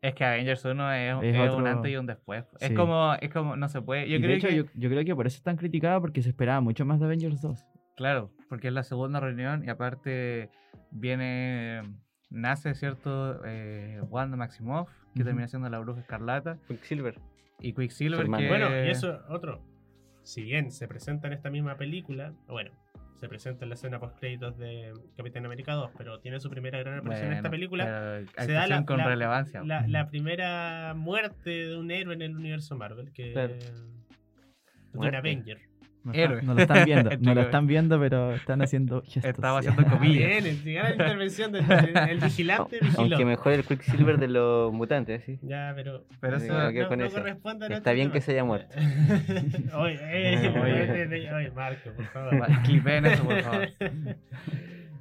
Es 0.00 0.14
que 0.14 0.24
Avengers 0.24 0.64
1 0.64 0.92
es, 0.92 1.22
Es 1.24 1.36
es 1.36 1.50
un 1.54 1.66
antes 1.66 1.90
y 1.90 1.96
un 1.96 2.06
después. 2.06 2.44
Es 2.60 2.72
como, 2.72 3.14
es 3.14 3.30
como, 3.30 3.56
no 3.56 3.68
se 3.68 3.82
puede. 3.82 4.08
Yo 4.08 4.16
Y 4.16 4.20
de 4.20 4.26
creo 4.26 4.36
hecho, 4.36 4.48
que, 4.48 4.56
yo, 4.56 4.64
yo 4.74 4.88
creo 4.90 5.04
que 5.04 5.14
por 5.16 5.26
eso 5.26 5.36
es 5.38 5.42
tan 5.42 5.56
criticada, 5.56 6.00
porque 6.00 6.22
se 6.22 6.28
esperaba 6.28 6.60
mucho 6.60 6.84
más 6.84 7.00
de 7.00 7.06
Avengers 7.06 7.40
2. 7.42 7.64
claro, 7.96 8.30
porque 8.48 8.68
es 8.68 8.74
la 8.74 8.84
segunda 8.84 9.18
reunión 9.20 9.64
y 9.64 9.70
aparte 9.70 10.50
viene, 10.92 11.82
nace, 12.30 12.74
¿cierto? 12.74 13.40
Eh, 13.44 14.00
Wanda 14.08 14.36
Maximoff, 14.36 14.88
que 15.16 15.24
termina 15.24 15.48
siendo 15.48 15.68
la 15.68 15.80
bruja 15.80 16.00
escarlata, 16.00 16.58
Quicksilver. 16.68 17.18
y 17.60 17.72
Quicksilver, 17.72 18.24
que... 18.24 18.48
Bueno, 18.48 18.68
y 18.70 18.90
eso 18.90 19.20
otro. 19.28 19.60
Si 20.22 20.42
bien 20.44 20.70
se 20.70 20.86
presenta 20.86 21.26
en 21.26 21.32
esta 21.32 21.50
misma 21.50 21.76
película, 21.76 22.34
bueno, 22.46 22.70
se 23.18 23.28
presenta 23.28 23.64
en 23.64 23.70
la 23.70 23.74
escena 23.74 23.98
post 23.98 24.18
créditos 24.18 24.56
de 24.58 24.92
Capitán 25.16 25.44
América 25.44 25.72
2, 25.74 25.90
pero 25.98 26.20
tiene 26.20 26.38
su 26.40 26.48
primera 26.50 26.78
gran 26.78 26.98
aparición 26.98 27.28
en 27.32 27.36
esta 27.38 27.50
película. 27.50 27.84
pero 28.36 28.46
se 28.46 28.52
da 28.52 28.66
la- 28.66 28.84
con 28.84 28.98
la- 28.98 29.06
relevancia. 29.08 29.62
La, 29.64 29.86
la 29.86 30.08
primera 30.08 30.94
muerte 30.96 31.50
de 31.50 31.76
un 31.76 31.90
héroe 31.90 32.14
en 32.14 32.22
el 32.22 32.36
universo 32.36 32.76
Marvel, 32.76 33.12
que 33.12 33.32
Claro. 33.32 33.54
de 33.54 33.70
un 33.70 33.98
Muerte. 34.94 35.16
Avenger. 35.16 35.58
No, 36.04 36.12
Héroe. 36.14 36.38
está- 36.40 36.46
no 36.46 36.54
lo 36.54 36.60
están 36.62 36.84
viendo, 36.84 37.10
no 37.20 37.34
lo 37.34 37.40
están 37.42 37.66
viendo, 37.66 38.00
pero 38.00 38.32
están 38.34 38.62
haciendo 38.62 39.02
gestos. 39.06 39.24
Estaba 39.24 39.58
haciendo 39.58 39.84
comillas. 39.84 40.42
Bien, 40.42 40.62
llega 40.64 40.82
la 40.84 40.90
intervención 40.92 41.52
del 41.52 41.64
el 41.70 42.20
vigilante 42.20 42.78
vigiló. 42.82 43.00
Aunque 43.02 43.24
mejor 43.24 43.52
el 43.52 43.64
Quicksilver 43.64 44.18
de 44.18 44.28
los 44.28 44.72
mutantes, 44.72 45.24
¿sí? 45.24 45.38
Ya, 45.42 45.72
pero 45.74 46.04
Pero 46.20 46.36
eso, 46.38 46.46
no, 46.52 46.70
no 46.72 47.04
eso. 47.04 47.16
corresponde 47.16 47.66
a 47.66 47.68
Está 47.68 47.92
nuestro 47.92 47.92
bien 47.94 48.06
tema. 48.08 48.12
que 48.14 48.20
se 48.20 48.32
haya 48.32 48.44
muerto. 48.44 48.76
oye, 49.76 49.98
eh, 50.02 50.48
Oye. 50.48 51.06
oye, 51.06 51.32
oye, 51.34 51.50
Marco, 51.50 51.90
por 51.94 52.04
favor. 52.06 52.38
Vale, 52.38 52.56
clipeen 52.64 53.06
eso, 53.06 53.24
por 53.24 53.42
favor. 53.42 53.68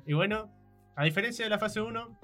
y 0.05 0.13
bueno, 0.13 0.51
a 0.95 1.03
diferencia 1.03 1.45
de 1.45 1.49
la 1.49 1.59
fase 1.59 1.79
1, 1.81 2.19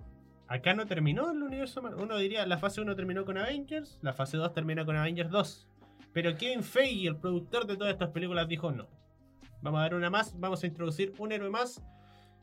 acá 0.47 0.73
no 0.73 0.85
terminó 0.85 1.31
el 1.31 1.41
universo. 1.41 1.81
Uno 1.97 2.17
diría, 2.17 2.45
la 2.45 2.57
fase 2.57 2.81
1 2.81 2.95
terminó 2.95 3.23
con 3.25 3.37
Avengers, 3.37 3.99
la 4.01 4.13
fase 4.13 4.37
2 4.37 4.53
termina 4.53 4.83
con 4.85 4.95
Avengers 4.97 5.29
2. 5.29 5.67
Pero 6.13 6.37
Kevin 6.37 6.63
Feige, 6.63 7.07
el 7.07 7.17
productor 7.17 7.65
de 7.65 7.75
todas 7.75 7.93
estas 7.93 8.09
películas, 8.09 8.47
dijo 8.47 8.71
no. 8.71 8.87
Vamos 9.61 9.79
a 9.79 9.83
dar 9.83 9.95
una 9.95 10.09
más, 10.09 10.39
vamos 10.39 10.63
a 10.63 10.67
introducir 10.67 11.13
un 11.17 11.31
héroe 11.31 11.49
más. 11.49 11.81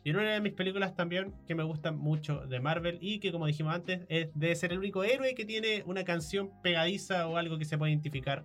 Y 0.03 0.11
en 0.11 0.17
una 0.17 0.33
de 0.33 0.41
mis 0.41 0.55
películas 0.55 0.97
también 0.97 1.35
que 1.47 1.55
me 1.55 1.63
gustan 1.63 1.99
mucho 1.99 2.47
de 2.47 2.59
Marvel 2.59 2.99
y 3.03 3.21
que 3.21 3.31
como 3.33 3.47
dijimos 3.47 3.75
antes, 3.75 4.01
es, 4.09 4.29
debe 4.35 4.57
ser 4.57 4.73
el 4.73 4.79
único 4.79 5.05
héroe 5.05 5.35
que 5.35 5.45
tiene 5.45 5.83
una 5.87 6.05
canción 6.05 6.51
pegadiza 6.63 7.29
o 7.29 7.37
algo 7.37 7.59
que 7.59 7.67
se 7.67 7.77
puede 7.77 7.93
identificar 7.93 8.45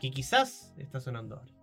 que 0.00 0.10
quizás 0.10 0.74
está 0.78 1.00
sonando 1.00 1.36
ahora. 1.36 1.55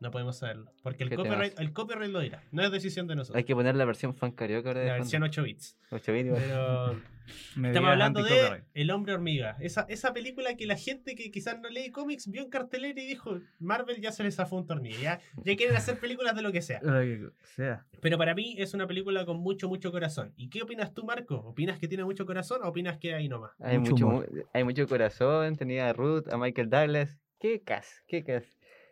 No 0.00 0.10
podemos 0.10 0.38
saberlo. 0.38 0.72
Porque 0.82 1.04
el 1.04 1.10
¿Qué 1.10 1.16
copyright, 1.16 1.60
el 1.60 1.72
copyright 1.74 2.10
lo 2.10 2.20
dirá. 2.20 2.42
No 2.52 2.62
es 2.62 2.72
decisión 2.72 3.06
de 3.06 3.16
nosotros. 3.16 3.36
Hay 3.36 3.44
que 3.44 3.54
poner 3.54 3.76
la 3.76 3.84
versión 3.84 4.14
fan 4.14 4.32
karaoke 4.32 4.68
ahora 4.68 4.80
de 4.80 4.86
La 4.86 4.94
versión 4.94 5.22
8 5.22 5.42
bits. 5.42 5.76
Ocho 5.90 6.12
bits, 6.14 6.26
igual. 6.26 6.42
Pero 6.42 6.92
estamos 7.68 7.90
hablando 7.90 8.22
de. 8.22 8.64
El 8.72 8.90
Hombre 8.92 9.12
Hormiga. 9.12 9.58
Esa, 9.60 9.84
esa 9.90 10.14
película 10.14 10.56
que 10.56 10.64
la 10.64 10.76
gente 10.76 11.14
que 11.14 11.30
quizás 11.30 11.60
no 11.60 11.68
lee 11.68 11.90
cómics 11.90 12.28
vio 12.28 12.42
en 12.42 12.48
cartelera 12.48 12.98
y 12.98 13.06
dijo, 13.06 13.40
Marvel 13.58 14.00
ya 14.00 14.10
se 14.10 14.22
les 14.22 14.36
zafó 14.36 14.56
un 14.56 14.66
tornillo. 14.66 14.98
Ya, 15.00 15.20
ya 15.44 15.54
quieren 15.54 15.76
hacer 15.76 15.98
películas 15.98 16.34
de 16.34 16.42
lo 16.42 16.50
que 16.50 16.62
sea. 16.62 16.80
Lo 16.82 17.00
que 17.00 17.30
sea. 17.42 17.86
Pero 18.00 18.16
para 18.16 18.34
mí 18.34 18.54
es 18.56 18.72
una 18.72 18.86
película 18.86 19.26
con 19.26 19.38
mucho, 19.38 19.68
mucho 19.68 19.92
corazón. 19.92 20.32
¿Y 20.36 20.48
qué 20.48 20.62
opinas 20.62 20.94
tú, 20.94 21.04
Marco? 21.04 21.36
¿Opinas 21.36 21.78
que 21.78 21.88
tiene 21.88 22.04
mucho 22.04 22.24
corazón 22.24 22.62
o 22.64 22.68
opinas 22.68 22.96
que 22.96 23.14
ahí 23.14 23.28
nomás? 23.28 23.52
Hay 23.60 23.78
Mucho 23.78 24.06
mucho, 24.06 24.32
hay 24.54 24.64
mucho 24.64 24.88
corazón, 24.88 25.56
tenía 25.56 25.90
a 25.90 25.92
Ruth, 25.92 26.28
a 26.32 26.38
Michael 26.38 26.70
Douglas. 26.70 27.20
¿Qué 27.38 27.62
cas? 27.62 28.02
¿Qué 28.06 28.24
cas? 28.24 28.44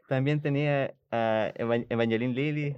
También 0.09 0.40
tenía 0.40 0.94
a 1.11 1.52
Eva- 1.54 1.84
Evangeline 1.88 2.34
Lilly, 2.34 2.76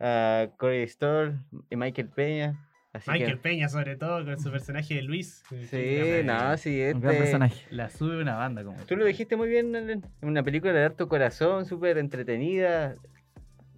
a 0.00 0.48
Corey 0.58 0.86
Stoll 0.88 1.40
y 1.70 1.76
Michael 1.76 2.10
Peña. 2.10 2.62
Así 2.92 3.10
Michael 3.10 3.32
que, 3.32 3.36
Peña, 3.38 3.68
sobre 3.68 3.96
todo, 3.96 4.24
con 4.24 4.38
su 4.40 4.50
personaje 4.50 4.94
de 4.94 5.02
Luis. 5.02 5.42
Sí, 5.70 6.22
no, 6.24 6.56
sí, 6.56 6.82
Un 6.92 7.00
gran 7.00 7.12
este... 7.14 7.22
personaje. 7.24 7.66
La 7.70 7.88
sube 7.90 8.20
una 8.20 8.36
banda 8.36 8.64
como. 8.64 8.76
Tú 8.84 8.96
lo 8.96 9.04
dijiste 9.04 9.36
muy 9.36 9.48
bien, 9.48 9.74
Alen. 9.76 10.02
Una 10.22 10.42
película 10.42 10.72
de 10.72 10.84
harto 10.84 11.08
corazón, 11.08 11.66
súper 11.66 11.98
entretenida. 11.98 12.96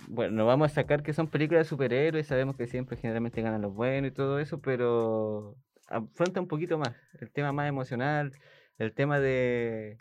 Bueno, 0.07 0.37
no 0.37 0.47
vamos 0.47 0.71
a 0.71 0.75
sacar 0.75 1.03
que 1.03 1.13
son 1.13 1.29
películas 1.29 1.67
de 1.67 1.69
superhéroes, 1.69 2.27
sabemos 2.27 2.57
que 2.57 2.67
siempre 2.67 2.97
generalmente 2.97 3.43
ganan 3.43 3.61
los 3.61 3.75
buenos 3.75 4.11
y 4.11 4.15
todo 4.15 4.39
eso, 4.39 4.61
pero 4.63 5.57
afronta 5.89 6.41
un 6.41 6.49
poquito 6.49 6.79
más, 6.79 6.95
el 7.21 7.31
tema 7.31 7.53
más 7.53 7.69
emocional, 7.69 8.33
el 8.79 8.95
tema 8.95 9.21
de, 9.21 9.99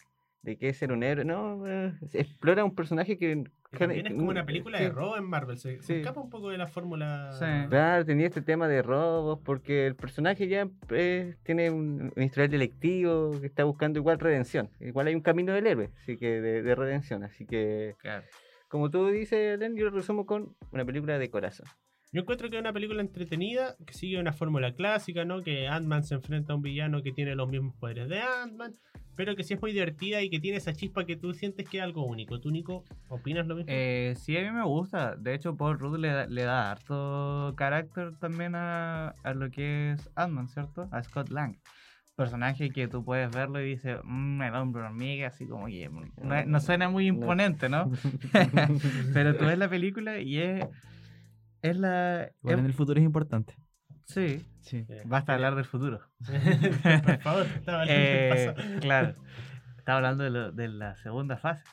de 0.52 0.58
qué 0.58 0.70
es 0.70 0.78
ser 0.78 0.92
un 0.94 1.04
héroe. 1.04 1.26
No, 1.26 1.68
eh, 1.68 1.94
se 2.08 2.22
explora 2.22 2.64
un 2.64 2.74
personaje 2.74 3.18
que... 3.18 3.44
Y 3.74 3.78
También 3.78 4.08
es 4.08 4.14
como 4.14 4.30
una 4.30 4.46
película 4.46 4.80
de 4.80 4.90
robo 4.90 5.18
en 5.18 5.26
Marvel. 5.26 5.58
Se, 5.58 5.76
se 5.78 5.84
Sí. 5.84 5.94
escapa 5.96 6.22
un 6.22 6.30
poco 6.30 6.50
de 6.50 6.58
la 6.58 6.68
fórmula. 6.68 7.34
Sí. 7.34 7.46
Claro, 7.70 8.06
tenía 8.06 8.28
este 8.28 8.42
tema 8.42 8.68
de 8.70 8.82
robos, 8.82 9.40
porque 9.44 9.88
el 9.88 9.96
personaje 9.96 10.48
ya 10.48 10.70
eh, 10.92 11.36
tiene 11.44 11.70
un, 11.70 12.14
un 12.16 12.24
historial 12.24 12.50
delictivo 12.50 13.32
que 13.42 13.48
está 13.48 13.66
buscando 13.66 14.00
igual 14.00 14.20
redención. 14.20 14.70
Igual 14.80 15.08
hay 15.08 15.16
un 15.16 15.22
camino 15.22 15.52
del 15.54 15.68
héroe, 15.68 15.90
así 16.02 16.16
que 16.18 16.40
de, 16.40 16.64
de 16.64 16.76
redención. 16.76 17.24
Así 17.26 17.46
que, 17.46 17.96
Claro. 18.00 18.24
como 18.70 18.90
tú 18.90 19.08
dices, 19.08 19.60
Len, 19.60 19.76
yo 19.76 19.84
lo 19.84 19.92
resumo 19.92 20.26
con 20.26 20.56
una 20.72 20.86
película 20.86 21.20
de 21.20 21.30
corazón. 21.30 21.68
Yo 22.14 22.22
encuentro 22.22 22.50
que 22.50 22.56
es 22.56 22.62
una 22.62 22.72
película 22.72 23.02
entretenida, 23.02 23.76
que 23.86 23.94
sigue 23.94 24.18
una 24.18 24.32
fórmula 24.32 24.74
clásica, 24.74 25.26
¿no? 25.26 25.42
Que 25.44 25.68
Ant-Man 25.68 26.06
se 26.06 26.16
enfrenta 26.16 26.54
a 26.54 26.56
un 26.56 26.62
villano 26.62 27.04
que 27.04 27.12
tiene 27.12 27.36
los 27.36 27.50
mismos 27.50 27.76
poderes 27.76 28.08
de 28.08 28.22
Ant-Man, 28.22 28.76
pero 29.18 29.36
que 29.36 29.44
sí 29.44 29.56
es 29.56 29.62
muy 29.62 29.74
divertida 29.74 30.22
y 30.22 30.30
que 30.30 30.40
tiene 30.40 30.58
esa 30.58 30.74
chispa 30.74 31.06
que 31.06 31.18
tú 31.18 31.34
sientes 31.34 31.68
que 31.68 31.78
es 31.80 31.84
algo 31.84 32.06
único. 32.06 32.40
¿Tú, 32.40 32.52
Nico, 32.52 32.86
opinas 33.10 33.46
lo 33.48 33.56
mismo? 33.56 33.70
Eh, 33.70 34.14
sí, 34.18 34.38
a 34.38 34.42
mí 34.42 34.52
me 34.52 34.64
gusta. 34.64 35.16
De 35.18 35.34
hecho, 35.34 35.58
Paul 35.58 35.78
Rudd 35.80 35.98
le, 35.98 36.08
da- 36.10 36.28
le 36.28 36.44
da 36.44 36.72
harto 36.72 37.54
carácter 37.58 38.16
también 38.20 38.56
a, 38.56 39.10
a 39.24 39.34
lo 39.34 39.50
que 39.50 39.92
es 39.92 40.10
Ant-Man, 40.16 40.48
¿cierto? 40.48 40.88
A 40.92 41.04
Scott 41.04 41.30
Lang. 41.32 41.58
Personaje 42.16 42.70
que 42.72 42.88
tú 42.88 43.04
puedes 43.04 43.30
verlo 43.30 43.62
y 43.62 43.70
dices, 43.72 43.98
mmm, 44.04 44.42
el 44.42 44.56
hombre 44.56 44.84
hormiga, 44.84 45.28
así 45.28 45.46
como 45.46 45.68
que 45.68 45.90
no, 46.24 46.46
no 46.46 46.60
suena 46.60 46.88
muy 46.90 47.08
imponente, 47.08 47.70
¿no? 47.70 47.92
Pero 49.14 49.36
tú 49.36 49.46
ves 49.46 49.58
la 49.58 49.70
película 49.70 50.20
y 50.20 50.38
es. 50.40 50.66
Es 51.62 51.78
la. 51.78 52.24
Es- 52.26 52.34
en 52.44 52.66
el 52.66 52.74
futuro 52.74 53.00
es 53.00 53.06
importante. 53.06 53.56
Sí, 54.08 54.46
Sí. 54.62 54.86
Eh, 54.90 55.04
basta 55.06 55.34
hablar 55.34 55.56
del 55.56 55.64
futuro. 55.66 56.02
Por 57.06 57.20
favor, 57.20 57.46
estaba 57.46 57.86
Eh, 57.88 58.54
pasado. 58.54 58.80
claro. 58.82 59.16
Estaba 59.78 59.98
hablando 60.00 60.24
de, 60.26 60.30
lo- 60.30 60.52
de 60.52 60.68
la 60.68 60.96
segunda 60.98 61.38
fase. 61.38 61.64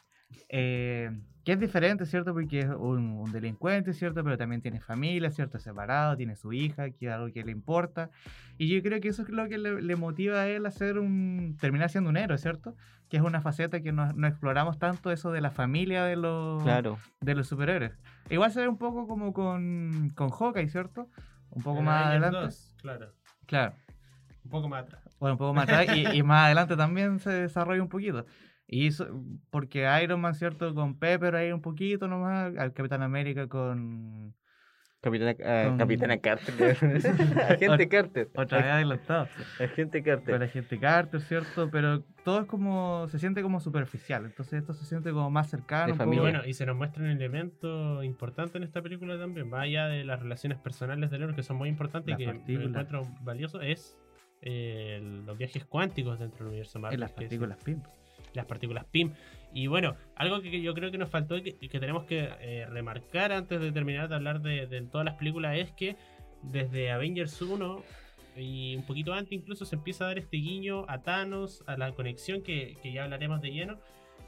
Eh, 0.48 1.10
que 1.44 1.52
es 1.52 1.60
diferente, 1.60 2.06
¿cierto? 2.06 2.32
Porque 2.32 2.60
es 2.60 2.66
un, 2.66 3.18
un 3.18 3.32
delincuente, 3.32 3.92
¿cierto? 3.92 4.22
Pero 4.22 4.38
también 4.38 4.62
tiene 4.62 4.80
familia, 4.80 5.30
¿cierto? 5.32 5.58
Separado, 5.58 6.16
tiene 6.16 6.36
su 6.36 6.52
hija, 6.52 6.90
que 6.90 7.06
es 7.06 7.12
algo 7.12 7.32
que 7.32 7.42
le 7.44 7.50
importa. 7.50 8.10
Y 8.58 8.68
yo 8.74 8.80
creo 8.82 9.00
que 9.00 9.08
eso 9.08 9.22
es 9.22 9.28
lo 9.28 9.48
que 9.48 9.58
le, 9.58 9.82
le 9.82 9.96
motiva 9.96 10.40
a 10.42 10.48
él 10.48 10.64
a 10.64 10.70
ser 10.70 10.98
un. 10.98 11.56
terminar 11.60 11.90
siendo 11.90 12.10
un 12.10 12.16
héroe, 12.16 12.38
¿cierto? 12.38 12.76
Que 13.10 13.16
es 13.16 13.22
una 13.24 13.40
faceta 13.42 13.80
que 13.82 13.90
no, 13.92 14.12
no 14.12 14.26
exploramos 14.28 14.78
tanto, 14.78 15.10
eso 15.10 15.32
de 15.32 15.40
la 15.40 15.50
familia 15.50 16.04
de 16.04 16.14
los, 16.16 16.62
Claro. 16.62 16.98
de 17.20 17.34
los 17.34 17.48
superhéroes. 17.48 17.92
Igual 18.30 18.52
se 18.52 18.60
ve 18.60 18.68
un 18.68 18.78
poco 18.78 19.06
como 19.08 19.32
con, 19.32 20.12
con 20.14 20.30
Hawkeye, 20.30 20.68
¿cierto? 20.68 21.08
Un 21.54 21.62
poco 21.62 21.78
En 21.78 21.84
más 21.84 22.06
adelante. 22.06 22.38
2, 22.38 22.74
claro. 22.80 23.12
Claro. 23.46 23.74
Un 24.44 24.50
poco 24.50 24.68
más 24.68 24.82
atrás. 24.84 25.16
Bueno, 25.18 25.34
un 25.34 25.38
poco 25.38 25.54
más 25.54 25.64
atrás 25.64 25.96
y, 25.96 26.06
y 26.18 26.22
más 26.22 26.46
adelante 26.46 26.76
también 26.76 27.18
se 27.18 27.30
desarrolla 27.30 27.82
un 27.82 27.88
poquito. 27.88 28.26
Y 28.66 28.88
eso, 28.88 29.06
porque 29.50 29.86
Iron 30.02 30.20
Man, 30.20 30.34
¿cierto? 30.34 30.74
Con 30.74 30.98
Pepper 30.98 31.36
ahí 31.36 31.52
un 31.52 31.60
poquito 31.60 32.08
nomás, 32.08 32.56
al 32.56 32.72
Capitán 32.72 33.02
América 33.02 33.48
con... 33.48 34.34
Capitana, 35.04 35.34
Con- 35.68 35.78
Capitana 35.78 36.18
Carter. 36.18 36.76
Agente 37.50 37.88
Carter. 37.88 38.28
Otra 38.34 38.58
vez 38.58 38.66
adelantado. 38.66 39.28
Agente 39.60 40.02
Con 40.02 40.12
Carter. 40.14 40.40
la 40.40 40.48
gente 40.48 40.78
Carter, 40.80 41.20
¿cierto? 41.20 41.68
Pero 41.70 42.02
todo 42.24 42.40
es 42.40 42.46
como, 42.46 43.06
se 43.08 43.18
siente 43.18 43.42
como 43.42 43.60
superficial, 43.60 44.24
entonces 44.24 44.54
esto 44.60 44.72
se 44.72 44.84
siente 44.86 45.10
como 45.12 45.30
más 45.30 45.48
cercano. 45.50 45.94
De 45.94 46.14
Y 46.16 46.18
bueno, 46.18 46.40
se 46.50 46.66
nos 46.66 46.76
muestra 46.76 47.02
un 47.04 47.10
elemento 47.10 48.02
importante 48.02 48.58
en 48.58 48.64
esta 48.64 48.80
película 48.82 49.18
también, 49.18 49.48
más 49.48 49.62
allá 49.62 49.86
de 49.86 50.04
las 50.04 50.20
relaciones 50.20 50.58
personales 50.58 51.10
del 51.10 51.22
héroe, 51.22 51.34
que 51.36 51.42
son 51.42 51.56
muy 51.56 51.68
importantes 51.68 52.14
y 52.14 52.16
que 52.16 52.26
me 52.26 52.34
partículas. 52.38 52.68
encuentro 52.68 53.02
valioso, 53.22 53.60
es 53.60 53.96
eh, 54.42 55.00
los 55.26 55.36
viajes 55.38 55.64
cuánticos 55.64 56.18
dentro 56.18 56.38
del 56.40 56.48
universo 56.48 56.78
Marvel. 56.78 56.94
en 56.96 57.00
las 57.00 57.10
es- 57.10 57.16
partículas 57.16 57.58
PIM. 57.62 57.80
las 58.34 58.46
partículas 58.46 58.84
PIM. 58.86 59.12
Y 59.54 59.68
bueno, 59.68 59.96
algo 60.16 60.42
que 60.42 60.60
yo 60.60 60.74
creo 60.74 60.90
que 60.90 60.98
nos 60.98 61.08
faltó 61.08 61.36
y 61.36 61.42
que, 61.52 61.78
tenemos 61.78 62.04
que 62.04 62.28
eh, 62.40 62.66
remarcar 62.68 63.30
antes 63.30 63.60
de 63.60 63.70
terminar 63.70 64.08
de 64.08 64.16
hablar 64.16 64.42
de, 64.42 64.66
todas 64.90 65.04
las 65.04 65.14
películas 65.14 65.56
es 65.56 65.70
que 65.70 65.96
desde 66.42 66.90
Avengers 66.90 67.40
1 67.40 67.82
y 68.36 68.74
un 68.74 68.82
poquito 68.84 69.14
antes 69.14 69.32
incluso 69.32 69.64
se 69.64 69.76
empieza 69.76 70.04
a 70.04 70.08
dar 70.08 70.18
este 70.18 70.38
guiño 70.38 70.84
a 70.88 71.02
Thanos, 71.02 71.62
a 71.68 71.76
la 71.76 71.92
conexión 71.92 72.42
que, 72.42 72.76
que 72.82 72.92
ya 72.92 73.04
hablaremos 73.04 73.40
de 73.40 73.52
lleno. 73.52 73.78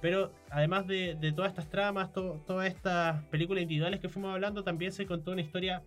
Pero 0.01 0.33
además 0.51 0.87
de, 0.87 1.17
todas 1.35 1.51
estas 1.51 1.69
tramas, 1.69 2.13
to- 2.13 2.41
todas 2.47 2.69
estas 2.69 3.25
películas 3.25 3.63
individuales 3.63 3.99
que 3.99 4.09
fuimos 4.09 4.33
hablando, 4.33 4.63
también 4.63 4.93
se 4.93 5.07
contó 5.07 5.33
una 5.33 5.41
historia 5.41 5.83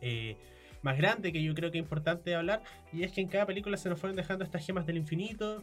eh, 0.00 0.36
más 0.80 0.96
grande 0.96 1.32
que 1.32 1.42
yo 1.42 1.54
creo 1.54 1.70
que 1.70 1.78
es 1.78 1.82
importante 1.84 2.34
hablar. 2.34 2.62
Y 2.94 3.02
es 3.02 3.12
que 3.12 3.20
en 3.20 3.28
cada 3.28 3.44
película 3.44 3.76
se 3.76 3.90
nos 3.90 4.00
fueron 4.00 4.16
dejando 4.16 4.42
estas 4.42 4.64
gemas 4.64 4.86
del 4.86 4.96
infinito, 4.96 5.62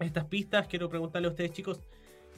estas 0.00 0.26
pistas. 0.26 0.66
Quiero 0.66 0.90
preguntarle 0.90 1.28
a 1.28 1.30
ustedes, 1.30 1.52
chicos, 1.52 1.80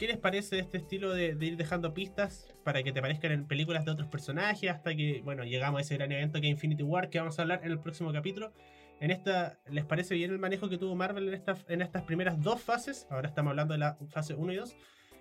¿qué 0.00 0.06
les 0.06 0.16
parece 0.16 0.58
este 0.58 0.78
estilo 0.78 1.12
de, 1.12 1.34
de 1.34 1.44
ir 1.44 1.58
dejando 1.58 1.92
pistas 1.92 2.48
para 2.64 2.82
que 2.82 2.90
te 2.90 3.02
parezcan 3.02 3.32
en 3.32 3.46
películas 3.46 3.84
de 3.84 3.90
otros 3.90 4.08
personajes? 4.08 4.70
Hasta 4.70 4.94
que, 4.96 5.20
bueno, 5.22 5.44
llegamos 5.44 5.78
a 5.78 5.82
ese 5.82 5.94
gran 5.94 6.10
evento 6.10 6.40
que 6.40 6.46
es 6.46 6.52
Infinity 6.52 6.82
War, 6.82 7.10
que 7.10 7.18
vamos 7.18 7.38
a 7.38 7.42
hablar 7.42 7.60
en 7.64 7.70
el 7.70 7.80
próximo 7.80 8.10
capítulo. 8.10 8.50
En 8.98 9.10
esta, 9.10 9.58
¿Les 9.68 9.84
parece 9.84 10.14
bien 10.14 10.30
el 10.30 10.38
manejo 10.38 10.70
que 10.70 10.78
tuvo 10.78 10.94
Marvel 10.94 11.28
en, 11.28 11.34
esta, 11.34 11.54
en 11.68 11.82
estas 11.82 12.04
primeras 12.04 12.42
dos 12.42 12.62
fases? 12.62 13.06
Ahora 13.10 13.28
estamos 13.28 13.50
hablando 13.50 13.74
de 13.74 13.78
la 13.78 13.98
fase 14.08 14.32
1 14.32 14.52
y 14.54 14.56
2, 14.56 14.76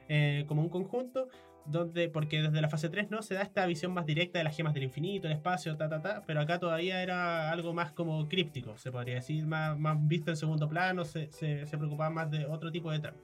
eh, 0.08 0.46
como 0.48 0.62
un 0.62 0.70
conjunto. 0.70 1.28
Donde, 1.66 2.08
porque 2.10 2.42
desde 2.42 2.62
la 2.62 2.70
fase 2.70 2.90
3 2.90 3.12
no 3.12 3.22
se 3.22 3.36
da 3.36 3.42
esta 3.42 3.66
visión 3.66 3.92
más 3.92 4.06
directa 4.06 4.40
de 4.40 4.46
las 4.46 4.56
gemas 4.56 4.74
del 4.74 4.84
infinito, 4.84 5.28
el 5.28 5.34
espacio, 5.34 5.76
ta 5.76 5.88
ta 5.88 6.02
ta, 6.02 6.24
pero 6.26 6.40
acá 6.40 6.58
todavía 6.58 7.04
era 7.04 7.52
algo 7.52 7.74
más 7.74 7.92
como 7.92 8.28
críptico, 8.28 8.76
se 8.78 8.92
podría 8.92 9.16
decir, 9.16 9.46
más, 9.46 9.78
más 9.78 9.96
visto 10.08 10.32
en 10.32 10.38
segundo 10.38 10.68
plano, 10.68 11.06
se, 11.06 11.32
se, 11.32 11.68
se 11.68 11.78
preocupaba 11.78 12.10
más 12.10 12.32
de 12.32 12.48
otro 12.48 12.72
tipo 12.72 12.90
de 12.90 13.00
trama. 13.00 13.20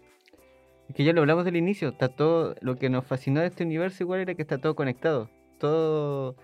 Es 0.90 0.96
que 0.96 1.04
ya 1.04 1.14
lo 1.14 1.22
hablamos 1.22 1.46
del 1.46 1.56
inicio, 1.56 1.90
está 1.90 2.10
todo, 2.10 2.56
lo 2.62 2.76
que 2.76 2.90
nos 2.90 3.06
fascinó 3.06 3.42
de 3.42 3.48
este 3.48 3.64
universo 3.64 4.04
igual 4.04 4.20
era 4.20 4.36
que 4.36 4.42
está 4.42 4.58
todo 4.60 4.76
conectado. 4.76 5.30
Todo, 5.60 6.36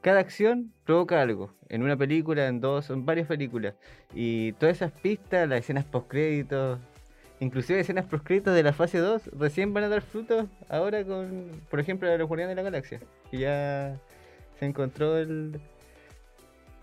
cada 0.00 0.20
acción 0.20 0.72
provoca 0.84 1.20
algo. 1.20 1.54
En 1.68 1.82
una 1.82 1.96
película, 1.96 2.46
en 2.46 2.60
dos, 2.60 2.90
en 2.90 3.04
varias 3.04 3.26
películas. 3.26 3.74
Y 4.14 4.52
todas 4.52 4.76
esas 4.76 4.92
pistas, 4.92 5.48
las 5.48 5.60
escenas 5.60 5.84
post 5.84 6.08
créditos, 6.08 6.78
inclusive 7.40 7.80
escenas 7.80 8.06
post 8.06 8.24
créditos 8.24 8.54
de 8.54 8.62
la 8.62 8.72
fase 8.72 8.98
2, 8.98 9.30
recién 9.38 9.74
van 9.74 9.84
a 9.84 9.88
dar 9.88 10.02
frutos 10.02 10.46
ahora 10.68 11.04
con, 11.04 11.50
por 11.70 11.80
ejemplo, 11.80 12.16
los 12.16 12.28
Guardianes 12.28 12.56
de 12.56 12.62
la 12.62 12.70
Galaxia. 12.70 13.00
Que 13.30 13.38
ya 13.38 13.96
se 14.58 14.66
encontró 14.66 15.18
el... 15.18 15.60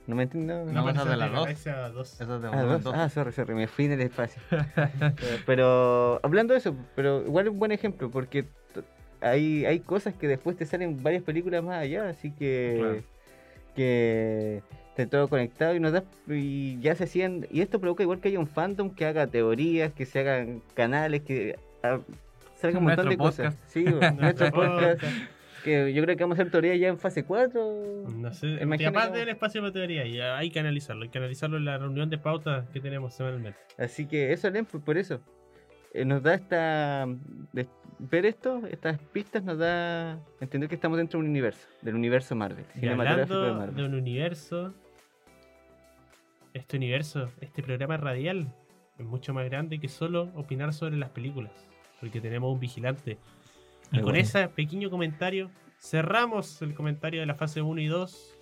No 0.07 0.15
me 0.15 0.23
entiendo. 0.23 0.65
No, 0.65 0.85
pero 0.85 0.89
esa 0.91 1.01
esa 1.01 1.09
de 1.11 1.17
la 1.17 1.27
la 1.27 1.31
dos. 1.33 1.45
Galaxia 1.45 1.89
2. 1.89 2.21
Eso 2.21 2.35
es 2.37 2.41
de 2.41 2.47
Ah, 2.47 2.63
dos. 2.81 2.93
Ah, 2.95 3.09
sorry, 3.09 3.31
sorry, 3.33 3.53
me 3.53 3.67
fui 3.67 3.85
en 3.85 3.91
el 3.93 4.01
espacio. 4.01 4.41
Eh, 4.77 5.41
pero 5.45 6.19
hablando 6.23 6.53
de 6.53 6.59
eso, 6.59 6.75
pero 6.95 7.21
igual 7.25 7.47
es 7.47 7.51
un 7.51 7.59
buen 7.59 7.71
ejemplo, 7.71 8.09
porque 8.09 8.45
hay, 9.21 9.65
hay 9.65 9.79
cosas 9.81 10.13
que 10.15 10.27
después 10.27 10.55
te 10.57 10.65
salen 10.65 11.03
varias 11.03 11.23
películas 11.23 11.63
más 11.63 11.77
allá, 11.81 12.07
así 12.09 12.31
que 12.31 12.75
Claro. 12.79 13.03
que 13.75 14.63
está 14.95 15.07
todo 15.09 15.27
conectado 15.27 15.75
y 15.75 15.79
nos 15.79 15.91
da 15.91 16.03
y 16.27 16.79
ya 16.79 16.95
se 16.95 17.03
hacían 17.03 17.45
y 17.51 17.61
esto 17.61 17.79
provoca 17.79 18.01
igual 18.03 18.19
que 18.19 18.29
haya 18.29 18.39
un 18.39 18.47
fandom 18.47 18.89
que 18.89 19.05
haga 19.05 19.27
teorías, 19.27 19.91
que 19.93 20.05
se 20.05 20.19
hagan 20.19 20.61
canales, 20.73 21.21
que 21.21 21.57
ah, 21.83 21.99
salga 22.55 22.79
un 22.79 22.85
montón 22.85 23.09
de 23.09 23.17
cosas. 23.17 23.55
Sí, 23.67 23.83
nuestro 24.17 24.51
podcast, 24.51 25.03
que 25.67 25.93
yo 25.93 26.01
creo 26.03 26.15
que 26.17 26.23
vamos 26.23 26.39
a 26.39 26.41
hacer 26.41 26.51
teorías 26.51 26.79
ya 26.79 26.87
en 26.87 26.97
fase 26.97 27.23
4. 27.25 28.05
No 28.15 28.33
sé, 28.33 28.47
que- 29.11 29.19
del 29.19 29.29
espacio 29.29 29.61
de 29.61 29.71
teoría, 29.71 30.05
y 30.05 30.19
hay 30.19 30.49
que 30.49 30.59
analizarlo, 30.59 31.03
hay 31.03 31.09
que 31.09 31.17
analizarlo 31.17 31.57
en 31.57 31.65
la 31.65 31.77
reunión 31.77 32.09
de 32.09 32.17
pauta 32.17 32.65
que 32.73 32.79
tenemos 32.79 33.13
semanalmente. 33.13 33.59
Así 33.77 34.07
que 34.07 34.31
eso, 34.33 34.49
Len, 34.49 34.65
fue 34.65 34.79
por 34.79 34.97
eso. 34.97 35.19
Eh, 35.93 36.05
nos 36.05 36.23
da 36.23 36.33
esta. 36.35 37.05
de- 37.53 37.67
ver 37.99 38.25
esto, 38.27 38.61
estas 38.69 38.99
pistas, 39.11 39.43
nos 39.43 39.57
da 39.57 40.19
entender 40.39 40.69
que 40.69 40.75
estamos 40.75 40.97
dentro 40.99 41.17
de 41.19 41.25
un 41.25 41.31
universo, 41.31 41.67
del 41.81 41.95
universo 41.95 42.35
Marvel, 42.35 42.63
cinematográfico 42.75 43.39
de 43.41 43.51
Marvel. 43.53 43.75
de 43.75 43.83
un 43.85 43.93
universo, 43.95 44.73
este 46.53 46.77
universo, 46.77 47.29
este 47.41 47.63
programa 47.63 47.97
radial, 47.97 48.53
es 48.99 49.05
mucho 49.05 49.33
más 49.33 49.45
grande 49.45 49.79
que 49.79 49.87
solo 49.87 50.29
opinar 50.35 50.73
sobre 50.73 50.95
las 50.97 51.09
películas, 51.09 51.51
porque 51.99 52.21
tenemos 52.21 52.53
un 52.53 52.59
vigilante. 52.59 53.17
Y 53.91 53.95
Muy 53.95 54.03
con 54.03 54.11
bueno. 54.13 54.19
ese 54.19 54.47
pequeño 54.49 54.89
comentario, 54.89 55.49
cerramos 55.79 56.61
el 56.61 56.73
comentario 56.73 57.19
de 57.21 57.25
la 57.25 57.35
fase 57.35 57.61
1 57.61 57.81
y 57.81 57.87
2. 57.87 58.33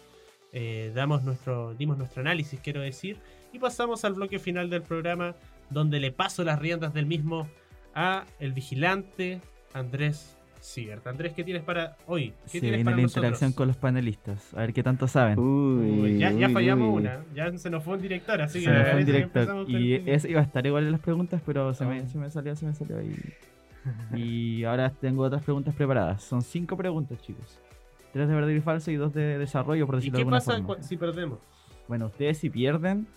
eh, 0.57 0.91
damos 0.95 1.21
nuestro, 1.23 1.73
dimos 1.73 1.97
nuestro 1.97 2.21
análisis, 2.21 2.59
quiero 2.61 2.79
decir, 2.79 3.17
y 3.51 3.59
pasamos 3.59 4.05
al 4.05 4.13
bloque 4.13 4.39
final 4.39 4.69
del 4.69 4.83
programa, 4.83 5.35
donde 5.69 5.99
le 5.99 6.11
paso 6.13 6.45
las 6.45 6.59
riendas 6.59 6.93
del 6.93 7.05
mismo 7.05 7.49
a 7.93 8.23
el 8.39 8.53
vigilante 8.53 9.41
Andrés 9.73 10.37
Sigert. 10.61 11.05
Andrés, 11.07 11.33
¿qué 11.33 11.43
tienes 11.43 11.61
para 11.61 11.97
hoy? 12.07 12.29
¿Qué 12.29 12.35
Se 12.45 12.51
tienes 12.61 12.69
viene 12.77 12.83
para 12.85 12.95
la 12.95 13.01
nosotros? 13.03 13.23
interacción 13.25 13.51
con 13.51 13.67
los 13.67 13.75
panelistas. 13.75 14.53
A 14.53 14.61
ver 14.61 14.71
qué 14.73 14.81
tanto 14.81 15.09
saben. 15.09 15.37
Uy, 15.37 16.01
Uy, 16.13 16.17
ya, 16.19 16.31
ya 16.31 16.47
uy, 16.47 16.53
fallamos 16.53 16.89
uy. 16.95 17.01
una, 17.01 17.25
ya 17.35 17.57
se 17.57 17.69
nos 17.69 17.83
fue 17.83 17.95
un 17.95 18.01
director, 18.01 18.41
así 18.41 18.61
se 18.61 18.65
que 18.67 18.71
me 18.71 18.83
fue 18.85 18.91
un 18.93 18.99
que 18.99 19.05
director. 19.11 19.41
empezamos 19.41 19.65
con 19.65 19.73
Y 19.81 19.93
el- 19.93 20.07
eso 20.09 20.27
iba 20.29 20.39
a 20.39 20.43
estar 20.43 20.65
igual 20.65 20.85
en 20.85 20.91
las 20.93 21.01
preguntas, 21.01 21.41
pero 21.45 21.73
se 21.73 21.85
me, 21.85 21.99
Oh. 22.01 22.07
se 22.07 22.17
me 22.17 22.29
salió, 22.31 22.55
se 22.55 22.65
me 22.65 22.73
salió. 22.73 23.01
Y, 23.01 23.13
y 24.15 24.63
ahora 24.63 24.89
tengo 24.89 25.23
otras 25.23 25.43
preguntas 25.43 25.75
preparadas. 25.75 26.23
Son 26.23 26.41
cinco 26.41 26.75
preguntas, 26.77 27.21
chicos. 27.21 27.59
Tres 28.13 28.27
de 28.27 28.33
verdadero 28.33 28.57
y 28.57 28.61
falso 28.61 28.91
y 28.91 28.95
dos 28.95 29.13
de 29.13 29.37
desarrollo, 29.37 29.85
por 29.85 29.95
¿Y 29.95 29.97
decirlo 29.97 30.17
de 30.17 30.17
qué 30.17 30.21
alguna 30.23 30.37
pasa 30.37 30.63
forma. 30.63 30.83
si 30.83 30.97
perdemos? 30.97 31.39
Bueno, 31.87 32.05
ustedes 32.07 32.37
si 32.37 32.49
pierden, 32.49 33.07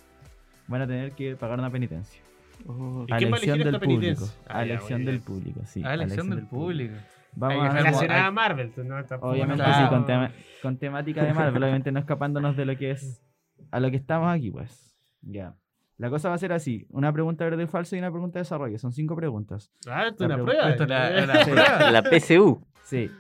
van 0.66 0.83
a 0.83 0.87
tener 0.87 1.12
que 1.12 1.37
pagar 1.37 1.59
una 1.59 1.71
penitencia. 1.71 2.21
Oh, 2.66 3.05
¿Y 3.09 3.12
A 3.12 3.16
quién 3.19 3.31
va 3.33 3.37
a 3.37 3.39
elección 3.39 3.55
elegir 3.55 3.64
del 3.66 3.75
esta 3.77 3.85
público. 3.87 4.01
penitencia? 4.01 4.41
A 4.49 4.59
Ah, 4.59 4.64
ya, 4.66 4.73
elección 4.75 5.05
del 5.05 5.21
público, 5.21 5.61
sí. 5.64 5.83
a 5.85 5.95
elección 5.95 6.31
del 6.31 6.47
público. 6.47 6.95
Vamos 7.37 7.62
Hay 7.75 7.85
a 7.87 8.01
hay- 8.01 8.21
a 8.27 8.31
Marvel, 8.33 8.73
no, 8.85 8.97
Obviamente 9.21 9.62
no- 9.62 9.69
sí, 9.69 9.75
Claro. 9.75 9.91
con, 9.91 10.07
tema- 10.07 10.33
con 10.62 10.77
temática 10.79 11.23
de 11.23 11.33
Marvel, 11.35 11.62
obviamente 11.62 11.93
no 11.93 12.01
escapándonos 12.01 12.57
de 12.57 12.64
lo 12.64 12.77
que 12.77 12.91
es 12.91 13.23
a 13.71 13.79
lo 13.81 13.91
que 13.91 13.97
estamos 13.97 14.29
aquí, 14.35 14.51
pues. 14.51 14.97
Ya. 15.23 15.55
La 15.99 16.11
cosa 16.11 16.29
va 16.29 16.37
a 16.37 16.39
ser 16.39 16.53
así: 16.53 16.87
una 16.91 17.13
pregunta 17.13 17.45
verdadero 17.45 17.69
y 17.69 17.71
falso 17.71 17.97
y 17.97 17.99
una 17.99 18.11
pregunta 18.11 18.39
de 18.39 18.43
desarrollo. 18.45 18.79
Son 18.79 18.93
cinco 18.93 19.15
preguntas. 19.17 19.71
Ah, 19.89 20.07
esto 20.09 20.25
es 20.25 20.31
una 20.33 20.43
prueba. 20.45 20.71
Esto 20.71 20.85
es 20.85 20.89
la- 20.89 21.27
la 21.27 21.35
Sí. 21.45 21.51
prueba. 21.51 21.91
La 21.91 22.03
PSU. 22.03 22.65
Sí. 22.85 23.11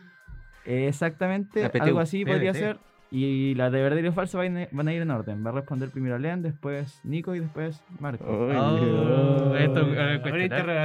Eh, 0.64 0.86
Exactamente, 0.88 1.68
PTU. 1.70 1.82
algo 1.82 2.00
así 2.00 2.24
podría 2.24 2.54
ser. 2.54 2.78
Y 3.10 3.54
las 3.54 3.72
de 3.72 3.80
verdadero 3.82 4.08
y 4.08 4.12
falso 4.12 4.36
van 4.36 4.54
a, 4.58 4.68
van 4.70 4.86
a 4.86 4.92
ir 4.92 5.00
en 5.00 5.10
orden. 5.10 5.42
Va 5.44 5.48
a 5.48 5.54
responder 5.54 5.88
primero 5.90 6.18
Lean, 6.18 6.42
después 6.42 7.00
Nico 7.04 7.34
y 7.34 7.40
después 7.40 7.82
Marco. 8.00 8.22
Oh, 8.28 8.46
Dios. 8.46 9.60
esto- 9.62 9.80
eh. 9.80 10.20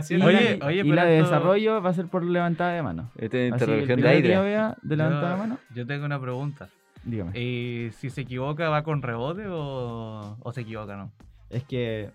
Y, 0.09 0.21
Oye, 0.21 0.59
oye, 0.63 0.77
y 0.79 0.83
pero 0.83 0.95
la 0.95 1.03
de 1.05 1.17
esto- 1.19 1.29
desarrollo 1.31 1.81
va 1.81 1.89
a 1.89 1.93
ser 1.93 2.07
por 2.07 2.23
levantada 2.23 2.71
de 2.73 2.81
mano. 2.81 3.11
Esta 3.17 3.37
es 3.37 3.51
interrogación 3.51 3.99
de 4.01 4.03
vea 4.41 4.77
de 4.81 4.95
levantada 4.95 5.29
de 5.31 5.35
Yo, 5.35 5.37
mano, 5.37 5.57
yo 5.75 5.85
tengo 5.85 6.05
una 6.05 6.19
pregunta. 6.19 6.69
dígame. 7.03 7.37
¿Y 7.37 7.89
si 7.91 8.09
se 8.09 8.21
equivoca 8.21 8.69
va 8.69 8.83
con 8.83 9.01
rebote 9.01 9.45
o, 9.49 10.37
o 10.39 10.51
se 10.53 10.61
equivoca, 10.61 10.95
no? 10.95 11.11
Es 11.53 11.63
que 11.63 12.09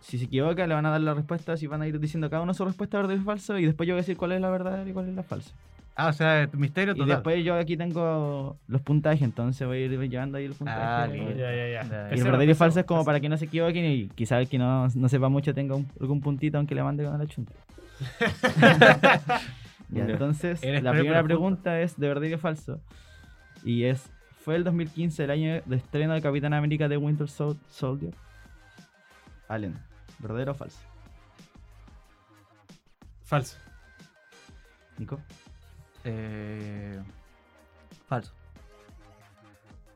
si 0.00 0.16
se 0.18 0.24
equivoca 0.26 0.66
le 0.66 0.74
van 0.74 0.86
a 0.86 0.90
dar 0.90 1.00
la 1.00 1.14
respuesta, 1.14 1.56
si 1.56 1.66
van 1.66 1.82
a 1.82 1.86
ir 1.88 1.98
diciendo 1.98 2.30
cada 2.30 2.42
uno 2.42 2.54
su 2.54 2.64
respuesta 2.64 2.96
verdadero 2.98 3.20
y 3.20 3.24
falso, 3.24 3.58
y 3.58 3.66
después 3.66 3.86
yo 3.86 3.94
voy 3.94 3.98
a 3.98 4.02
decir 4.02 4.16
cuál 4.16 4.32
es 4.32 4.40
la 4.40 4.48
verdadera 4.50 4.88
y 4.88 4.92
cuál 4.92 5.08
es 5.08 5.14
la 5.14 5.22
falsa. 5.22 5.52
Ah, 6.00 6.06
o 6.08 6.12
sea, 6.12 6.48
misterio 6.52 6.94
Y 6.94 6.98
total. 6.98 7.16
después 7.16 7.44
yo 7.44 7.56
aquí 7.56 7.76
tengo 7.76 8.56
los 8.68 8.80
puntajes, 8.82 9.20
entonces 9.22 9.66
voy 9.66 9.78
a 9.78 9.80
ir 9.86 9.98
llevando 10.08 10.38
ahí 10.38 10.44
el 10.44 10.52
puntaje. 10.52 10.80
Ah, 10.80 11.08
Ya, 11.08 11.34
ya, 11.34 11.68
ya. 11.68 11.82
Ya. 11.82 12.08
Y 12.14 12.18
el 12.18 12.24
verdadero 12.24 12.52
y 12.52 12.54
falso 12.54 12.78
es 12.78 12.86
como 12.86 13.04
para 13.04 13.18
que 13.18 13.28
no 13.28 13.36
se 13.36 13.46
equivoquen 13.46 13.84
y 13.84 14.06
quizá 14.10 14.38
el 14.38 14.48
que 14.48 14.58
no, 14.58 14.86
no 14.94 15.08
sepa 15.08 15.28
mucho 15.28 15.52
tenga 15.52 15.74
un- 15.74 15.88
algún 16.00 16.20
puntito 16.20 16.56
aunque 16.56 16.76
le 16.76 16.84
mande 16.84 17.04
con 17.04 17.18
la 17.18 17.26
chunta. 17.26 17.52
ya, 19.90 20.04
entonces, 20.04 20.60
la 20.82 20.92
primera 20.92 21.22
pregunta 21.22 21.80
es 21.80 21.98
de 21.98 22.06
verdadero 22.08 22.36
y 22.36 22.38
falso. 22.38 22.80
Y 23.64 23.84
es, 23.84 24.08
¿fue 24.44 24.54
el 24.56 24.62
2015 24.64 25.24
el 25.24 25.30
año 25.32 25.60
de 25.64 25.76
estreno 25.76 26.14
de 26.14 26.22
Capitán 26.22 26.54
América 26.54 26.88
de 26.88 26.96
Winter 26.96 27.28
Sol- 27.28 27.58
Soldier? 27.70 28.14
Allen, 29.48 29.74
¿verdadero 30.18 30.52
o 30.52 30.54
falso? 30.54 30.78
Falso. 33.24 33.56
Nico, 34.98 35.20
Eh, 36.04 37.02
falso. 38.06 38.32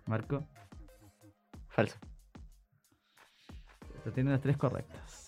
Marco, 0.07 0.45
Falso. 1.69 1.97
lo 4.05 4.13
tienen 4.13 4.33
las 4.33 4.43
tres 4.43 4.57
correctas. 4.57 5.22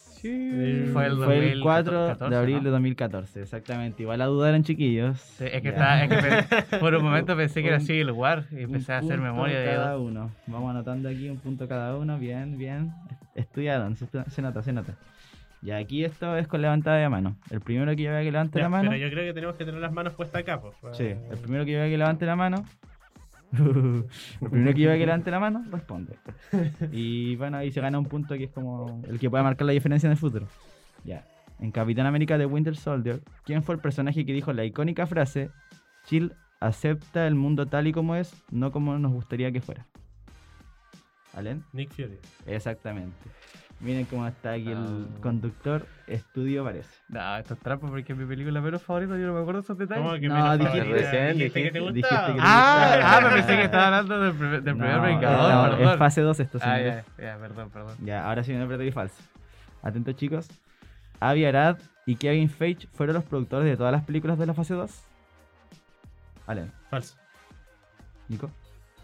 Fue 0.92 1.06
el, 1.06 1.16
Fue 1.16 1.52
el 1.52 1.60
4 1.60 1.92
de 1.92 1.98
2014, 2.08 2.36
abril 2.36 2.56
¿no? 2.56 2.62
de 2.64 2.70
2014, 2.70 3.42
exactamente. 3.42 4.02
Igual 4.02 4.18
la 4.18 4.26
dudaron, 4.26 4.62
chiquillos. 4.62 5.18
Sí, 5.20 5.44
es 5.44 5.62
que, 5.62 5.68
es 5.68 6.68
que 6.70 6.76
por 6.80 6.94
un 6.94 7.02
momento 7.04 7.36
pensé 7.36 7.62
que 7.62 7.68
era 7.68 7.76
Un- 7.78 7.84
Civil 7.84 8.10
War 8.12 8.44
y 8.50 8.56
Un 8.56 8.60
empecé 8.62 8.92
a 8.92 8.98
hacer 8.98 9.18
memoria 9.20 9.58
de 9.60 9.66
cada 9.66 9.98
uno. 9.98 10.30
Vamos 10.46 10.70
anotando 10.70 11.08
aquí 11.08 11.28
un 11.28 11.38
punto 11.38 11.68
cada 11.68 11.96
uno. 11.96 12.18
Bien, 12.18 12.56
bien. 12.58 12.92
Estudiaron, 13.34 13.96
se, 13.96 14.06
se 14.28 14.42
nota, 14.42 14.62
se 14.62 14.72
nota. 14.72 14.94
Y 15.62 15.70
aquí 15.70 16.04
esto 16.04 16.36
es 16.36 16.46
con 16.46 16.60
levantada 16.60 16.98
de 16.98 17.08
mano. 17.08 17.36
El 17.50 17.60
primero 17.60 17.94
que 17.96 18.02
yo 18.02 18.10
vea 18.10 18.20
que 18.22 18.30
levante 18.30 18.58
Ya, 18.58 18.64
la 18.64 18.68
mano. 18.68 18.90
Pero 18.90 19.02
yo 19.02 19.10
creo 19.10 19.24
que 19.24 19.32
tenemos 19.32 19.56
que 19.56 19.64
tener 19.64 19.80
las 19.80 19.92
manos 19.92 20.12
puestas 20.12 20.42
acá, 20.42 20.60
pues. 20.60 20.74
Sí, 20.96 21.04
el 21.06 21.38
primero 21.38 21.64
que 21.64 21.72
yo 21.72 21.78
vea 21.78 21.88
que 21.88 21.96
levante 21.98 22.26
la 22.26 22.36
mano. 22.36 22.64
el 24.40 24.50
primero 24.50 24.74
que 24.74 24.80
yo 24.80 24.88
vea 24.88 24.98
que 24.98 25.06
levante 25.06 25.30
la 25.30 25.40
mano, 25.40 25.64
responde. 25.70 26.18
Y 26.92 27.36
bueno, 27.36 27.58
ahí 27.58 27.70
se 27.70 27.80
gana 27.80 27.98
un 27.98 28.06
punto 28.06 28.36
que 28.36 28.44
es 28.44 28.50
como 28.50 29.02
el 29.08 29.18
que 29.18 29.30
puede 29.30 29.42
marcar 29.42 29.66
la 29.66 29.72
diferencia 29.72 30.06
en 30.06 30.12
el 30.12 30.18
futuro. 30.18 30.46
Ya. 31.04 31.24
En 31.60 31.70
Capitán 31.70 32.06
América 32.06 32.36
de 32.36 32.46
Winter 32.46 32.76
Soldier, 32.76 33.20
¿quién 33.44 33.62
fue 33.62 33.76
el 33.76 33.80
personaje 33.80 34.26
que 34.26 34.32
dijo 34.32 34.52
la 34.52 34.64
icónica 34.64 35.06
frase: 35.06 35.50
Chill 36.04 36.32
acepta 36.60 37.26
el 37.26 37.34
mundo 37.34 37.66
tal 37.66 37.86
y 37.86 37.92
como 37.92 38.16
es, 38.16 38.34
no 38.50 38.72
como 38.72 38.98
nos 38.98 39.12
gustaría 39.12 39.52
que 39.52 39.60
fuera? 39.60 39.86
¿Alen? 41.34 41.64
Nick 41.72 41.90
Fury. 41.90 42.18
Exactamente. 42.46 43.16
Miren 43.84 44.06
cómo 44.06 44.26
está 44.26 44.52
aquí 44.52 44.70
el 44.70 44.78
Ah. 44.78 45.20
conductor. 45.20 45.86
Estudio 46.06 46.64
parece. 46.64 46.88
No, 47.08 47.36
esto 47.36 47.52
es 47.54 47.60
trampa 47.60 47.86
porque 47.86 48.12
es 48.14 48.18
mi 48.18 48.24
película 48.24 48.60
menos 48.60 48.82
favorita, 48.82 49.16
yo 49.18 49.26
no 49.26 49.34
me 49.34 49.40
acuerdo 49.40 49.60
esos 49.60 49.76
detalles. 49.76 50.04
¿Cómo 50.04 50.18
que 50.18 50.26
No, 50.28 50.34
dijiste- 50.58 50.64
favorita? 50.80 50.96
recién 51.10 51.38
dijiste 51.38 51.62
que 51.64 51.70
te 51.70 51.78
dijiste- 51.80 52.08
que 52.08 52.32
te 52.32 52.38
Ah, 52.40 53.00
ah, 53.02 53.20
me 53.22 53.30
pensé 53.30 53.56
que 53.56 53.62
estaba 53.64 53.86
hablando 53.86 54.20
del, 54.20 54.32
primer- 54.34 54.62
del 54.62 54.74
primer 54.76 54.96
No, 54.96 55.02
Vengador, 55.02 55.80
no, 55.80 55.92
es 55.92 55.98
fase 55.98 56.20
2 56.22 56.40
esto, 56.40 56.58
Ah, 56.62 56.78
ya, 56.80 57.04
ya, 57.18 57.36
perdón, 57.38 57.70
perdón. 57.70 57.96
Ya, 58.02 58.26
ahora 58.26 58.42
sí 58.42 58.50
viene 58.52 58.64
verdadero 58.66 58.88
y 58.88 58.92
falso. 58.92 59.16
Atentos 59.82 60.16
chicos. 60.16 60.48
Avi 61.20 61.44
Arad 61.44 61.78
y 62.06 62.16
Kevin 62.16 62.48
Feige 62.48 62.86
fueron 62.92 63.14
los 63.14 63.24
productores 63.24 63.66
de 63.66 63.76
todas 63.76 63.92
las 63.92 64.02
películas 64.04 64.38
de 64.38 64.46
la 64.46 64.54
fase 64.54 64.74
2. 64.74 65.02
Allen, 66.46 66.70
Falso. 66.90 67.16
Nico, 68.28 68.50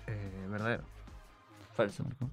Eh, 0.06 0.46
verdadero. 0.50 0.82
Falso. 1.74 2.02
Marco. 2.04 2.28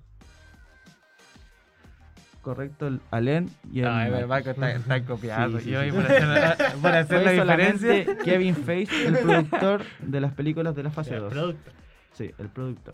Correcto, 2.48 2.88
el 2.88 3.02
Allen 3.12 3.50
y 3.74 3.80
el 3.80 3.86
No, 3.86 4.02
es 4.02 4.26
Marco. 4.28 4.52
Está, 4.52 4.72
está 4.72 5.04
copiando. 5.04 5.60
Sí, 5.60 5.66
sí, 5.66 5.72
yo 5.72 5.84
sí. 5.84 5.92
por 5.92 6.06
hacer, 6.06 6.76
por 6.82 6.92
hacer 6.92 7.24
la 7.24 7.32
diferencia. 7.44 8.18
Kevin 8.24 8.56
Feige, 8.56 9.08
el 9.08 9.18
productor 9.22 9.82
de 10.00 10.22
las 10.22 10.32
películas 10.32 10.74
de 10.74 10.84
la 10.84 10.90
fase 10.90 11.12
Ya, 11.12 11.20
2. 11.20 11.34
producto. 11.34 11.72
Sí, 12.14 12.32
el 12.38 12.48
productor. 12.48 12.94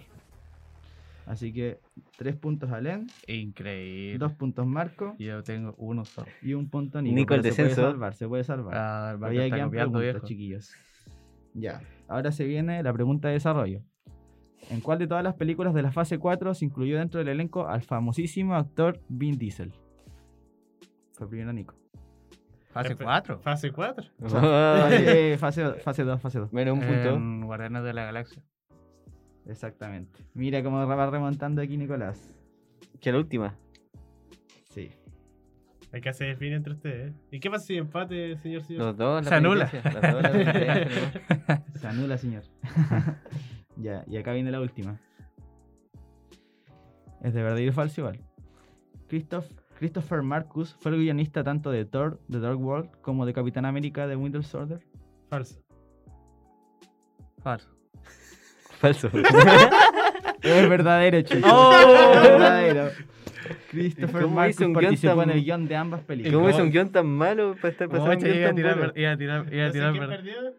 Así 1.28 1.54
que 1.54 1.80
3 2.18 2.36
puntos 2.36 2.72
Allen, 2.72 3.06
Increíble. 3.28 4.18
2 4.18 4.34
puntos 4.34 4.66
Marco 4.66 5.16
Y 5.20 5.26
Yo 5.26 5.44
tengo 5.44 5.76
uno 5.78 6.04
solo. 6.04 6.28
y 6.42 6.56
un 6.56 6.68
punto 6.70 7.00
Nico. 7.00 7.16
Nico, 7.16 7.36
el 7.36 7.42
pero 7.44 7.54
se 7.54 7.62
puede 7.62 7.70
descenso. 7.70 7.92
salvar, 7.92 8.16
se 8.16 8.28
puede 8.28 8.44
salvar. 8.44 8.74
Ah, 8.76 9.12
el 9.12 9.20
quedan 9.20 9.50
copiando, 9.68 9.70
preguntas, 9.70 10.02
viejo. 10.02 10.26
chiquillos. 10.28 10.74
Ya. 11.54 11.80
Ahora 12.08 12.32
se 12.32 12.44
viene 12.46 12.82
la 12.82 12.92
pregunta 12.92 13.28
de 13.28 13.36
desarrollo. 13.36 13.84
¿En 14.70 14.82
cuál 14.82 15.00
de 15.00 15.08
todas 15.08 15.24
las 15.24 15.36
películas 15.36 15.74
de 15.74 15.82
la 15.82 15.92
fase 15.92 16.18
4 16.18 16.54
se 16.54 16.66
incluyó 16.66 16.98
dentro 16.98 17.20
del 17.20 17.30
elenco 17.30 17.68
al 17.68 17.82
famosísimo 17.84 18.56
actor 18.56 19.00
Vin 19.10 19.38
Diesel? 19.38 19.74
Fue 21.14 21.28
primero 21.30 21.54
Nico. 21.54 21.76
Fase 22.72 22.98
Espe- 22.98 23.04
4. 23.04 23.40
Fase 23.40 23.72
4. 23.72 24.04
Fase, 24.28 25.38
fase, 25.38 25.74
fase 25.76 26.04
2, 26.04 26.22
fase 26.22 26.40
2. 26.40 26.54
Menos 26.54 26.74
un 26.74 26.80
punto. 26.80 27.10
En 27.16 27.46
Guardianes 27.46 27.84
de 27.84 27.94
la 27.94 28.06
Galaxia. 28.06 28.42
Exactamente. 29.46 30.20
Mira 30.34 30.64
cómo 30.64 30.86
va 30.88 31.10
remontando 31.10 31.62
aquí 31.62 31.78
Nicolás. 31.78 32.34
Que 33.00 33.12
la 33.12 33.20
última. 33.20 33.56
Sí. 34.70 34.90
Hay 35.92 36.02
que 36.02 36.10
hacer 36.10 36.36
fin 36.38 36.54
entre 36.54 36.74
ustedes. 36.74 37.12
¿eh? 37.12 37.16
¿Y 37.30 37.40
qué 37.40 37.52
pasa 37.52 37.68
si 37.68 37.78
empate, 37.78 38.36
señor? 38.38 38.64
señor? 38.64 38.82
Los 38.82 38.98
dos. 38.98 39.24
la 39.24 39.30
Se 39.30 39.36
anula. 39.36 39.68
Se 41.76 41.88
anula, 41.88 42.18
señor. 42.18 42.44
ya, 43.78 44.04
y 44.08 44.18
acá 44.18 44.34
viene 44.34 44.52
la 44.52 44.60
última. 44.62 45.00
Es 47.22 47.34
de 47.34 47.42
verdadero 47.42 47.70
y 47.70 47.74
falso 47.74 48.02
igual. 48.02 48.20
Christoph, 49.08 49.46
Christopher 49.80 50.22
Marcus 50.24 50.76
fue 50.80 50.92
el 50.92 50.98
guionista 51.00 51.44
tanto 51.44 51.72
de 51.72 51.86
Thor, 51.86 52.20
The 52.30 52.40
Dark 52.40 52.60
World, 52.60 52.90
como 53.02 53.26
de 53.26 53.34
Capitán 53.34 53.66
América 53.66 54.08
de 54.08 54.16
Winter 54.16 54.44
Soldier. 54.44 54.80
Falso. 55.30 55.60
Falso. 57.42 57.70
Falso. 58.80 59.10
Es 60.44 60.68
verdadero, 60.70 61.22
chicos. 61.22 61.50
¡Oh! 61.54 61.72
Es 61.74 62.22
verdadero. 62.24 62.92
Christopher 63.72 64.22
¿Cómo 64.24 64.36
Marcus 64.36 64.56
hizo 64.56 64.66
un 64.66 64.74
guion 64.74 64.84
participó 64.84 65.16
tan- 65.16 65.30
en 65.30 65.38
el 65.38 65.44
guion 65.46 65.68
de 65.70 65.76
ambas 65.78 66.02
películas. 66.02 66.36
¿Cómo 66.36 66.50
es 66.50 66.60
un 66.60 66.70
guion 66.70 66.92
tan 66.92 67.08
malo 67.08 67.56
para 67.56 67.70
estar 67.70 67.88
pasando 67.90 68.12
Oye, 68.12 68.40
iba 68.40 68.50
a 68.50 68.54
tirar, 68.54 68.94
iba 68.96 69.12
a 69.14 69.18
tirar, 69.18 69.54
iba 69.54 69.64
a 69.64 69.68
¿No 69.68 69.74
sé 69.74 69.80
tirar, 69.80 70.54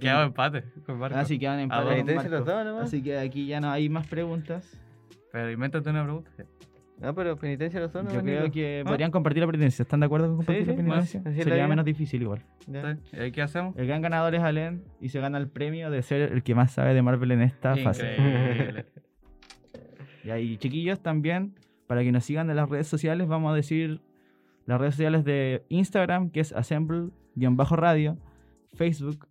quedado 0.00 0.24
empate 0.24 0.64
con 0.86 0.98
Marco. 0.98 1.18
Así 1.18 1.38
que 1.38 1.46
van 1.48 1.70
Ah, 1.70 1.82
bueno. 1.84 2.04
con 2.04 2.14
los 2.14 2.30
Marco. 2.30 2.44
dos 2.44 2.64
nomás. 2.64 2.84
Así 2.84 3.02
que 3.02 3.18
aquí 3.18 3.46
ya 3.46 3.60
no 3.60 3.70
hay 3.70 3.88
más 3.88 4.06
preguntas. 4.06 4.80
Pero 5.32 5.50
invéntate 5.50 5.88
una 5.90 6.02
pregunta. 6.04 6.30
No, 7.00 7.14
pero 7.16 7.36
penitencia 7.36 7.80
los 7.80 7.92
dos 7.92 8.02
Yo 8.04 8.08
nomás, 8.10 8.22
creo 8.24 8.50
que 8.52 8.82
¿Ah? 8.86 8.88
podrían 8.88 9.10
compartir 9.10 9.40
la 9.42 9.46
penitencia. 9.48 9.82
¿Están 9.82 10.00
de 10.00 10.06
acuerdo 10.06 10.28
con 10.28 10.36
compartir 10.36 10.64
Sí, 10.64 10.70
la 10.70 10.76
penitencia? 10.76 11.22
Sería 11.42 11.66
menos 11.66 11.84
difícil 11.84 12.22
igual. 12.22 12.42
Ya. 12.68 12.96
¿Y 13.12 13.16
ahí 13.18 13.32
qué 13.32 13.42
hacemos? 13.42 13.76
El 13.76 13.86
gran 13.88 14.02
ganador 14.02 14.34
es 14.36 14.42
Allen 14.42 14.84
y 15.00 15.08
se 15.08 15.18
gana 15.20 15.38
el 15.38 15.48
premio 15.48 15.90
de 15.90 16.02
ser 16.02 16.20
el 16.32 16.42
que 16.44 16.54
más 16.54 16.70
sabe 16.72 16.94
de 16.94 17.02
Marvel 17.02 17.32
en 17.32 17.42
esta 17.42 17.76
fase. 17.76 18.14
Y 20.24 20.30
ahí, 20.30 20.56
chiquillos, 20.56 21.00
también, 21.02 21.54
para 21.88 22.02
que 22.02 22.12
nos 22.12 22.24
sigan 22.24 22.48
en 22.48 22.54
las 22.54 22.68
redes 22.68 22.86
sociales, 22.86 23.26
vamos 23.26 23.50
a 23.52 23.56
decir 23.56 24.00
las 24.66 24.80
redes 24.80 24.94
sociales 24.94 25.24
de 25.24 25.64
Instagram, 25.68 26.30
que 26.30 26.38
es 26.38 26.52
Assemble-radio, 26.52 28.16
Facebook 28.74 29.26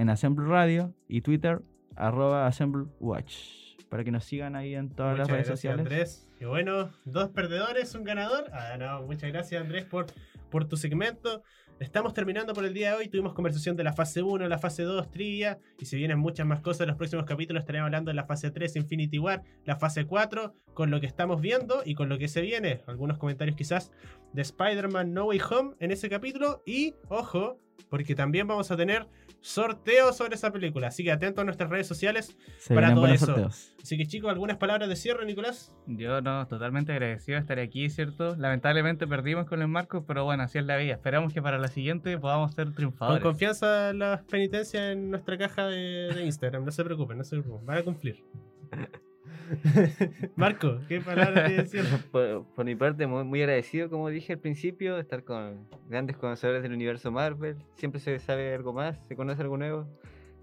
en 0.00 0.08
Assemble 0.08 0.46
Radio 0.46 0.94
y 1.08 1.20
Twitter, 1.20 1.60
arroba 1.94 2.46
Assemble 2.46 2.86
Watch. 3.00 3.76
Para 3.90 4.02
que 4.02 4.10
nos 4.10 4.24
sigan 4.24 4.56
ahí 4.56 4.74
en 4.74 4.88
todas 4.88 5.18
las 5.18 5.28
redes 5.28 5.48
gracias, 5.48 5.58
sociales. 5.58 5.80
Andrés. 5.80 6.28
Y 6.40 6.46
bueno, 6.46 6.90
dos 7.04 7.28
perdedores, 7.28 7.94
un 7.94 8.04
ganador. 8.04 8.50
Ah, 8.52 8.78
no, 8.78 9.02
muchas 9.02 9.30
gracias, 9.30 9.60
Andrés, 9.60 9.84
por, 9.84 10.06
por 10.48 10.64
tu 10.64 10.78
segmento. 10.78 11.42
Estamos 11.80 12.14
terminando 12.14 12.54
por 12.54 12.64
el 12.64 12.72
día 12.72 12.92
de 12.92 12.96
hoy. 12.96 13.08
Tuvimos 13.08 13.34
conversación 13.34 13.76
de 13.76 13.84
la 13.84 13.92
fase 13.92 14.22
1, 14.22 14.48
la 14.48 14.58
fase 14.58 14.84
2, 14.84 15.10
trivia. 15.10 15.58
Y 15.78 15.84
si 15.84 15.96
vienen 15.96 16.18
muchas 16.18 16.46
más 16.46 16.60
cosas 16.60 16.82
en 16.82 16.88
los 16.88 16.96
próximos 16.96 17.26
capítulos, 17.26 17.60
estaremos 17.60 17.86
hablando 17.86 18.10
de 18.10 18.14
la 18.14 18.24
fase 18.24 18.50
3, 18.50 18.76
Infinity 18.76 19.18
War, 19.18 19.42
la 19.66 19.76
fase 19.76 20.06
4, 20.06 20.54
con 20.72 20.90
lo 20.90 21.00
que 21.00 21.06
estamos 21.06 21.42
viendo 21.42 21.82
y 21.84 21.94
con 21.94 22.08
lo 22.08 22.16
que 22.16 22.28
se 22.28 22.40
viene. 22.40 22.80
Algunos 22.86 23.18
comentarios 23.18 23.54
quizás 23.54 23.92
de 24.32 24.40
Spider-Man 24.40 25.12
No 25.12 25.26
Way 25.26 25.40
Home 25.50 25.74
en 25.78 25.90
ese 25.90 26.08
capítulo. 26.08 26.62
Y, 26.64 26.94
ojo, 27.08 27.58
porque 27.88 28.14
también 28.14 28.46
vamos 28.46 28.70
a 28.70 28.76
tener 28.76 29.06
sorteos 29.40 30.16
sobre 30.16 30.34
esa 30.34 30.52
película. 30.52 30.88
Así 30.88 31.02
que 31.02 31.10
atentos 31.12 31.40
a 31.42 31.44
nuestras 31.44 31.70
redes 31.70 31.86
sociales. 31.86 32.36
Se 32.58 32.74
para 32.74 32.94
todo 32.94 33.06
eso. 33.06 33.26
sorteos. 33.26 33.74
Así 33.82 33.96
que 33.96 34.06
chicos, 34.06 34.30
¿algunas 34.30 34.58
palabras 34.58 34.88
de 34.88 34.96
cierre, 34.96 35.24
Nicolás? 35.24 35.74
Yo 35.86 36.20
no, 36.20 36.46
totalmente 36.46 36.92
agradecido 36.92 37.36
de 37.36 37.40
estar 37.40 37.58
aquí, 37.58 37.88
¿cierto? 37.88 38.36
Lamentablemente 38.36 39.06
perdimos 39.06 39.46
con 39.46 39.62
el 39.62 39.68
Marco, 39.68 40.04
pero 40.04 40.24
bueno, 40.24 40.42
así 40.42 40.58
es 40.58 40.64
la 40.66 40.76
vida. 40.76 40.92
Esperamos 40.94 41.32
que 41.32 41.40
para 41.40 41.58
la 41.58 41.68
siguiente 41.68 42.18
podamos 42.18 42.52
ser 42.54 42.66
Con 42.66 42.74
triunfadores. 42.74 43.22
confianza 43.22 43.92
las 43.94 44.22
penitencias 44.24 44.92
en 44.92 45.10
nuestra 45.10 45.38
caja 45.38 45.66
de, 45.66 46.12
de 46.14 46.24
Instagram. 46.26 46.64
No 46.64 46.70
se 46.70 46.84
preocupen, 46.84 47.18
no 47.18 47.24
se 47.24 47.38
preocupen. 47.38 47.66
Van 47.66 47.78
a 47.78 47.82
cumplir. 47.82 48.22
Marco, 50.36 50.78
¿qué 50.88 51.00
palabras 51.00 51.46
te 51.48 51.62
decían? 51.62 51.86
Por, 52.12 52.44
por 52.54 52.64
mi 52.64 52.74
parte, 52.76 53.06
muy, 53.06 53.24
muy 53.24 53.40
agradecido, 53.42 53.88
como 53.90 54.08
dije 54.08 54.34
al 54.34 54.38
principio, 54.38 54.94
de 54.96 55.02
estar 55.02 55.24
con 55.24 55.66
grandes 55.88 56.16
conocedores 56.16 56.62
del 56.62 56.72
universo 56.72 57.10
Marvel. 57.10 57.56
Siempre 57.74 58.00
se 58.00 58.18
sabe 58.18 58.54
algo 58.54 58.72
más, 58.72 58.98
se 59.08 59.16
conoce 59.16 59.42
algo 59.42 59.56
nuevo. 59.56 59.86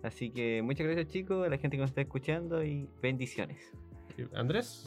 Así 0.03 0.29
que 0.29 0.61
muchas 0.61 0.85
gracias, 0.85 1.07
chicos, 1.07 1.45
a 1.45 1.49
la 1.49 1.57
gente 1.57 1.77
que 1.77 1.81
nos 1.81 1.89
está 1.91 2.01
escuchando 2.01 2.63
y 2.63 2.87
bendiciones. 3.01 3.71
Andrés. 4.33 4.85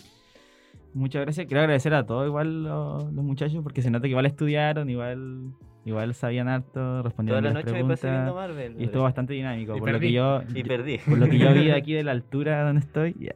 Muchas 0.92 1.22
gracias. 1.22 1.46
Quiero 1.46 1.60
agradecer 1.60 1.94
a 1.94 2.04
todos 2.04 2.26
igual 2.26 2.64
los, 2.64 3.04
los 3.12 3.24
muchachos 3.24 3.62
porque 3.62 3.82
se 3.82 3.90
nota 3.90 4.02
que 4.02 4.10
igual 4.10 4.26
estudiaron, 4.26 4.90
igual, 4.90 5.52
igual 5.84 6.14
sabían 6.14 6.48
harto, 6.48 6.72
Toda 6.72 7.02
respondieron 7.02 7.44
la 7.44 7.52
las 7.52 7.64
noche 7.64 7.82
me 7.82 7.88
pasé 7.88 8.10
viendo 8.10 8.34
preguntas. 8.34 8.56
Marvel. 8.56 8.80
Y 8.80 8.84
estuvo 8.84 9.02
bastante 9.04 9.34
dinámico. 9.34 9.76
Y 9.76 9.78
por 9.78 9.88
lo 9.88 9.94
perdí. 9.94 10.06
que 10.08 10.12
yo, 10.12 10.42
Y 10.54 10.64
perdí. 10.64 10.98
por 10.98 11.18
lo 11.18 11.28
que 11.28 11.38
yo 11.38 11.52
vi 11.52 11.66
de 11.66 11.74
aquí 11.74 11.92
de 11.94 12.02
la 12.02 12.10
altura 12.12 12.64
donde 12.64 12.80
estoy, 12.80 13.14
ya, 13.20 13.34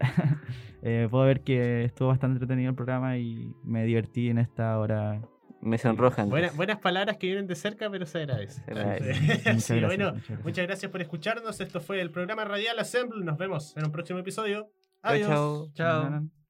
eh, 0.85 1.09
puedo 1.11 1.25
ver 1.25 1.41
que 1.41 1.85
estuvo 1.85 2.09
bastante 2.09 2.35
entretenido 2.35 2.69
el 2.71 2.77
programa 2.77 3.17
y 3.19 3.51
me 3.65 3.85
divertí 3.85 4.29
en 4.29 4.39
esta 4.39 4.79
hora. 4.79 5.21
Me 5.61 5.79
sonrojan. 5.79 6.29
Buena- 6.29 6.51
buenas 6.55 6.79
palabras 6.79 7.17
que 7.17 7.27
vienen 7.27 7.47
de 7.47 7.55
cerca, 7.55 7.89
pero 7.91 8.05
se 8.05 8.19
agradece. 8.19 8.63
Se 8.63 8.71
agradece. 8.71 9.15
Sí, 9.15 9.21
Muchas 9.23 9.43
sí, 9.65 9.75
gracias, 9.81 9.87
bueno, 9.87 10.05
muchas 10.13 10.15
gracias. 10.29 10.45
muchas 10.45 10.67
gracias 10.67 10.93
por 10.93 11.01
escucharnos. 11.01 11.61
Esto 11.61 11.81
fue 11.81 12.01
el 12.03 12.11
programa 12.11 12.45
Radial 12.45 12.79
Assemble. 12.79 13.25
Nos 13.25 13.39
vemos 13.39 13.75
en 13.77 13.85
un 13.87 13.91
próximo 13.91 14.19
episodio. 14.19 14.71
Adiós. 15.03 15.29
chao. 15.29 15.69
Chao. 15.75 16.03
Chao. 16.11 16.44